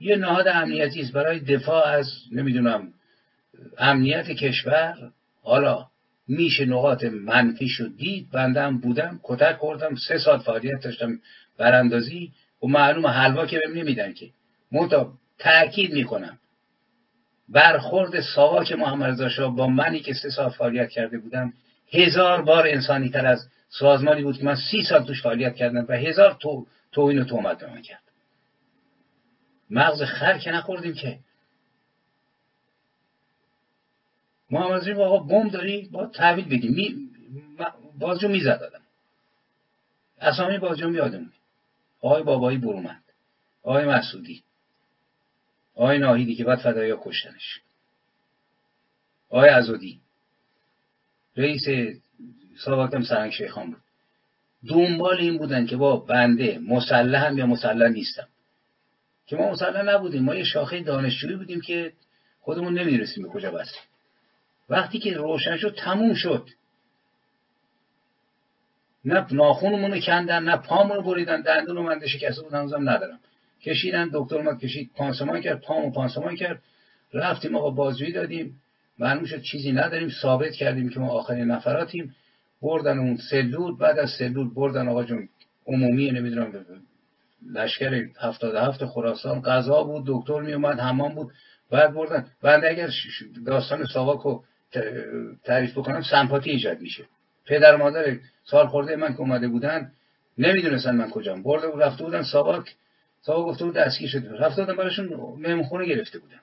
یه 0.00 0.16
نهاد 0.16 0.48
امنیتی 0.48 1.00
است 1.00 1.12
برای 1.12 1.40
دفاع 1.40 1.86
از 1.86 2.06
نمی‌دونم 2.32 2.92
امنیت 3.78 4.30
کشور. 4.30 5.12
حالا 5.42 5.86
میشه 6.28 6.64
نقاط 6.64 7.04
منفی 7.04 7.68
شد. 7.68 7.96
دید 7.96 8.30
بندم 8.30 8.78
بودم 8.78 9.20
کتک 9.22 9.56
خوردم. 9.56 9.94
سه 10.08 10.18
سال 10.18 10.38
فعالیت 10.38 10.80
داشتم 10.80 11.20
براندازی. 11.58 12.32
و 12.62 12.66
معلوم 12.66 13.06
حلوا 13.06 13.46
که 13.46 13.58
بهم 13.58 13.78
نمیدن 13.78 14.12
که. 14.12 14.30
منتها 14.72 15.18
تاکید 15.38 15.92
می‌کنم. 15.92 16.38
برخورد 17.48 18.20
ساواک 18.20 18.72
محمد 18.72 19.22
رضا 19.22 19.48
با 19.48 19.66
منی 19.66 20.00
که 20.00 20.14
سه 20.14 20.30
سال 20.30 20.50
فعالیت 20.50 20.90
کرده 20.90 21.18
بودم 21.18 21.52
هزار 21.92 22.42
بار 22.42 22.66
انسانی 22.66 23.08
تر 23.08 23.26
از 23.26 23.48
سازمانی 23.68 24.22
بود 24.22 24.38
که 24.38 24.44
من 24.44 24.56
سی 24.70 24.82
سال 24.82 25.04
توش 25.04 25.22
فعالیت 25.22 25.56
کردم 25.56 25.86
و 25.88 25.92
هزار 25.92 26.36
تو 26.40 26.66
توهین 26.92 27.18
و 27.18 27.24
تهمت 27.24 27.58
به 27.58 27.70
من 27.70 27.82
کرد. 27.82 28.02
مغز 29.70 30.02
خر 30.02 30.38
که 30.38 30.52
نخوردیم 30.52 30.94
که. 30.94 31.18
محمد 34.50 34.88
رضا 34.88 35.04
آقا 35.04 35.18
بم 35.18 35.48
داری؟ 35.48 35.88
با 35.92 36.06
تحویل 36.06 36.44
بدیم 36.44 36.72
می... 36.72 37.10
بازجو 37.98 38.28
می‌زد 38.28 38.62
آدم. 38.62 38.80
اسامی 40.20 40.58
بازجو 40.58 40.88
میادم 40.88 41.32
آقای 42.00 42.22
بابایی 42.22 42.58
برومند 42.58 43.04
آقای 43.62 43.84
مسعودی. 43.84 44.42
آقای 45.74 45.98
ناهیدی 45.98 46.34
که 46.34 46.44
بعد 46.44 46.58
فدایا 46.58 47.00
کشتنش. 47.04 47.60
آقای 49.28 49.48
ازودی 49.48 50.00
رئیس 51.36 51.64
سابقم 52.58 53.02
سرنگ 53.02 53.32
شیخان 53.32 53.70
بود. 53.70 53.82
دنبال 54.68 55.18
این 55.18 55.38
بودن 55.38 55.66
که 55.66 55.76
با 55.76 55.96
بنده 55.96 56.58
مسلحم 56.58 57.38
یا 57.38 57.46
مسلح 57.46 57.88
نیستم. 57.88 58.28
که 59.26 59.36
ما 59.36 59.50
مسلح 59.50 59.82
نبودیم. 59.82 60.22
ما 60.22 60.34
یه 60.34 60.44
شاخه 60.44 60.82
دانشجویی 60.82 61.36
بودیم 61.36 61.60
که 61.60 61.92
خودمون 62.40 62.78
نمی‌رسیم 62.78 63.22
به 63.22 63.28
کجا 63.28 63.50
بستیم 63.50 63.82
وقتی 64.68 64.98
که 64.98 65.14
روشن 65.14 65.56
شد 65.56 65.76
تموم 65.78 66.14
شد. 66.14 66.48
نه 69.04 69.26
ناخونمون 69.32 69.92
رو 69.92 70.00
کندن 70.00 70.42
نه 70.42 70.56
پامون 70.56 70.96
رو 70.96 71.02
بریدن. 71.02 71.40
دندون 71.40 71.78
من 71.78 72.06
شکسته 72.06 72.42
بود 72.42 72.54
هنوزم 72.54 72.90
ندارم. 72.90 73.20
کشیدن. 73.62 74.10
دکتر 74.12 74.42
ما 74.42 74.54
کشید 74.54 74.90
پانسمان 74.96 75.40
کرد 75.40 75.60
پامو 75.60 75.90
پانسمان 75.90 76.36
کرد. 76.36 76.62
رفتیم 77.14 77.56
آقا 77.56 77.70
بازجویی 77.70 78.12
دادیم. 78.12 78.60
معلوم 78.98 79.24
شد 79.24 79.42
چیزی 79.42 79.72
نداریم. 79.72 80.08
ثابت 80.22 80.52
کردیم 80.52 80.88
که 80.88 81.00
ما 81.00 81.08
آخرین 81.08 81.44
نفراتیم. 81.44 82.14
بردن 82.62 82.98
اون 82.98 83.16
سلول 83.30 83.76
بعد 83.76 83.98
از 83.98 84.10
سلول 84.18 84.54
بردن 84.54 84.88
آقا 84.88 85.04
جون. 85.04 85.28
عمومی 85.66 86.10
نمی‌دونم 86.10 86.52
لشکر 87.52 88.06
هفتاد 88.20 88.54
هفت 88.54 88.84
خراسان. 88.84 89.42
غذا 89.42 89.82
بود 89.82 90.04
دکتر 90.06 90.40
می 90.40 90.52
اومد 90.52 90.80
حمام 90.80 91.14
بود. 91.14 91.32
بعد 91.70 91.94
بردن. 91.94 92.26
بعد 92.42 92.64
اگر 92.64 92.90
داستان 93.46 93.84
ساواک 93.84 94.20
رو 94.20 94.44
تعریف 95.44 95.78
بکنم 95.78 96.02
سمپاتی 96.02 96.50
ایجاد 96.50 96.80
میشه. 96.80 97.04
پدر 97.46 97.76
مادر 97.76 98.16
سال 98.44 98.66
خورده 98.66 98.96
من 98.96 99.12
که 99.12 99.20
اومده 99.20 99.48
بودن 99.48 99.92
نمی‌دونستن 100.38 100.96
من 100.96 101.10
کجام. 101.10 101.42
برده 101.42 101.66
رفته 101.76 102.04
بودن 102.04 102.22
ساواک. 102.22 102.74
ساواک 103.26 103.46
گفته 103.46 103.64
بود 103.64 103.74
دستگیر 103.74 104.08
شده 104.08 104.36
رفته 104.36 104.62
بودن 104.62 104.76
براشون 104.76 105.06
مهمخونه 105.38 105.86
گرفته 105.86 106.18
بودن. 106.18 106.40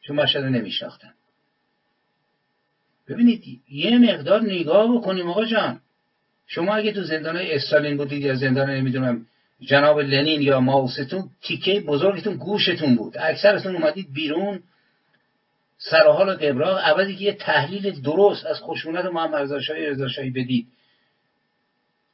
چون 0.00 0.16
مشهد 0.16 0.44
نمیشناختن. 0.44 1.14
ببینید 3.08 3.60
یه 3.70 3.98
مقدار 3.98 4.42
نگاه 4.42 4.96
بکنیم 4.96 5.30
آقا 5.30 5.44
جان. 5.44 5.80
شما 6.46 6.74
اگه 6.74 6.92
تو 6.92 7.02
زندان 7.02 7.36
استالین 7.36 7.96
بودید 7.96 8.22
یا 8.22 8.34
زندان 8.34 8.70
نمی‌دونم 8.70 9.26
جناب 9.60 10.00
لنین 10.00 10.42
یا 10.42 10.60
ماوستون 10.60 11.30
تیکه 11.42 11.80
بزرگتون 11.80 12.36
گوشتون 12.36 12.96
بود. 12.96 13.18
اکثرتون 13.18 13.76
اومدید 13.76 14.12
بیرون. 14.12 14.62
سر 15.78 16.06
حال 16.06 16.34
قبراق. 16.34 16.78
عوضی 16.78 17.16
که 17.16 17.24
یه 17.24 17.32
تحلیل 17.32 18.00
درست 18.02 18.46
از 18.46 18.60
خشونت 18.60 19.04
محمد 19.04 19.34
رضا 19.34 19.60
شاهی 19.60 19.86
رضا 19.86 20.08
شاهی 20.08 20.30
بدید. 20.30 20.66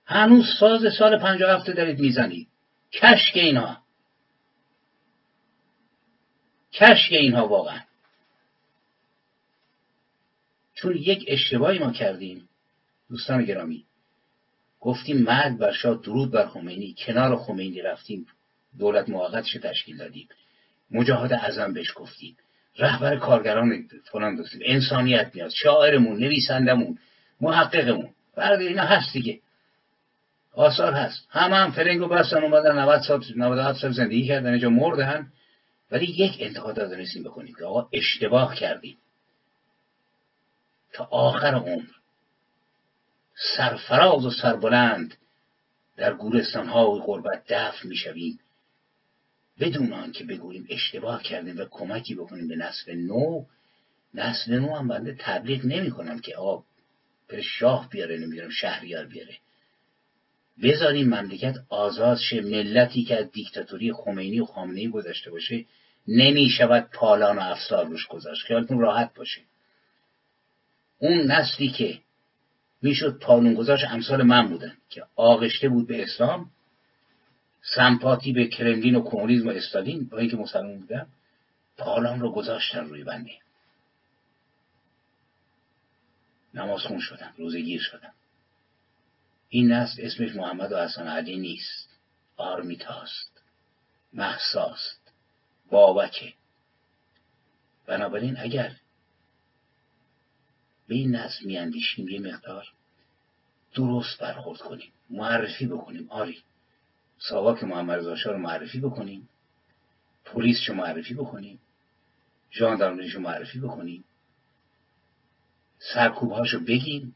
هنوز 0.07 0.45
ساز 0.61 0.93
سال 0.99 1.19
57 1.19 1.71
دارید 1.71 2.01
می‌زنید. 2.01 2.49
کشک 2.93 3.37
اینها 3.37 3.83
کشک 6.73 7.13
اینها 7.13 7.49
واقعا. 7.49 7.81
چون 10.75 10.97
یک 10.97 11.25
اشتباهی 11.29 11.79
ما 11.79 11.93
کردیم 11.93 12.49
دوستان 13.11 13.45
گرامی. 13.45 13.85
گفتیم 14.81 15.23
مرگ 15.23 15.57
بر 15.57 15.73
شاه 15.73 15.97
درود 16.03 16.31
بر 16.31 16.47
خمینی 16.47 16.95
کنار 16.99 17.37
خمینی 17.37 17.83
رفتیم 17.83 18.27
دولت 18.79 19.09
موقتش 19.09 19.53
تشکیل 19.53 19.97
دادیم. 19.97 20.29
مجاهد 20.91 21.33
اعظم 21.33 21.73
بهش 21.73 21.93
گفتیم. 21.95 22.37
رهبر 22.79 23.17
کارگران 23.17 23.89
فلان 24.13 24.37
دوستیم 24.37 24.61
انسانیت 24.65 25.31
میاد 25.35 25.51
شاعرمون 25.51 26.19
نویسندمون 26.19 26.99
محققمون. 27.41 28.15
برده 28.37 28.65
اینا 28.65 28.83
هست 28.83 29.13
دیگه. 29.13 29.41
آثار 30.59 30.93
هست. 30.93 31.27
هم 31.31 31.71
فرنگو 31.71 32.09
بستن 32.09 32.43
اومدن 32.43 32.79
90 32.79 33.01
سال 33.01 33.25
97 33.37 33.81
سال 33.81 33.93
زندگی 33.93 34.27
کردن 34.27 34.51
اینجا 34.51 34.71
مردن. 34.71 35.33
ولی 35.91 36.07
یک 36.07 36.37
انتقاد 36.41 36.77
دانستیم 36.77 37.23
بکنیم 37.23 37.55
که 37.55 37.65
آقا 37.65 37.89
اشتباه 37.93 38.55
کردیم. 38.55 38.99
تا 40.93 41.05
آخر 41.05 41.55
عمر 41.55 41.85
سرفراز 43.57 44.27
و 44.27 44.31
سربلند 44.31 45.15
در 45.97 46.15
گورستان 46.15 46.69
ها 46.69 46.91
و 46.91 47.03
غربت 47.03 47.43
دفن 47.49 47.89
می‌شویم. 47.89 48.41
بدون 49.61 49.93
آنکه 49.93 50.25
بگوییم 50.25 50.67
اشتباه 50.71 51.23
کردیم 51.23 51.59
و 51.59 51.65
کمکی 51.71 52.15
بکنیم 52.15 52.49
به 52.49 52.57
نسل 52.57 52.95
نو 52.95 53.45
نسل 54.15 54.59
نو 54.59 54.75
هم 54.75 54.89
بنده 54.89 55.17
تبلیغ 55.19 55.65
نمی 55.65 55.91
کنم 55.91 56.19
که 56.19 56.37
آقا 56.37 56.65
پر 57.29 57.41
شاه 57.41 57.89
بیاره 57.89 58.19
نمی‌دونم 58.19 58.51
شهریار 58.51 59.07
بیاره. 59.07 59.39
بذاریم 60.63 61.09
مملکت 61.09 61.55
آزاد 61.69 62.19
شه 62.19 62.41
ملتی 62.41 63.05
که 63.05 63.17
از 63.17 63.31
دیکتاتوری 63.31 63.93
خمینی 63.93 64.41
و 64.41 64.45
خامنه 64.45 64.89
گذشته 64.89 65.31
باشه 65.31 65.65
نمی 66.09 66.49
شود 66.49 66.91
پالان 66.93 67.39
و 67.39 67.41
افسار 67.41 67.87
روش 67.87 68.07
گذاشت. 68.07 68.47
خیالتون 68.47 68.81
راحت 68.81 69.15
باشه. 69.15 69.41
اون 70.99 71.31
نسلی 71.31 71.69
که 71.69 71.99
می‌شد 72.83 73.19
پالون 73.19 73.55
گذاشت 73.55 73.85
امثال 73.85 74.23
من 74.23 74.49
بودن 74.49 74.77
که 74.91 75.05
آغشته 75.17 75.69
بود 75.69 75.87
به 75.87 76.03
اسلام 76.03 76.51
سمپاتی 77.75 78.33
به 78.33 78.47
کرملین 78.47 78.95
و 78.95 79.03
کمونیسم 79.03 79.49
و 79.49 79.51
استالین 79.51 80.09
با 80.09 80.19
اینکه 80.19 80.37
مسلمان 80.37 80.79
بودم 80.79 81.07
پالان 81.79 82.21
رو 82.21 82.33
گذاشتن 82.33 82.85
روی 82.85 83.05
بنده. 83.05 83.33
نماز 86.55 86.81
خون 86.81 87.01
شدم 87.01 87.35
روزگیر 87.37 87.81
شدم. 87.81 88.13
این 89.49 89.73
نسل 89.73 90.03
اسمش 90.07 90.37
محمد 90.37 90.73
و 90.73 90.77
حسن 90.77 91.07
علی 91.07 91.39
نیست 91.39 91.89
آرمیتاست 92.37 93.43
محساست. 94.13 95.13
بابکه. 95.71 96.33
بنابراین 97.87 98.37
اگر 98.39 98.77
به 100.89 100.95
این 100.95 101.17
نسل 101.17 101.47
میاندیشیم 101.47 102.09
یه 102.09 102.21
مقدار 102.21 102.67
درست 103.75 104.21
برخورد 104.21 104.61
کنیم. 104.61 104.93
معرفی 105.11 105.67
بکنیم. 105.67 106.07
آری. 106.11 106.43
ساواک 107.19 107.65
محمد 107.65 107.99
رضا 107.99 108.31
رو 108.31 108.39
معرفی 108.39 108.81
بکنیم. 108.81 109.29
پلیس 110.25 110.59
رو 110.69 110.75
معرفی 110.75 111.15
بکنیم. 111.15 111.61
ژاندارمریش 112.53 113.15
رو 113.15 113.21
معرفی 113.21 113.61
بکنیم. 113.61 114.05
سرکوب 115.79 116.33
رو 116.35 116.61
بگیم. 116.61 117.15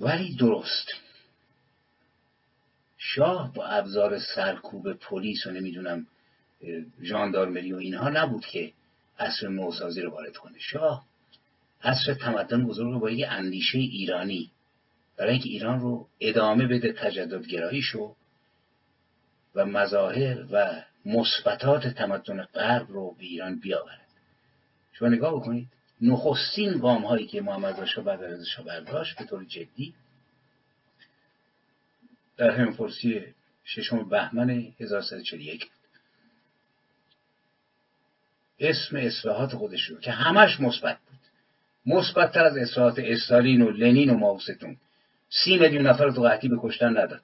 ولی 0.00 0.36
درست. 0.36 0.86
شاه 2.98 3.52
با 3.54 3.66
ابزار 3.66 4.18
سرکوب 4.18 4.92
پلیس 4.92 5.46
و 5.46 5.50
نمی‌دونم 5.50 6.06
ژاندارمری 7.02 7.72
و 7.72 7.76
اینها 7.76 8.08
نبود 8.08 8.46
که 8.46 8.72
اصر 9.18 9.48
نوسازی 9.48 10.00
رو 10.00 10.10
وارد 10.10 10.36
کنه. 10.36 10.58
شاه 10.58 11.06
اصر 11.82 12.14
تمدن 12.14 12.66
بزرگ 12.66 12.92
رو 12.92 12.98
با 12.98 13.10
یه 13.10 13.28
اندیشه 13.28 13.78
ایرانی 13.78 14.50
برای 15.16 15.32
اینکه 15.32 15.48
ایران 15.48 15.80
رو 15.80 16.08
ادامه 16.20 16.66
بده 16.66 16.92
تجدد 16.92 17.46
گراییشو 17.46 18.16
و 19.54 19.66
مظاهر 19.66 20.44
و 20.52 20.82
مثبتات 21.06 21.86
تمدن 21.86 22.42
غرب 22.42 22.86
رو 22.88 23.14
به 23.18 23.24
ایران 23.24 23.60
بیاورد. 23.60 24.06
شما 24.92 25.08
نگاه 25.08 25.34
بکنید 25.36 25.68
نخستین 26.00 26.78
گام 26.78 27.02
هایی 27.02 27.26
که 27.26 27.40
محمد 27.40 27.80
رضا 27.80 28.02
بعد 28.02 28.22
از 28.22 28.46
برداشت 28.66 29.18
به 29.18 29.24
طور 29.24 29.44
جدی 29.44 29.94
در 32.36 32.50
همین 32.50 32.72
فرسی 32.72 33.24
ششم 33.64 34.08
بهمن 34.08 34.50
1341 34.50 35.70
اسم 38.60 38.96
اصلاحات 38.96 39.54
خودش 39.54 39.84
رو 39.84 40.00
که 40.00 40.10
همش 40.10 40.60
مثبت 40.60 40.98
بود. 40.98 41.18
مثبتتر 41.86 42.44
از 42.44 42.56
اصلاحات 42.56 42.98
استالین 42.98 43.62
و 43.62 43.70
لنین 43.70 44.10
و 44.10 44.16
ماوستون. 44.16 44.76
سی 45.28 45.58
میلیون 45.58 45.86
نفر 45.86 46.10
تو 46.10 46.22
قحطی 46.22 46.48
به 46.48 46.56
کشتن 46.60 46.98
نداد. 46.98 47.22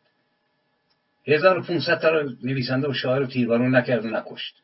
1500 1.27 2.01
تا 2.01 2.11
نویسنده 2.43 2.89
و 2.89 2.93
شاعر 2.93 3.23
و 3.23 3.27
تیربارون 3.27 3.77
نکرد 3.77 4.05
و 4.05 4.09
نکشت. 4.09 4.55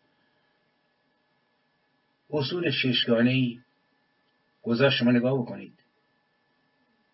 اصول 2.31 2.71
ششگانه 2.71 3.31
ای 3.31 3.59
گذاشت 4.63 4.99
شما 4.99 5.11
نگاه 5.11 5.43
بکنید. 5.43 5.79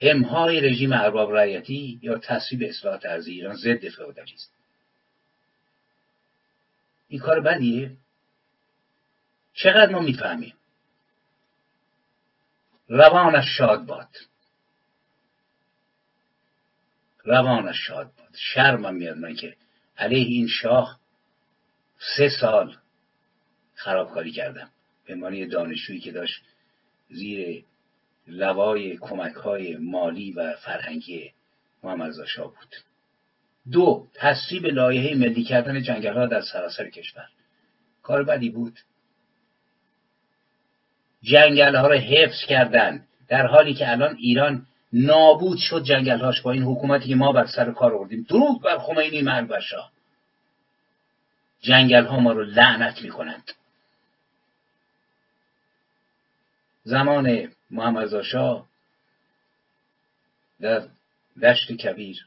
امهای 0.00 0.60
رژیم 0.60 0.92
ارباب 0.92 1.32
رعیتی 1.32 1.98
یا 2.02 2.18
تصویب 2.18 2.68
اصلاحات 2.68 3.06
ارزی 3.06 3.32
ایران 3.32 3.56
ضد 3.56 3.88
فئودالیسم. 3.88 4.50
این 7.08 7.20
کار 7.20 7.40
بدیه؟ 7.40 7.96
چقدر 9.54 9.92
ما 9.92 10.00
می‌فهمیم؟ 10.00 10.54
روانش 12.88 13.44
شاد 13.58 13.86
باد. 13.86 14.08
روانش 17.24 17.76
شاد 17.86 18.12
باد. 18.18 18.34
شرمم 18.36 18.94
میاد 18.94 19.16
من 19.16 19.34
که 19.34 19.56
علیه 19.96 20.26
این 20.26 20.48
شاه 20.48 21.00
سه 22.16 22.28
سال 22.40 22.76
خرابکاری 23.74 24.32
کردم. 24.32 24.70
به 25.04 25.14
معنی 25.14 25.46
دانشجویی 25.46 26.00
که 26.00 26.12
داشت 26.12 26.42
زیر 27.10 27.64
لوای 28.26 28.96
کمک 28.96 29.34
های 29.34 29.76
مالی 29.76 30.32
و 30.32 30.52
فرهنگی 30.52 31.32
محمد 31.82 32.24
شاه 32.24 32.46
بود. 32.46 32.74
دو 33.72 34.06
تصویب 34.14 34.66
لایحه 34.66 35.14
ملی 35.14 35.44
کردن 35.44 35.82
جنگل 35.82 36.14
ها 36.14 36.26
در 36.26 36.40
سراسر 36.40 36.88
کشور. 36.88 37.28
کار 38.02 38.22
بدی 38.22 38.50
بود. 38.50 38.78
جنگل 41.22 41.74
ها 41.74 41.86
رو 41.86 41.94
حفظ 41.94 42.44
کردن 42.48 43.04
در 43.28 43.46
حالی 43.46 43.74
که 43.74 43.90
الان 43.90 44.16
ایران 44.16 44.66
نابود 44.92 45.58
شد 45.58 45.82
جنگل 45.82 46.18
هاش 46.18 46.40
با 46.40 46.52
این 46.52 46.62
حکومتی 46.62 47.08
که 47.08 47.14
ما 47.14 47.32
بر 47.32 47.46
سر 47.46 47.72
کار 47.72 47.94
آوردیم. 47.94 48.26
دروغ 48.28 48.62
بر 48.62 48.78
خمینی 48.78 49.22
مرگ 49.22 49.46
بر 49.46 49.60
جنگل 51.60 52.04
ها 52.04 52.20
ما 52.20 52.32
رو 52.32 52.44
لعنت 52.44 53.02
می 53.02 53.08
کنند 53.08 53.52
زمان 56.88 57.52
محمد 57.70 58.22
شاه 58.22 58.68
در 60.60 60.88
دشت 61.42 61.72
کبیر. 61.72 62.26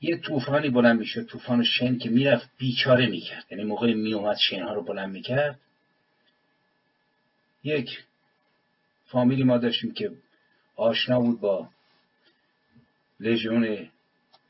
یه 0.00 0.16
طوفانی 0.18 0.70
بلند 0.70 0.98
می‌شد 0.98 1.26
طوفان 1.26 1.64
شن 1.64 1.98
که 1.98 2.10
می‌رفت 2.10 2.48
بیچاره 2.58 3.06
می‌کرد. 3.06 3.44
یعنی 3.50 3.64
موقع 3.64 3.94
میومد 3.94 4.36
شنها 4.36 4.74
رو 4.74 4.82
بلند 4.82 5.12
می‌کرد. 5.12 5.60
یک 7.64 8.04
فامیلی 9.06 9.44
ما 9.44 9.58
داشتیم 9.58 9.94
که 9.94 10.12
آشنا 10.76 11.20
بود 11.20 11.40
با 11.40 11.68
لژیون 13.20 13.88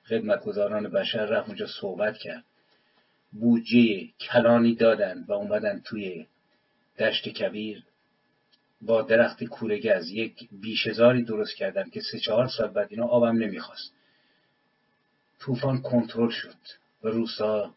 خدمتگزاران 0.08 0.88
بشر 0.88 1.24
رفت 1.24 1.48
اونجا 1.48 1.66
صحبت 1.66 2.18
کرد. 2.18 2.44
بودجه 3.32 4.08
کلانی 4.20 4.74
دادن 4.74 5.24
و 5.28 5.32
اومدن 5.32 5.80
توی 5.80 6.26
دشت 6.98 7.28
کبیر. 7.28 7.82
با 8.86 9.02
درخت 9.02 9.44
کورگز 9.44 10.10
یک 10.10 10.48
بیشزاری 10.52 11.24
درست 11.24 11.56
کردن 11.56 11.90
که 11.90 12.00
سه 12.00 12.18
چهار 12.18 12.48
سال 12.48 12.68
بعد 12.68 12.86
اینا 12.90 13.06
آبم 13.06 13.36
نمی‌خواست. 13.38 13.92
طوفان 15.38 15.82
کنترل 15.82 16.30
شد 16.30 16.56
و 17.02 17.08
روسا 17.08 17.74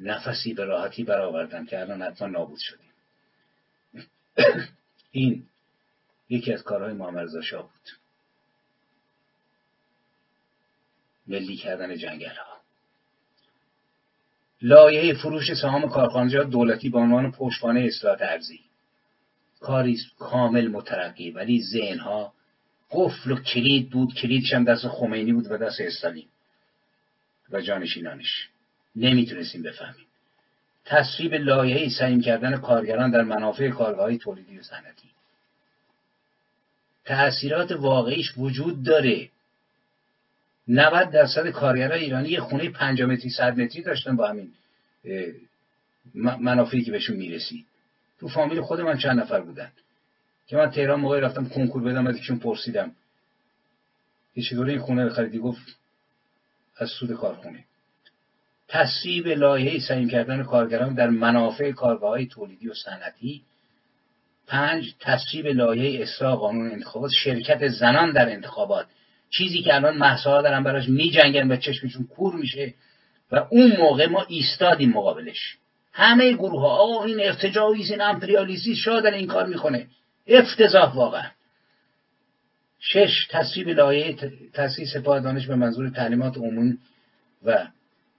نفسی 0.00 0.54
به 0.54 0.64
راحتی 0.64 1.04
برآوردن 1.04 1.64
که 1.64 1.80
الان 1.80 2.02
حتما 2.02 2.28
نابود 2.28 2.58
شدیم. 2.58 2.92
این 5.10 5.46
یکی 6.28 6.52
از 6.52 6.62
کارهای 6.62 6.92
محمد 6.92 7.24
رضا 7.36 7.62
بود. 7.62 7.98
ملی 11.28 11.56
کردن 11.56 11.96
جنگل 11.96 12.26
ها 12.26 12.58
لایه 14.62 15.14
فروش 15.14 15.54
سهام 15.62 15.88
کارخانجات 15.88 16.50
دولتی 16.50 16.88
به 16.88 16.98
عنوان 16.98 17.32
پشتوانه 17.32 17.80
اصلاحات 17.80 18.22
ارزی 18.22 18.60
کاری 19.60 19.98
کامل 20.18 20.68
مترقی 20.68 21.30
ولی 21.30 21.62
ذهنها 21.62 22.32
قفل 22.90 23.30
و 23.30 23.36
کلید 23.36 23.90
بود 23.90 24.14
کلیدش 24.14 24.52
هم 24.52 24.64
دست 24.64 24.88
خمینی 24.88 25.32
بود 25.32 25.50
و 25.50 25.56
دست 25.56 25.80
استالین 25.80 26.26
و 27.50 27.60
جانشینانش 27.60 28.48
نمی‌تونستیم 28.96 29.62
بفهمیم. 29.62 30.06
تصویب 30.84 31.34
لایحه 31.34 31.88
سعیم 31.98 32.20
کردن 32.20 32.56
کارگران 32.56 33.10
در 33.10 33.22
منافع 33.22 33.68
کارگاه 33.68 34.16
تولیدی 34.16 34.58
و 34.58 34.62
صنعتی. 34.62 35.08
تأثیرات 37.04 37.72
واقعیش 37.72 38.32
وجود 38.36 38.82
داره. 38.82 39.28
90 40.68 41.10
درصد 41.10 41.50
کارگران 41.50 41.98
ایرانی 41.98 42.28
یه 42.28 42.40
خونه 42.40 42.70
5 42.70 43.02
متری 43.02 43.30
100 43.30 43.60
متری 43.60 43.82
داشتن 43.82 44.16
با 44.16 44.28
همین 44.28 44.52
منافعی 46.14 46.82
که 46.82 46.90
بهشون 46.90 47.16
می‌رسید. 47.16 47.66
تو 48.20 48.28
فامیل 48.28 48.60
خود 48.60 48.80
من 48.80 48.98
چند 48.98 49.20
نفر 49.20 49.40
بودن 49.40 49.72
که 50.46 50.56
من 50.56 50.70
تهران 50.70 51.00
موقعی 51.00 51.20
رفتم 51.20 51.48
کنکور 51.48 51.82
بدم 51.82 52.06
از 52.06 52.16
یکشون 52.16 52.38
پرسیدم. 52.38 52.92
یه 54.36 54.44
چطوری 54.44 54.70
این 54.70 54.80
خونه 54.80 55.08
خریدی؟ 55.08 55.38
گفت 55.38 55.78
از 56.76 56.90
سود 56.90 57.12
کارخونه. 57.12 57.64
تصویب 58.68 59.26
لایحه 59.26 59.78
سعیم 59.78 60.08
کردن 60.08 60.42
کارگران 60.42 60.94
در 60.94 61.10
منافع 61.10 61.72
کارگاه 61.72 62.10
های 62.10 62.26
تولیدی 62.26 62.68
و 62.68 62.74
صنعتی. 62.74 63.42
پنج 64.46 64.94
تصویب 65.00 65.46
لایحه 65.46 66.02
اصلاح 66.02 66.36
قانون 66.36 66.70
انتخابات. 66.72 67.10
شرکت 67.10 67.68
زنان 67.68 68.12
در 68.12 68.30
انتخابات. 68.30 68.86
چیزی 69.30 69.62
که 69.62 69.74
الان 69.74 69.96
محصا 69.96 70.42
دارن 70.42 70.64
براش 70.64 70.88
میجنگن 70.88 71.52
و 71.52 71.56
چشمشون 71.56 72.04
کور 72.04 72.34
میشه 72.34 72.74
و 73.32 73.46
اون 73.50 73.76
موقع 73.76 74.06
ما 74.06 74.24
ایستادیم 74.28 74.90
مقابلش. 74.90 75.56
همه 75.98 76.32
گروه 76.32 76.60
ها 76.60 76.68
آه 76.68 77.02
این 77.02 77.20
ارتجاعی 77.20 77.82
این 77.82 78.00
امپریالیستی 78.00 78.76
شادن 78.76 79.14
این 79.14 79.26
کار 79.26 79.46
می‌کنه. 79.46 79.86
افتضاح 80.26 80.94
واقعا. 80.94 81.30
شش 82.80 83.26
تصویب 83.30 83.68
لایه 83.68 84.16
تاسیس 84.52 84.88
سپاه 84.94 85.20
دانش 85.20 85.46
به 85.46 85.54
منظور 85.54 85.90
تعلیمات 85.90 86.36
عمومی 86.36 86.78
و 87.44 87.68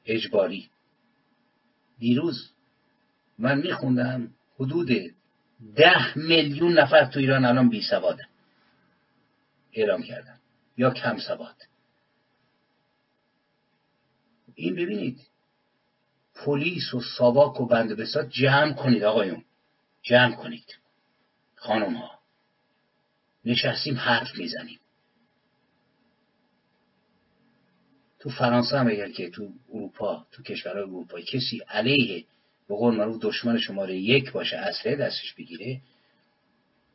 اجباری. 0.06 0.70
دیروز 2.00 2.52
من 3.38 3.58
میخوندم 3.58 4.32
حدود 4.60 4.90
ده 5.76 6.18
میلیون 6.18 6.80
نفر 6.80 7.06
تو 7.06 7.20
ایران 7.20 7.46
الان 7.46 7.70
بی 7.70 7.82
سواده 7.82 8.28
اعلام 9.74 10.04
کردن. 10.04 10.40
یا 10.78 10.90
کم 10.90 11.18
سواد. 11.18 11.56
این 14.56 14.76
ببینید 14.76 15.20
پلیس 16.46 16.94
و 16.94 17.02
ساواک 17.18 17.62
و 17.62 17.66
بند 17.66 17.92
بسات 17.92 18.30
جمع 18.30 18.74
کنید 18.74 19.04
آقایون. 19.04 19.44
جمع 20.02 20.36
کنید. 20.36 20.78
خانم 21.56 21.94
ها 21.94 22.20
نشستیم 23.46 23.98
حرف 23.98 24.36
می‌زنیم. 24.36 24.80
تو 28.20 28.30
فرانسه 28.30 28.78
هم 28.78 28.88
اگر 28.88 29.10
که 29.10 29.30
تو 29.30 29.50
اروپا 29.74 30.26
تو 30.32 30.44
کشورهای 30.44 30.84
اروپایی 30.84 31.26
کسی 31.26 31.62
علیه 31.68 32.26
به 32.68 32.76
قول 32.76 32.96
معروف 32.96 33.18
دشمن 33.22 33.58
شماره 33.58 33.96
یک 33.96 34.32
باشه 34.32 34.58
اصله 34.58 34.96
دستش 34.96 35.34
بگیره 35.34 35.82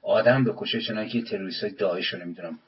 آدم 0.02 0.44
بکشه 0.44 0.80
چنان 0.80 1.08
که 1.08 1.22
تروریست 1.22 1.64
های 1.64 1.72
داعش 1.72 2.08
رو 2.08 2.18
نمی‌دونم 2.18 2.58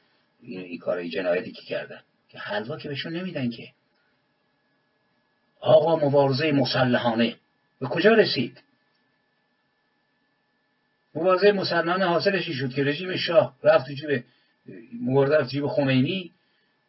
این, 0.40 0.60
این 0.60 0.78
کارهای 0.78 1.10
جنایتی 1.10 1.52
که 1.52 1.62
کردن 1.62 2.00
که 2.28 2.38
حلوا 2.38 2.78
که 2.78 2.88
بهشون 2.88 3.16
نمیدن 3.16 3.50
که. 3.50 3.72
آقا 5.60 5.96
مبارزه 5.96 6.52
مسلحانه. 6.52 7.36
به 7.80 7.86
کجا 7.86 8.12
رسید؟ 8.12 8.62
مبارزه 11.14 11.52
مسلحانه 11.52 12.04
حاصلش 12.04 12.50
شد 12.50 12.74
که 12.74 12.84
رژیم 12.84 13.16
شاه 13.16 13.56
رفت 13.62 13.90
جیب 13.90 14.24
مبارزه 15.02 15.36
رفت 15.36 15.50
جیب 15.50 15.66
خمینی. 15.66 16.32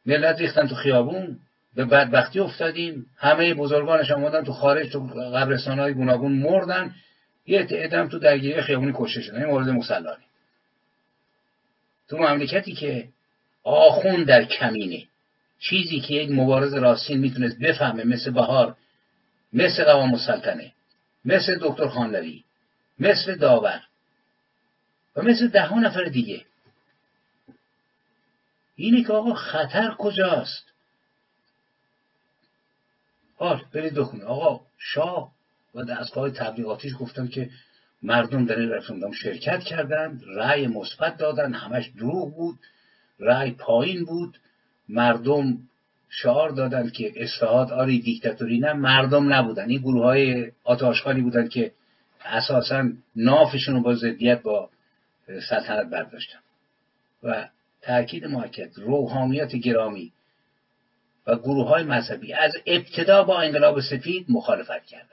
ملت 0.05 0.39
ریختن 0.39 0.68
تو 0.68 0.76
خیابون. 0.76 1.39
به 1.76 1.86
بدبختی 1.86 2.39
افتادیم. 2.39 3.05
همه 3.18 3.53
بزرگانش 3.53 4.11
هم 4.11 4.43
تو 4.43 4.53
خارج 4.53 4.91
تو 4.91 5.07
قبرستان 5.07 5.80
های 5.80 5.93
گوناگون 5.93 6.32
مردن. 6.32 6.95
یه 7.45 7.65
تعدام 7.65 8.07
تو 8.07 8.20
درگیری 8.20 8.61
خیابونی 8.61 8.93
کشته 8.95 9.22
شدن. 9.22 9.38
این 9.38 9.45
مورد 9.45 9.70
مسلحانه. 9.70 10.24
تو 12.07 12.18
مملکتی 12.18 12.74
که 12.74 13.07
آخون 13.63 14.24
در 14.24 14.43
کمینه. 14.43 15.03
چیزی 15.60 15.99
که 15.99 16.14
یک 16.14 16.32
مبارز 16.32 16.74
راستین 16.74 17.20
می‌تونست 17.20 17.60
بفهمه 17.60 18.03
مثل 18.03 18.32
بهار 18.32 18.78
مثل 19.53 19.84
قوام 19.84 20.14
السلطنه 20.14 20.72
مثل 21.26 21.60
دکتر 21.62 21.88
خانلوی 21.88 22.43
مثل 22.99 23.36
داور 23.36 23.84
و 25.16 25.22
مثل 25.22 25.47
ده 25.47 25.74
نفر 25.74 26.03
دیگه. 26.03 26.45
اینه 28.76 29.03
که 29.03 29.14
آقا 29.14 29.34
خطر 29.34 29.95
کجاست؟ 29.99 30.64
حال 33.36 33.66
برید 33.74 33.93
بخونید. 33.93 34.24
آقا 34.24 34.66
شاه 34.78 35.32
و 35.76 35.84
دستگاه 35.84 36.30
تبلیغاتیش 36.30 36.93
گفتن 36.99 37.28
که 37.28 37.49
مردم 38.03 38.45
در 38.45 38.60
این 38.60 39.12
شرکت 39.14 39.64
کردند 39.64 40.22
رأی 40.28 40.68
مثبت 40.68 41.18
دادن 41.18 41.53
همش 41.53 41.88
دروغ 41.97 42.36
بود 42.36 42.60
رأی 43.20 43.51
پایین 43.51 44.05
بود. 44.05 44.38
مردم 44.89 45.57
شعار 46.09 46.49
دادن 46.49 46.89
که 46.89 47.13
اصلاحات 47.15 47.71
آری 47.71 48.01
دیکتاتوری 48.01 48.59
نه 48.59 48.73
مردم 48.73 49.33
نبودن. 49.33 49.69
این 49.69 49.81
گروه 49.81 50.03
های 50.03 50.51
آتاشخالی 50.63 51.21
بودن 51.21 51.47
که 51.47 51.71
اساسا 52.25 52.89
نافشون 53.15 53.75
رو 53.75 53.81
با 53.81 53.95
ضدیت 53.95 54.41
با 54.41 54.69
سلطنت 55.49 55.89
برداشتن. 55.89 56.39
و 57.23 57.47
تاکید 57.81 58.25
محکد 58.25 58.79
روحانیت 58.79 59.55
گرامی 59.55 60.11
و 61.27 61.35
گروه 61.35 61.67
های 61.67 61.83
مذهبی 61.83 62.33
از 62.33 62.53
ابتدا 62.65 63.23
با 63.23 63.41
انقلاب 63.41 63.81
سفید 63.81 64.25
مخالفت 64.29 64.85
کردن. 64.85 65.07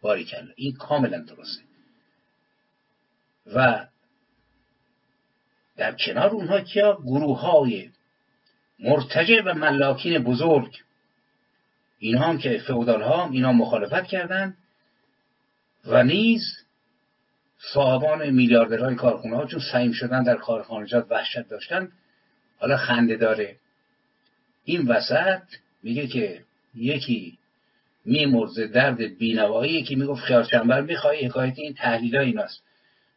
باری 0.00 0.24
کرد 0.24 0.48
این 0.56 0.72
کاملا 0.72 1.18
درسته. 1.18 1.62
و 3.54 3.86
در 5.76 5.92
کنار 5.92 6.30
اونها 6.30 6.60
کیا؟ 6.60 6.98
گروه 7.04 7.40
های 7.40 7.90
مرتجع 8.82 9.42
و 9.42 9.54
ملاکین 9.54 10.18
بزرگ. 10.18 10.82
اینها 11.98 12.26
هم 12.26 12.38
که 12.38 12.58
فعودال 12.66 13.02
ها 13.02 13.28
اینا 13.28 13.52
مخالفت 13.52 14.06
کردند 14.06 14.56
و 15.86 16.02
نیز 16.02 16.42
صاحبان 17.58 18.30
میلیاردرهای 18.30 18.94
کارخونه 18.94 19.36
ها 19.36 19.46
چون 19.46 19.60
سعیم 19.72 19.92
شدن 19.92 20.22
در 20.22 20.36
کارخانجات 20.36 21.06
وحشت 21.10 21.48
داشتن 21.48 21.92
حالا 22.58 22.76
خنده 22.76 23.16
داره. 23.16 23.56
این 24.64 24.88
وسط 24.88 25.42
میگه 25.82 26.06
که 26.06 26.44
یکی 26.74 27.38
میمرزه 28.04 28.66
درد 28.66 29.18
بینوایی 29.18 29.72
یکی 29.72 29.94
می‌گفت 29.94 30.22
خیار 30.22 30.44
چنبر 30.44 30.80
می‌خوای؟ 30.80 31.26
حکایت 31.26 31.58
این 31.58 31.74
تحلیل 31.74 32.16
ایناست. 32.16 32.62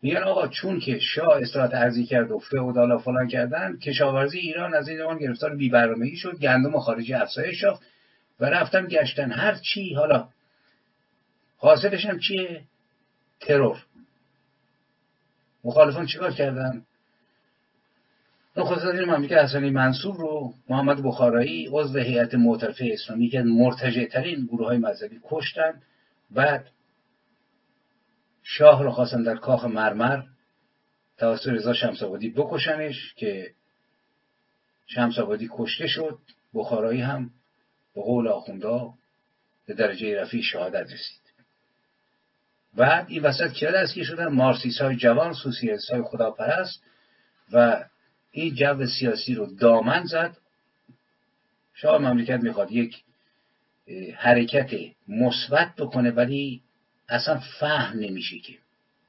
میگن 0.06 0.24
آقا 0.24 0.48
چون 0.48 0.80
که 0.80 1.00
شاه 1.00 1.38
استرات 1.42 1.74
ارزی 1.74 2.06
کرد 2.06 2.32
و 2.32 2.40
فئودالا 2.40 2.98
فلان 2.98 3.28
کردن 3.28 3.78
کشاورزی 3.78 4.40
ایران 4.40 4.74
از 4.74 4.88
این 4.88 4.98
زمان 4.98 5.18
گرفتار 5.18 5.56
بیبرنامگی 5.56 6.16
شد 6.16 6.40
گندم 6.40 6.80
خارجی 6.80 7.14
افزایش 7.14 7.64
یافت 7.64 7.82
و 8.40 8.46
رفتن 8.46 8.88
گشتن. 8.88 9.32
هر 9.32 9.56
چی 9.56 9.94
حالا 9.94 10.28
حاصلش 11.58 12.06
هم 12.06 12.20
چیه؟ 12.20 12.62
ترور. 13.40 13.86
مخالفان 15.64 16.06
چیکار 16.06 16.32
کردن؟ 16.32 16.86
نخست 18.58 18.86
وزیر 18.86 19.06
مملکت 19.06 19.38
حسنی 19.38 19.70
منصور 19.70 20.16
رو 20.16 20.54
محمد 20.70 21.04
بخارایی 21.04 21.70
عضو 21.72 22.00
هیئت 22.00 22.36
معترفه 22.36 22.90
اسلامی 22.94 23.30
که 23.30 23.42
مرتجع 23.42 24.06
ترین 24.06 24.46
گروه 24.46 24.68
های 24.68 24.78
مذهبی 24.78 25.20
کشتن. 25.30 25.82
بعد 26.32 26.66
شاه 28.48 28.84
رو 28.84 28.92
خواستن 28.92 29.24
در 29.24 29.36
کاخ 29.36 29.66
مرمر 29.66 30.24
توسط 31.18 31.48
رضا 31.48 31.74
شمسابادی 31.74 32.30
بکشنش 32.30 33.14
که 33.16 33.52
شمسابادی 34.88 35.50
کشته 35.54 35.88
شد 35.88 36.20
بخارایی 36.54 37.02
هم 37.02 37.30
به 37.96 38.02
قول 38.02 38.28
آخوندا 38.28 38.94
به 39.68 39.74
درجه 39.74 40.22
رفیع 40.22 40.42
شهادت 40.42 40.92
رسید. 40.92 41.26
بعد 42.76 43.06
این 43.10 43.24
وسط 43.24 43.52
کیا 43.54 43.72
دستگیر 43.72 44.06
شدن؟ 44.06 44.28
مارسیس 44.28 44.82
های 44.82 44.96
جوان 44.96 45.34
سوسیالیست 45.34 45.90
های 45.90 46.02
خداپرست 46.02 46.84
و 47.52 47.84
این 48.32 48.56
جو 48.56 48.86
سیاسی 49.00 49.36
رو 49.36 49.56
دامن 49.56 50.06
زد. 50.06 50.38
شاه 51.74 51.98
مملکت 51.98 52.40
می‌خواد 52.40 52.72
یک 52.72 53.04
حرکت 54.16 54.70
مثبت 55.08 55.76
بکنه 55.76 56.12
ولی 56.12 56.65
اصلا 57.10 57.40
فهم 57.60 58.00
نمیشه 58.00 58.40
که. 58.40 58.54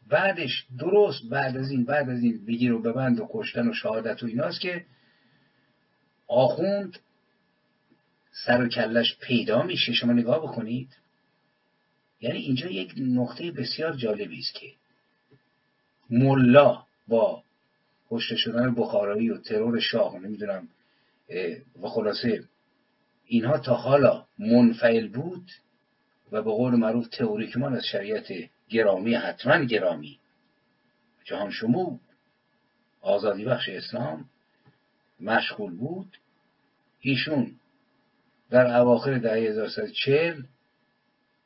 بعدش 0.08 0.66
درست 0.78 1.28
بعد 1.30 1.56
از 1.56 1.70
این 1.70 1.84
بعد 1.84 2.10
از 2.10 2.22
این 2.22 2.44
بگیر 2.46 2.72
و 2.72 2.82
ببند 2.82 3.20
و 3.20 3.28
کشتن 3.32 3.68
و 3.68 3.72
شهادت 3.72 4.22
و 4.22 4.26
ایناست 4.26 4.60
که 4.60 4.84
آخوند 6.28 6.98
سر 8.44 8.62
و 8.62 8.68
کلش 8.68 9.16
پیدا 9.20 9.62
میشه. 9.62 9.92
شما 9.92 10.12
نگاه 10.12 10.42
بکنید. 10.42 10.88
یعنی 12.20 12.38
اینجا 12.38 12.70
یک 12.70 12.94
نقطه 12.98 13.50
بسیار 13.50 13.96
جالبی 13.96 14.38
است 14.38 14.54
که 14.54 14.72
ملا 16.10 16.82
با 17.08 17.42
کشته 18.10 18.36
شدن 18.36 18.74
بخارایی 18.74 19.30
و 19.30 19.38
ترور 19.38 19.80
شاه 19.80 20.18
نمی‌دونم 20.18 20.68
و 21.82 21.88
خلاصه 21.88 22.44
اینها 23.24 23.58
تا 23.58 23.74
حالا 23.74 24.26
منفعل 24.38 25.08
بود. 25.08 25.50
و 26.32 26.42
به 26.42 26.50
قول 26.50 26.74
معروف 26.74 27.08
تئوریکمان 27.08 27.74
از 27.74 27.86
شریعت 27.86 28.26
گرامی 28.68 29.14
حتما 29.14 29.64
گرامی. 29.64 30.18
جهان 31.24 31.50
شمو 31.50 31.98
آزادی 33.00 33.44
بخش 33.44 33.68
اسلام 33.68 34.24
مشغول 35.20 35.76
بود. 35.76 36.18
ایشون 37.00 37.52
در 38.50 38.76
اواخر 38.76 39.18
دهه 39.18 39.32
1340 39.32 40.42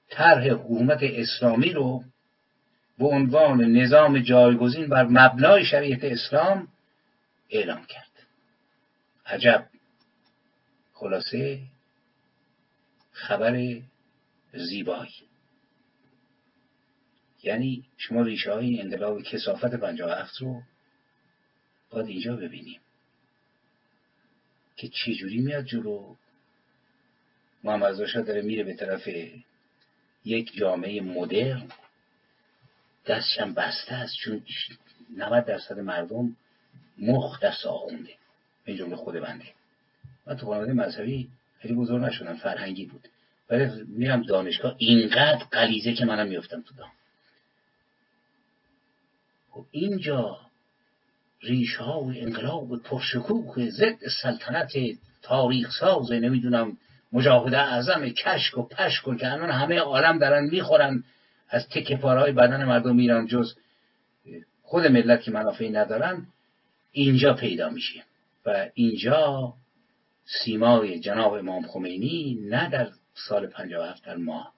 طرح 0.08 0.48
حکومت 0.48 0.98
اسلامی 1.02 1.72
رو 1.72 2.04
به 2.98 3.06
عنوان 3.06 3.64
نظام 3.64 4.18
جایگزین 4.18 4.88
بر 4.88 5.04
مبنای 5.04 5.64
شریعت 5.64 6.04
اسلام 6.04 6.68
اعلام 7.50 7.84
کرد. 7.84 8.10
عجب 9.26 9.66
خلاصه 10.92 11.60
خبر 13.12 13.80
زیبایی. 14.52 15.14
یعنی 17.42 17.84
شما 17.96 18.22
ریشه 18.22 18.52
های 18.52 18.80
انقلاب 18.80 19.22
کسافت 19.22 19.64
هفت 19.64 20.36
رو 20.40 20.62
باید 21.90 22.06
اینجا 22.06 22.36
ببینیم 22.36 22.80
که 24.76 24.88
چجوری 24.88 25.38
میاد 25.38 25.64
جلو. 25.64 26.14
محمد 27.64 28.02
رضا 28.02 28.20
داره 28.20 28.42
میره 28.42 28.64
به 28.64 28.74
طرف 28.74 29.08
یک 30.24 30.54
جامعه 30.54 31.00
مدرن. 31.00 31.68
دستشم 33.06 33.54
بسته 33.54 33.94
است 33.94 34.14
چون 34.16 34.42
90 35.16 35.44
درصد 35.44 35.78
مردم 35.78 36.36
مخ 36.98 37.40
دست 37.40 37.66
آخونده 37.66 38.14
به 38.64 38.76
جمله 38.76 38.96
خود 38.96 39.14
بنده. 39.14 39.44
من 40.26 40.36
تو 40.36 40.46
خانواده 40.46 40.72
مذهبی 40.72 41.28
خیلی 41.58 41.74
بزرگ 41.74 42.02
نشدم 42.02 42.36
فرهنگی 42.36 42.86
بود. 42.86 43.08
ولی 43.50 43.70
میرم 43.88 44.22
دانشگاه 44.22 44.74
اینقدر 44.78 45.44
قلیزه 45.50 45.92
که 45.92 46.04
منم 46.04 46.26
میفتم 46.26 46.62
تو 46.62 46.74
دام. 46.74 46.90
خب 49.50 49.64
اینجا 49.70 50.38
ریش 51.42 51.76
ها 51.76 52.00
و 52.00 52.12
انقلاب 52.16 52.82
پرشکوه 52.82 53.70
ضد 53.70 53.98
سلطنت 54.22 54.72
تاریخ 55.22 55.70
ساز 55.80 56.12
نمی‌دونم 56.12 56.76
مجاهده 57.12 57.58
اعظم 57.58 58.08
کشک 58.08 58.58
و 58.58 58.62
پشک 58.62 59.08
و 59.08 59.14
که 59.14 59.32
الان 59.32 59.50
همه 59.50 59.78
عالم 59.78 60.18
دارن 60.18 60.44
می‌خورن 60.44 61.04
از 61.48 61.68
تکه 61.68 61.96
پارهای 61.96 62.32
بدن 62.32 62.64
مردم 62.64 62.98
ایران 62.98 63.26
جز 63.26 63.54
خود 64.62 64.86
ملت 64.86 65.22
که 65.22 65.30
منافعی 65.30 65.70
ندارن 65.70 66.26
اینجا 66.92 67.34
پیدا 67.34 67.70
میشه 67.70 68.04
و 68.46 68.68
اینجا 68.74 69.54
سیمای 70.44 71.00
جناب 71.00 71.32
امام 71.32 71.66
خمینی 71.66 72.38
نه 72.42 72.70
در 72.70 72.90
سال 73.28 73.46
57 73.46 74.04
در 74.04 74.16
ماه. 74.16 74.54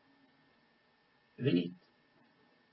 ببینید 1.39 1.75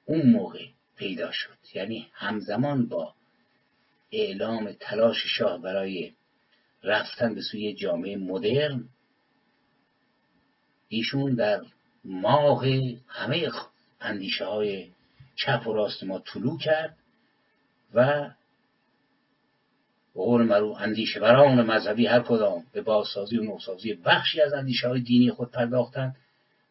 اون 0.05 0.31
موقع 0.31 0.65
پیدا 0.95 1.31
شد. 1.31 1.57
یعنی 1.73 2.07
همزمان 2.13 2.87
با 2.87 3.15
اعلام 4.11 4.71
تلاش 4.71 5.17
شاه 5.37 5.61
برای 5.61 6.13
رفتن 6.83 7.35
به 7.35 7.41
سوی 7.41 7.73
جامعه 7.73 8.17
مدرن 8.17 8.89
ایشون 10.87 11.35
در 11.35 11.61
ماه 12.03 12.65
همه 13.07 13.51
اندیشه 14.01 14.45
های 14.45 14.91
چپ 15.35 15.67
و 15.67 15.73
راست 15.73 16.03
ما 16.03 16.19
طلوع 16.19 16.59
کرد 16.59 16.97
و 17.93 18.29
به 20.15 20.21
قول 20.21 20.41
مرو 20.41 20.75
اندیشه 20.79 21.19
بران 21.19 21.65
مذهبی 21.65 22.05
هر 22.05 22.19
کدام 22.19 22.65
به 22.73 22.81
بازسازی 22.81 23.37
و 23.37 23.43
نوسازی 23.43 23.93
بخشی 23.93 24.41
از 24.41 24.53
اندیشه 24.53 24.87
های 24.87 25.01
دینی 25.01 25.31
خود 25.31 25.51
پرداختند 25.51 26.15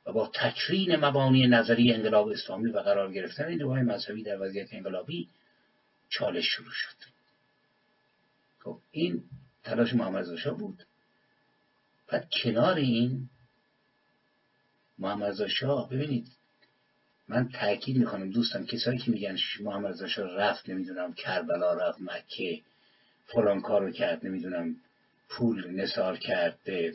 و 0.07 0.13
با 0.13 0.31
تکرین 0.35 0.97
مبانی 0.97 1.47
نظری 1.47 1.93
انقلاب 1.93 2.29
اسلامی 2.29 2.71
و 2.71 2.79
قرار 2.79 3.13
گرفتن 3.13 3.45
این 3.45 3.63
مذهبی 3.83 4.23
در 4.23 4.43
وضعیت 4.43 4.69
انقلابی 4.75 5.29
چالش 6.09 6.45
شروع 6.45 6.73
شد. 6.73 6.97
خب 8.61 8.79
این 8.91 9.23
تلاش 9.65 9.95
محمد 9.95 10.27
بود. 10.59 10.83
بعد 12.09 12.29
کنار 12.43 12.75
این 12.75 13.29
محمد 14.99 15.35
ببینید 15.91 16.27
من 17.29 17.49
تاکید 17.49 17.97
می‌کنم 17.97 18.31
دوستان 18.31 18.67
کسایی 18.67 18.99
که 18.99 19.11
میگن 19.11 19.37
محمد 19.61 20.03
رضا 20.03 20.25
رفت 20.25 20.69
نمی‌دونم 20.69 21.15
کربلا 21.15 21.75
رفت 21.75 21.99
مکه 22.01 22.63
فلان 23.33 23.61
کارو 23.61 23.91
کرد 23.91 24.27
نمی‌دونم 24.27 24.77
پول 25.29 25.75
نثار 25.75 26.17
کرد 26.17 26.59
به 26.65 26.95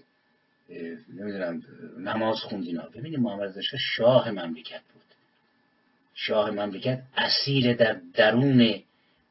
نمی‌دونم 1.14 1.64
نماز 2.00 2.38
خوند 2.40 2.66
اینا. 2.66 2.84
ببینید 2.84 3.20
محمد 3.20 3.42
رضا 3.42 3.62
شاه 3.96 4.32
مملکت 4.32 4.82
بود. 4.94 5.04
شاه 6.16 6.52
مملکت 6.52 7.02
اسیر 7.18 7.74
در 7.74 8.02
درون 8.14 8.82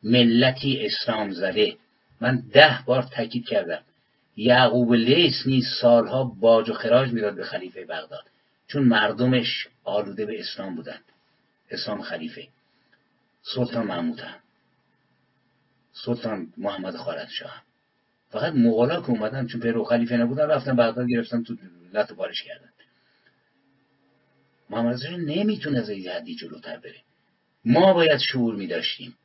ملتی 0.02 0.86
اسلام 0.86 1.30
زده. 1.30 1.76
من 2.20 2.42
ده 2.52 2.78
بار 2.86 3.02
تاکید 3.02 3.46
کردم. 3.46 3.82
یعقوب 4.36 4.92
لیس 4.92 5.46
نیز 5.46 5.64
سالها 5.80 6.24
باج 6.24 6.70
و 6.70 6.72
خراج 6.72 7.12
می‌داد 7.12 7.34
به 7.34 7.44
خلیفه 7.44 7.84
بغداد. 7.84 8.24
چون 8.66 8.82
مردمش 8.82 9.68
آلوده 9.84 10.26
به 10.26 10.40
اسلام 10.40 10.76
بودن 10.76 10.98
اسلام 11.70 12.02
خلیفه. 12.02 12.48
سلطان 13.42 13.86
محمود 13.86 14.20
هم. 14.20 14.41
سلطان 15.92 16.52
محمد 16.56 16.96
خارزشاه 16.96 17.62
فقط 18.30 18.52
مغلا 18.52 19.00
که 19.00 19.10
اومدن 19.10 19.46
چون 19.46 19.60
پیرو 19.60 19.84
خلیفه 19.84 20.16
نبودن 20.16 20.46
رفتن 20.46 20.76
بغداد 20.76 21.08
گرفتن 21.08 21.42
تو 21.42 21.56
لط 21.92 22.12
بارش 22.12 22.42
کردن. 22.42 22.68
محمد 24.70 24.94
رضا 24.94 25.08
نمی‌تونه 25.08 25.78
از 25.78 25.90
این 25.90 26.08
حدی 26.08 26.34
جلوتر 26.34 26.76
بره. 26.76 27.00
ما 27.64 27.92
باید 27.92 28.18
شعور 28.18 28.54
میداشتیم. 28.54 29.16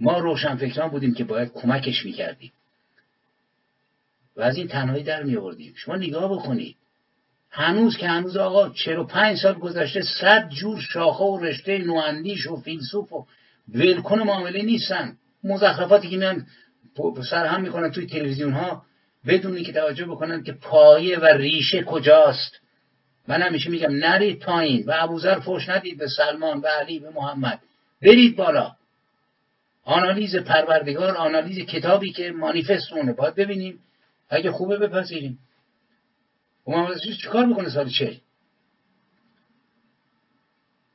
ما 0.00 0.18
روشنفکران 0.18 0.88
بودیم 0.90 1.14
که 1.14 1.24
باید 1.24 1.52
کمکش 1.52 2.04
می‌کردیم. 2.04 2.52
و 4.36 4.42
از 4.42 4.56
این 4.56 4.68
تنهایی 4.68 5.04
در 5.04 5.22
می 5.22 5.36
آوردیم 5.36 5.74
شما 5.76 5.96
نگاه 5.96 6.32
بکنید. 6.32 6.76
هنوز 7.50 7.96
که 7.96 8.08
هنوز 8.08 8.36
آقا 8.36 8.70
چرا 8.70 9.04
پنج 9.04 9.38
سال 9.38 9.54
گذشته 9.54 10.02
صد 10.20 10.48
جور 10.48 10.80
شاخه 10.80 11.24
و 11.24 11.44
رشته 11.44 11.78
نواندیش 11.78 12.46
و 12.46 12.56
فیلسوف 12.56 13.12
و 13.12 13.26
ولکن 13.68 14.18
معامله 14.18 14.62
نیستن. 14.62 15.16
مزخرفاتی 15.44 16.10
که 16.10 16.44
سر 17.30 17.46
هم 17.46 17.60
می‌کنن 17.60 17.90
توی 17.90 18.06
تلویزیون 18.06 18.52
ها 18.52 18.84
بدونی 19.26 19.64
که 19.64 19.72
توجه 19.72 20.04
بکنن 20.04 20.42
که 20.42 20.52
پایه 20.52 21.18
و 21.18 21.24
ریشه 21.24 21.82
کجاست. 21.82 22.60
من 23.28 23.42
همیشه 23.42 23.70
میگم 23.70 23.92
نرید 23.92 24.38
پایین 24.38 24.84
و 24.86 24.92
ابوذر 24.96 25.40
فوش 25.40 25.68
ندید 25.68 25.98
به 25.98 26.08
سلمان 26.08 26.60
به 26.60 26.68
علی 26.68 26.98
به 26.98 27.10
محمد. 27.10 27.60
برید 28.02 28.36
بالا. 28.36 28.72
آنالیز 29.84 30.36
پروردگار 30.36 31.16
آنالیز 31.16 31.66
کتابی 31.66 32.12
که 32.12 32.32
مانیفست 32.32 32.92
اونه. 32.92 33.12
باید 33.12 33.34
ببینیم. 33.34 33.80
اگه 34.28 34.50
خوبه 34.50 34.76
بپذیریم. 34.76 35.38
و 36.66 36.70
محمد 36.70 36.98
چیکار 37.22 37.46
می‌کنه 37.46 37.70
سال 37.70 37.88
چه 37.88 38.20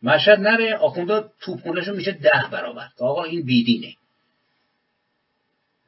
مشهد 0.04 0.40
نره 0.40 0.76
آخونده 0.76 1.24
توپخونهشون 1.42 1.96
میشه 1.96 2.12
ده 2.12 2.44
برابر. 2.52 2.88
آقا 3.00 3.24
این 3.24 3.46
بیدینه. 3.46 3.96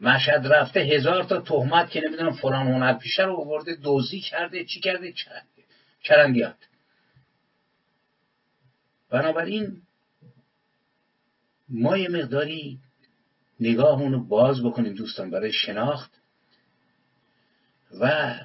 مشهد 0.02 0.48
رفته 0.48 0.80
هزار 0.80 1.24
تا 1.24 1.42
تهمت 1.42 1.90
که 1.90 2.02
نمی‌دونم 2.02 2.34
فلان 2.34 2.68
هنر 2.68 2.94
پیشه 2.94 3.24
رو 3.24 3.36
آورده 3.36 3.76
دوزی 3.76 4.20
کرده 4.20 4.66
چی 4.66 4.80
کرده؟ 4.80 5.14
چرندیات 6.04 6.56
بنابراین 9.10 9.82
ما 11.70 11.98
یه 11.98 12.10
مقداری 12.10 12.80
نگاهمون 13.60 14.14
رو 14.14 14.24
باز 14.24 14.64
بکنیم 14.64 14.94
دوستان 14.94 15.32
برای 15.32 15.54
شناخت 15.54 16.12
و 18.00 18.36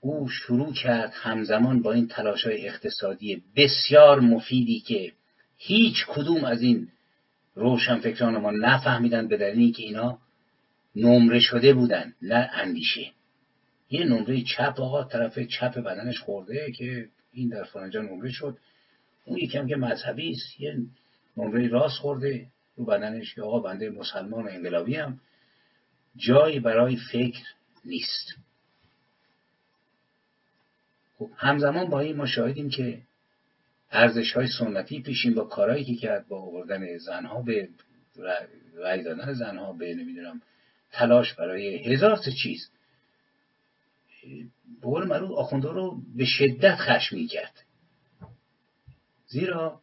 او 0.00 0.28
شروع 0.28 0.72
کرد 0.72 1.12
همزمان 1.14 1.82
با 1.82 1.92
این 1.92 2.08
تلاش 2.08 2.46
های 2.46 2.68
اقتصادی 2.68 3.42
بسیار 3.56 4.20
مفیدی 4.20 4.80
که 4.80 5.12
هیچ 5.56 6.06
کدوم 6.08 6.44
از 6.44 6.62
این 6.62 6.88
روشنفکران 7.54 8.36
ما 8.36 8.50
نفهمیدن 8.50 9.28
به 9.28 9.36
دلیلی 9.36 9.72
که 9.72 9.82
اینا 9.82 10.18
نمره 10.96 11.40
شده 11.40 11.74
بودن 11.74 12.14
نه 12.22 12.50
اندیشه. 12.52 13.12
یه 13.90 14.04
نمره 14.04 14.42
چپ 14.42 14.80
آقا 14.80 15.04
طرف 15.04 15.38
چپ 15.38 15.78
بدنش 15.78 16.20
خورده 16.20 16.72
که 16.72 17.08
این 17.32 17.48
در 17.48 17.64
فرنجا 17.64 18.02
نمره 18.02 18.30
شد. 18.30 18.58
اون 19.24 19.38
یکم 19.38 19.66
که 19.66 19.76
مذهبی 19.76 20.30
است 20.30 20.60
یه 20.60 20.76
نمره 21.36 21.68
راست 21.68 21.98
خورده 21.98 22.46
رو 22.76 22.84
بدنش 22.84 23.34
که 23.34 23.42
آقا 23.42 23.60
بنده 23.60 23.90
مسلمان 23.90 24.44
و 24.44 24.48
انقلابی 24.50 24.96
هم. 24.96 25.20
جایی 26.16 26.60
برای 26.60 26.96
فکر 27.12 27.44
نیست. 27.84 28.36
خب 31.18 31.30
همزمان 31.36 31.90
با 31.90 32.00
این 32.00 32.16
ما 32.16 32.26
شاهدیم 32.26 32.70
که 32.70 33.02
ارزش 33.90 34.32
های 34.32 34.46
سنتی 34.58 35.02
پیشین 35.02 35.34
با 35.34 35.44
کارهایی 35.44 35.84
که 35.84 35.94
کرد 35.94 36.28
با 36.28 36.42
آوردن 36.42 36.98
زنها 36.98 37.42
به 37.42 37.68
رای 38.74 39.02
دادن 39.02 39.32
زنها 39.32 39.72
به 39.72 39.94
نمی‌دونم 39.94 40.42
تلاش 40.92 41.34
برای 41.34 41.92
هزار 41.92 42.16
تا 42.16 42.30
چیز. 42.42 42.70
به 44.82 44.88
آخونده 45.36 45.68
رو 45.68 46.02
به 46.16 46.24
شدت 46.24 46.76
خشمی 46.76 47.26
کرد 47.26 47.64
زیرا 49.26 49.80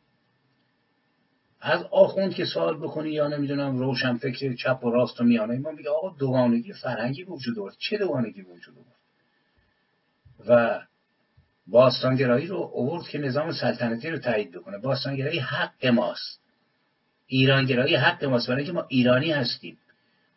از 1.61 1.83
آخوند 1.83 2.33
که 2.33 2.45
سوال 2.45 2.77
بکنی 2.77 3.09
یا 3.09 3.27
نمی‌دونم 3.27 3.77
روشن 3.77 4.17
فکر 4.17 4.55
چپ 4.55 4.83
و 4.83 4.91
راست 4.91 5.21
و 5.21 5.23
میانه 5.23 5.57
ما 5.57 5.71
میگه 5.71 5.89
آقا 5.89 6.09
دوگانگی 6.09 6.73
فرهنگی 6.73 7.23
وجود 7.23 7.59
آورد. 7.59 7.75
چه 7.77 7.97
دوگانگی 7.97 8.41
وجود 8.41 8.75
آورد؟ 8.77 8.97
و 10.47 10.81
باستانگرایی 11.67 12.47
رو 12.47 12.71
اوورد 12.73 13.07
که 13.07 13.17
نظام 13.17 13.51
سلطنتی 13.51 14.09
رو 14.09 14.17
تایید 14.17 14.51
بکنه. 14.51 14.77
باستانگرایی 14.77 15.39
حق 15.39 15.85
ماست. 15.85 16.39
ایرانگرایی 17.27 17.95
حق 17.95 18.25
ماست. 18.25 18.47
برای 18.47 18.63
اینکه 18.63 18.73
ما 18.73 18.85
ایرانی 18.89 19.31
هستیم. 19.31 19.77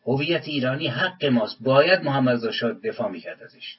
هویت 0.06 0.48
ایرانی 0.48 0.86
حق 0.86 1.24
ماست. 1.24 1.56
باید 1.60 2.04
محمد 2.04 2.46
رضا 2.46 2.72
دفاع 2.72 3.10
می‌کرد 3.10 3.42
ازش. 3.42 3.78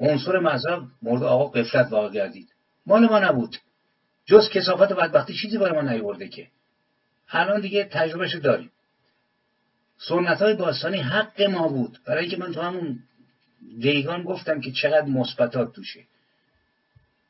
عنصر 0.00 0.38
مذهب 0.38 0.82
مورد 1.02 1.22
آقا 1.22 1.46
قفلت 1.46 1.92
واقع 1.92 2.10
گردید. 2.10 2.48
مال 2.86 3.06
ما 3.06 3.18
نبود. 3.18 3.56
جز 4.26 4.48
کسافت 4.48 4.92
و 4.92 4.94
بدبختی 4.94 5.34
چیزی 5.34 5.58
برای 5.58 5.82
ما 5.82 5.90
نیورده 5.90 6.28
که. 6.28 6.46
الان 7.28 7.60
دیگه 7.60 7.84
تجربهش 7.84 8.34
داریم. 8.34 8.70
سنت 9.98 10.42
های 10.42 10.54
باستانی 10.54 10.96
حق 10.96 11.42
ما 11.42 11.68
بود. 11.68 11.98
برای 12.06 12.20
اینکه 12.20 12.36
من 12.36 12.52
تو 12.52 12.60
همون 12.60 12.98
دیگان 13.80 14.22
گفتم 14.22 14.60
که 14.60 14.72
چقدر 14.72 15.06
مثبتات 15.06 15.72
توشه. 15.72 16.00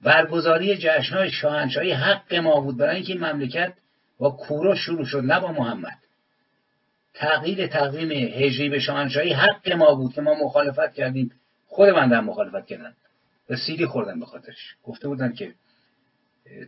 برگزاری 0.03 0.77
جشن 0.77 1.17
های 1.17 1.31
شاهنشاهی 1.31 1.93
حق 1.93 2.35
ما 2.35 2.61
بود 2.61 2.77
برای 2.77 2.97
اینکه 2.97 3.15
مملکت 3.15 3.73
با 4.19 4.31
کورا 4.31 4.75
شروع 4.75 5.05
شد 5.05 5.25
نه 5.25 5.41
با 5.41 5.53
محمد. 5.53 5.99
تغییر 7.15 7.67
تقویم 7.67 8.11
هجری 8.11 8.69
به 8.69 8.79
شاهنشاهی 8.79 9.33
حق 9.33 9.73
ما 9.73 9.95
بود 9.95 10.13
که 10.13 10.21
ما 10.21 10.35
مخالفت 10.45 10.95
کردیم. 10.95 11.33
خود 11.67 11.89
من 11.89 12.21
مخالفت 12.21 12.67
کردن 12.67 12.95
و 13.51 13.57
سیدی 13.57 13.87
خوردن 13.87 14.21
به 14.21 14.27
خاطرش. 14.27 14.75
گفته 14.85 15.09
بودن 15.09 15.33
که 15.33 15.55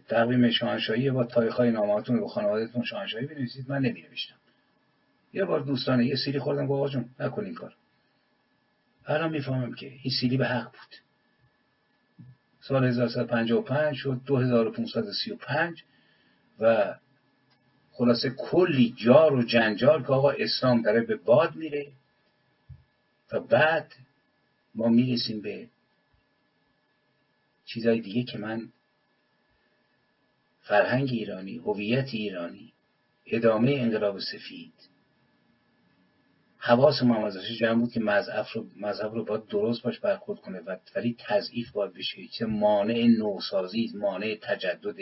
تقویم 0.09 0.51
شاهنشاهی 0.51 1.11
با 1.11 1.25
تاریخ 1.25 1.61
ناماتون 1.61 2.17
رو 2.17 2.23
به 2.23 2.29
خانوادتون 2.29 2.85
شاهنشاهی 2.85 3.27
بنویسید. 3.27 3.71
من 3.71 3.79
نمی‌نوشتم. 3.79 4.35
یه 5.33 5.45
بار 5.45 5.61
دوستانه 5.61 6.07
یه 6.07 6.17
سیلی 6.17 6.39
خوردم 6.39 6.67
با 6.67 6.77
آقا 6.77 6.89
جون 6.89 7.05
نکن 7.21 7.45
این 7.45 7.55
کار 7.55 7.75
الان 9.09 9.31
می‌فهمم 9.31 9.75
که 9.75 9.87
این 9.87 10.13
سیلی 10.21 10.37
به 10.37 10.47
حق 10.47 10.71
بود. 10.71 10.97
سال 12.61 12.85
1355 12.85 13.97
شد 13.97 14.21
2535 14.27 15.83
و 16.61 16.95
خلاصه 17.93 18.31
کلی 18.31 18.95
جار 18.97 19.35
و 19.35 19.43
جنجال 19.43 20.03
که 20.03 20.13
آقا 20.13 20.31
اسلام 20.31 20.83
داره 20.83 21.01
به 21.01 21.17
باد 21.17 21.57
میره 21.57 21.93
و 23.33 23.41
بعد 23.41 23.95
ما 24.75 24.89
می‌رسیم 24.89 25.41
به 25.41 25.69
چیزای 27.65 28.01
دیگه 28.01 28.23
که 28.23 28.39
من 28.39 28.69
فرهنگ 30.63 31.09
ایرانی 31.11 31.57
هویت 31.57 32.09
ایرانی 32.13 32.73
ادامه 33.27 33.71
انقلاب 33.71 34.19
سفید 34.21 34.73
حواس 36.69 37.03
محمد 37.03 37.33
جمع 37.61 37.81
بود 37.81 37.93
که 37.93 38.01
مذهب 38.01 38.47
رو 38.55 38.67
مذهب 38.77 39.13
رو 39.15 39.25
باید 39.25 39.47
درست 39.47 39.83
باش 39.83 40.01
برخورد 40.01 40.41
کنه 40.41 40.61
و 40.61 40.77
ولی 40.97 41.17
تضعیف 41.19 41.71
باید 41.71 41.93
بشه 41.93 42.27
چه 42.27 42.47
مانع 42.47 43.07
نوسازی 43.19 43.93
مانع 43.95 44.39
تجدد 44.43 44.97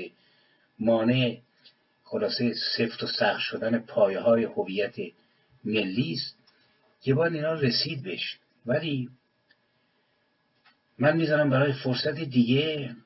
مانع 0.78 1.38
خلاصه 2.04 2.54
سفت 2.76 3.02
و 3.02 3.06
سخت 3.06 3.40
شدن 3.40 3.78
پایه 3.78 4.20
های 4.20 4.44
هویت 4.44 4.94
ملی 5.64 6.12
است 6.12 6.36
که 7.00 7.14
باید 7.14 7.34
اینا 7.34 7.52
رسید 7.52 8.02
بشه. 8.02 8.38
ولی 8.66 9.10
من 10.98 11.16
می‌ذارم 11.16 11.50
برای 11.50 11.72
فرصت 11.72 12.14
دیگه 12.14 12.96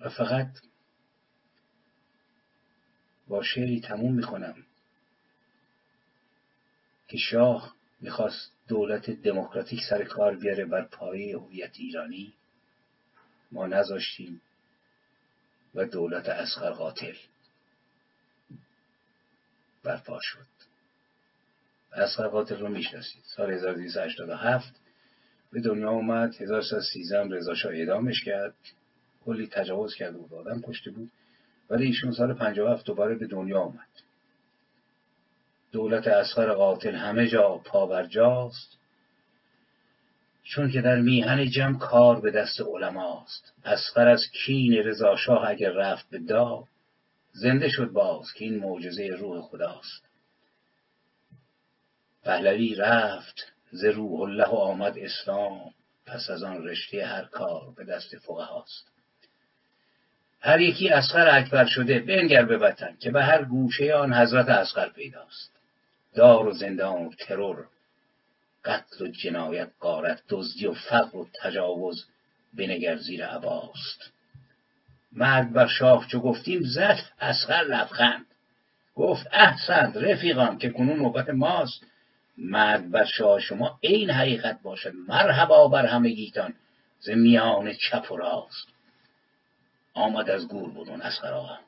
و 0.00 0.08
فقط 0.08 0.48
با 3.28 3.42
شعری 3.42 3.80
تموم 3.80 4.14
می‌کنم. 4.14 4.54
که 7.08 7.16
شاه 7.16 7.74
می‌خواست 8.00 8.52
دولت 8.68 9.10
دموکراتیک 9.10 9.80
سر 9.90 10.04
کار 10.04 10.36
بیاره 10.36 10.64
بر 10.64 10.84
پایه 10.84 11.38
هویت 11.38 11.72
ایرانی 11.78 12.34
ما 13.52 13.66
نذاشتیم 13.66 14.40
و 15.74 15.86
دولت 15.86 16.28
اسخر 16.28 16.70
قاتل 16.70 17.14
برپا 19.82 20.20
شد. 20.22 20.46
اسخر 21.92 22.28
قاتل 22.28 22.58
رو 22.58 22.68
می‌شناسید. 22.68 23.22
سال 23.36 23.50
1287 23.50 24.74
به 25.52 25.60
دنیا 25.60 25.90
اومد 25.90 26.34
1313 26.34 27.20
هم 27.20 27.30
رضا 27.30 27.54
شاه 27.54 27.72
اعدامش 27.72 28.24
کرد. 28.24 28.54
کلی 29.24 29.46
تجاوز 29.46 29.94
کرده 29.94 30.18
بود 30.18 30.34
آدم 30.34 30.62
کشته 30.62 30.90
بود. 30.90 31.10
ولی 31.70 31.86
ایشون 31.86 32.12
سال 32.12 32.34
57 32.34 32.86
دوباره 32.86 33.14
به 33.14 33.26
دنیا 33.26 33.60
اومد. 33.60 33.88
دولت 35.74 36.06
اسخر 36.08 36.52
قاتل 36.52 36.94
همه 36.94 37.28
جا 37.28 37.60
پابرجاست 37.64 38.78
چون 40.44 40.70
که 40.70 40.80
در 40.80 41.00
میهن 41.00 41.50
جمع 41.50 41.78
کار 41.78 42.20
به 42.20 42.30
دست 42.30 42.60
علماست. 42.60 43.52
اسخر 43.64 44.08
از 44.08 44.20
کین 44.44 44.72
رضا 44.72 45.16
شاه 45.16 45.48
اگر 45.48 45.70
رفت 45.70 46.10
به 46.10 46.18
دا 46.18 46.64
زنده 47.32 47.68
شد 47.68 47.90
باز 47.90 48.32
که 48.32 48.44
این 48.44 48.58
معجزه 48.58 49.06
روح 49.06 49.42
خداست. 49.42 50.04
پهلوی 52.24 52.74
رفت 52.74 53.52
ز 53.70 53.84
روح 53.84 54.20
الله 54.20 54.48
و 54.48 54.54
آمد 54.54 54.98
اسلام 54.98 55.74
پس 56.06 56.30
از 56.30 56.42
آن 56.42 56.64
رشته 56.64 57.06
هر 57.06 57.24
کار 57.24 57.74
به 57.76 57.84
دست 57.84 58.16
فقهاست. 58.16 58.88
هر 60.40 60.60
یکی 60.60 60.88
اسخر 60.88 61.38
اکبر 61.38 61.66
شده 61.66 61.98
بنگر 61.98 62.44
به 62.44 62.58
وطن 62.58 62.96
که 63.00 63.10
به 63.10 63.22
هر 63.22 63.44
گوشه 63.44 63.94
آن 63.94 64.14
حضرت 64.14 64.48
اسخر 64.48 64.88
پیداست. 64.88 65.53
دار 66.14 66.48
و 66.48 66.52
زندان 66.52 67.06
و 67.06 67.10
ترور 67.18 67.66
قتل 68.64 69.04
و 69.04 69.08
جنایت 69.08 69.70
قارت 69.80 70.22
دزدی 70.28 70.66
و 70.66 70.74
فقر 70.74 71.16
و 71.16 71.28
تجاوز 71.42 72.04
بنگر 72.54 72.96
زیر 72.96 73.26
عباست. 73.26 74.12
مرگ 75.12 75.48
بر 75.48 75.66
شاه 75.66 76.06
چو 76.06 76.20
گفتیم 76.20 76.62
زد 76.62 76.98
اسخر 77.20 77.62
لبخند. 77.62 78.26
گفت 78.94 79.26
احسن 79.32 79.92
رفیقان 79.94 80.58
که 80.58 80.70
کنون 80.70 80.96
نوبت 80.96 81.30
ماست. 81.30 81.86
مرگ 82.38 82.84
بر 82.84 83.04
شاه 83.04 83.40
شما 83.40 83.78
این 83.80 84.10
حقیقت 84.10 84.62
باشد. 84.62 84.92
مرحبا 85.08 85.68
بر 85.68 85.86
همگیتان 85.86 86.54
ز 87.00 87.10
میان 87.10 87.72
چپ 87.72 88.12
و 88.12 88.16
راست. 88.16 88.68
آمد 89.94 90.30
از 90.30 90.48
گور 90.48 90.70
برون 90.70 91.02
اسخر 91.02 91.58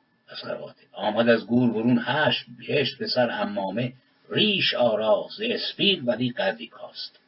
آمد 0.93 1.29
از 1.29 1.47
گور 1.47 1.71
برون 1.71 2.03
هشت 2.05 2.45
هشت 2.69 2.97
به 2.97 3.07
سر 3.07 3.29
امامه 3.31 3.93
ریش 4.29 4.73
آراز 4.73 5.41
اسپید 5.41 6.07
ولی 6.07 6.31
قدری 6.31 6.67
کاست. 6.67 7.19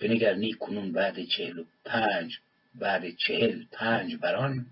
بنگر 0.00 0.34
نیک 0.34 0.58
کنون 0.58 0.92
بعد 0.92 1.24
چهل 1.24 1.58
و 1.58 1.64
پنج 1.84 2.38
بعد 2.74 3.16
چهل 3.16 3.64
پنج 3.72 4.16
بران. 4.16 4.66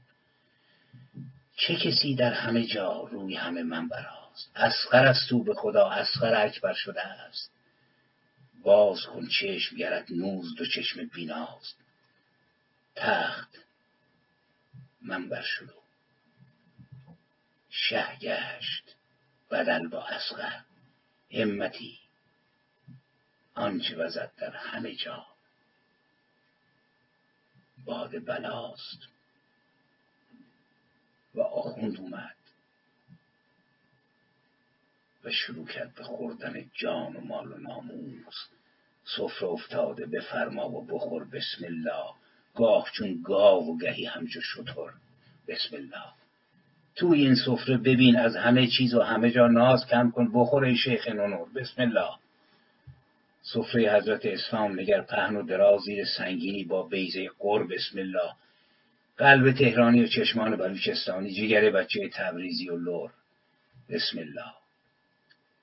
چه 1.57 1.77
کسی 1.77 2.15
در 2.15 2.33
همه 2.33 2.67
جا 2.67 3.09
روی 3.13 3.35
همه 3.35 3.63
من 3.63 3.89
براست 3.89 4.51
اسخر 4.57 5.07
از 5.07 5.27
تو 5.29 5.45
به 5.45 5.55
خدا 5.55 5.89
اسخر 5.91 6.47
اکبر 6.47 6.75
شده 6.75 7.03
است. 7.03 7.51
باز 8.63 9.07
کن 9.07 9.29
چشم 9.29 9.77
گرد 9.77 10.13
نوز 10.13 10.55
دو 10.55 10.67
چشم 10.67 11.07
بیناست. 11.07 11.77
تخت 12.97 13.59
منبر 15.03 15.43
شد 15.43 15.71
و 15.71 15.83
شه 17.71 18.17
گشت. 18.21 18.84
بدل 19.51 19.89
با 19.89 20.07
اسخر 20.07 20.65
همتی. 21.31 21.99
آنچه 23.55 23.97
وزد 23.97 24.31
در 24.37 24.57
همه 24.57 24.95
جا. 24.95 25.27
باد 27.85 28.25
بلاست. 28.25 28.99
و 31.35 31.41
آخوند 31.41 32.01
اومد. 32.01 32.37
و 35.25 35.31
شروع 35.31 35.67
کرد 35.67 35.95
به 35.95 36.05
خوردن 36.05 36.71
جان 36.75 37.17
و 37.17 37.21
مال 37.21 37.53
و 37.53 37.59
ناموس. 37.59 38.49
سفره 39.17 39.49
افتاده 39.49 40.07
به 40.07 40.21
فرما 40.21 40.69
و 40.69 40.87
بخور. 40.87 41.25
بسم 41.25 41.65
الله. 41.65 42.15
گاه 42.55 42.91
چون 42.95 43.23
گاو 43.23 43.75
و 43.75 43.79
گهی 43.79 44.07
همچو 44.07 44.41
شطور 44.41 44.95
بسم 45.49 45.77
الله. 45.77 46.24
توی 46.97 47.21
این 47.21 47.35
سفره 47.35 47.77
ببین 47.77 48.17
از 48.17 48.37
همه 48.37 48.67
چیز 48.67 48.95
و 48.95 49.03
همه 49.03 49.31
جا 49.31 49.47
ناز 49.47 49.87
کم 49.87 50.11
کن 50.11 50.31
بخور 50.35 50.65
ای 50.65 50.77
شیخ 50.77 51.09
نونور. 51.09 51.49
بسم 51.55 51.83
الله. 51.83 52.11
سفره 53.43 53.93
حضرت 53.93 54.27
اسلام 54.27 54.81
نگر 54.81 55.01
پهن 55.01 55.37
و 55.37 55.43
دراز 55.43 55.81
زیر 55.81 56.05
سنگینی 56.05 56.65
با 56.65 56.83
بیزه 56.83 57.31
قر. 57.39 57.63
بسم 57.63 57.99
الله. 57.99 58.33
قلب 59.17 59.53
تهرانی 59.53 60.03
و 60.03 60.07
چشمان 60.07 60.57
بلوچستانی 60.57 61.35
جگر 61.35 61.71
بچه 61.71 62.09
تبریزی 62.09 62.69
و 62.69 62.77
لور. 62.77 63.11
بسم 63.89 64.19
الله. 64.19 64.53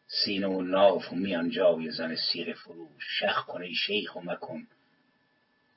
سینه 0.08 0.48
و 0.48 0.62
ناف 0.62 1.14
و 1.14 1.16
میان 1.16 1.50
جای 1.50 1.92
زن 1.92 2.16
سیر 2.16 2.54
فروش. 2.54 3.04
شخ 3.20 3.46
کنه 3.46 3.74
شیخ 3.74 4.16
و 4.16 4.22
مکن. 4.22 4.68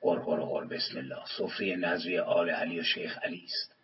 قرقر 0.01 0.39
غر 0.39 0.65
بسم 0.65 0.97
الله. 0.97 1.25
سفره 1.37 1.75
نظری 1.75 2.17
آل 2.17 2.49
علی 2.49 2.79
و 2.79 2.83
شیخ 2.83 3.17
علی 3.23 3.43
است. 3.45 3.74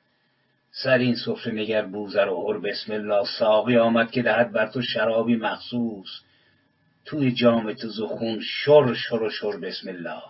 سر 0.71 0.97
این 0.97 1.15
سفره 1.15 1.53
نگر 1.53 1.85
بوزر 1.85 2.27
و 2.27 2.47
هر 2.47 2.59
بسم 2.59 2.93
الله 2.93 3.25
ساقی 3.39 3.77
آمد 3.77 4.11
که 4.11 4.21
دهد 4.21 4.51
بر 4.51 4.67
تو 4.67 4.81
شرابی 4.81 5.35
مخصوص. 5.35 6.07
توی 7.05 7.31
جام 7.31 7.73
تو 7.73 7.89
زخون 7.89 8.41
شر 8.41 8.93
شر 8.93 9.21
و 9.21 9.29
شر 9.29 9.57
بسم 9.57 9.89
الله. 9.89 10.21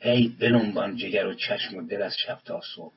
هی 0.00 0.36
بننبان 0.40 0.96
جگر 0.96 1.26
و 1.26 1.34
چشم 1.34 1.76
و 1.76 1.82
دل 1.82 2.02
از 2.02 2.16
شب 2.26 2.38
تا 2.44 2.60
صبح. 2.76 2.94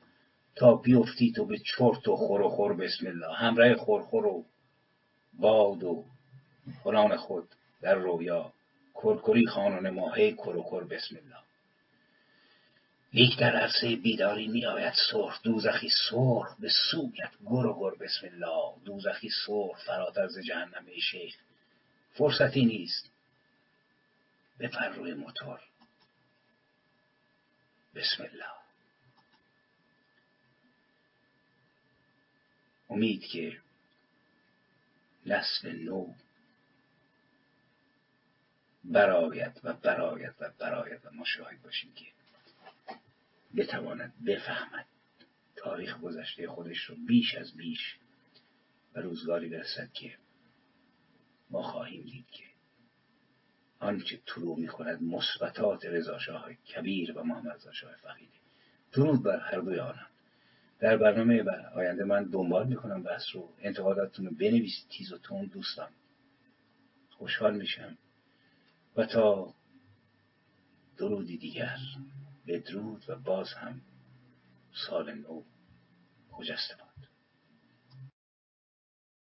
تا 0.56 0.76
بیفتی 0.76 1.32
تو 1.32 1.46
به 1.46 1.58
چرت 1.58 2.08
و 2.08 2.16
خور 2.16 2.42
و 2.42 2.50
خور 2.50 2.74
بسم 2.74 3.08
الله. 3.08 3.34
همراه 3.34 3.76
خورخور 3.76 4.26
و 4.26 4.46
باد 5.34 5.84
و 5.84 6.06
فلان 6.84 7.16
خود 7.16 7.48
در 7.82 7.96
رویا. 7.96 8.54
کرکری 8.96 9.46
خانون 9.48 9.90
ما 9.90 10.14
هی 10.14 10.34
کر 10.34 10.56
و 10.56 10.64
کر 10.64 10.84
بسم 10.84 11.16
الله. 11.16 11.43
لیک 13.14 13.40
در 13.40 13.56
عرصه 13.56 13.96
بیداری 13.96 14.48
می 14.48 14.66
آید 14.66 14.94
سرخ. 15.12 15.42
دوزخی 15.42 15.90
سرخ 16.10 16.56
به 16.60 16.70
سویت. 16.92 17.32
گر 17.52 18.06
بسم 18.06 18.28
الله. 18.28 18.86
دوزخی 18.86 19.30
سرخ. 19.46 19.86
فراتر 19.86 20.28
ز 20.28 20.40
جهنم 20.40 20.86
ای 20.86 21.02
شیخ. 21.02 21.36
فرصتی 22.14 22.66
نیست. 22.66 23.12
بپر 24.60 24.90
روی 24.90 25.14
موتور. 25.14 25.60
بسم 27.96 28.24
الله. 28.24 28.54
امید 32.90 33.22
که 33.26 33.62
نسل 35.26 35.72
نو 35.72 36.14
براید 38.84 39.62
و 39.64 39.74
براید 39.74 40.34
و 40.40 40.52
براید 40.60 41.06
و 41.06 41.12
ما 41.12 41.26
شاهد 41.26 41.62
باشیم 41.62 41.94
که 41.94 42.06
بتواند 43.56 44.14
بفهمد 44.26 44.86
تاریخ 45.56 46.00
گذشته 46.00 46.48
خودش 46.48 46.80
رو 46.80 46.96
بیش 47.08 47.36
از 47.36 47.54
بیش 47.58 47.98
و 48.96 49.00
روزگاری 49.00 49.50
برسد 49.50 49.94
که 49.94 50.18
ما 51.50 51.64
خواهیم 51.64 52.04
دید 52.04 52.26
که 52.32 52.44
آنچه 53.80 54.20
طلوع 54.26 54.60
می‌کند 54.60 55.04
مثبتات 55.04 55.86
رضاشاه 55.86 56.54
کبیر 56.54 57.18
و 57.18 57.24
محمد 57.24 57.56
رضا 57.56 57.72
شاه 57.72 57.96
فقیده 57.96 58.32
درود 58.92 59.24
بر 59.24 59.40
هر 59.40 59.60
دوی 59.60 59.80
آنان. 59.80 60.08
در 60.80 60.98
برنامه 60.98 61.44
آینده 61.76 62.04
من 62.04 62.24
دنبال 62.24 62.68
می‌کنم 62.68 63.04
بحث 63.04 63.24
رو. 63.34 63.54
انتقاداتتون 63.60 64.26
رو 64.26 64.32
بنویسید 64.32 64.90
تیز 64.90 65.14
و 65.14 65.18
تون 65.18 65.46
دوستان. 65.46 65.90
خوشحال 67.10 67.58
میشم. 67.58 67.98
و 68.96 69.06
تا 69.06 69.54
درودی 70.98 71.38
دیگر. 71.38 71.78
بدرود 72.48 73.10
و 73.10 73.16
باز 73.16 73.54
هم 73.54 73.82
سال 74.88 75.14
نو 75.14 75.44
خجسته 76.32 76.83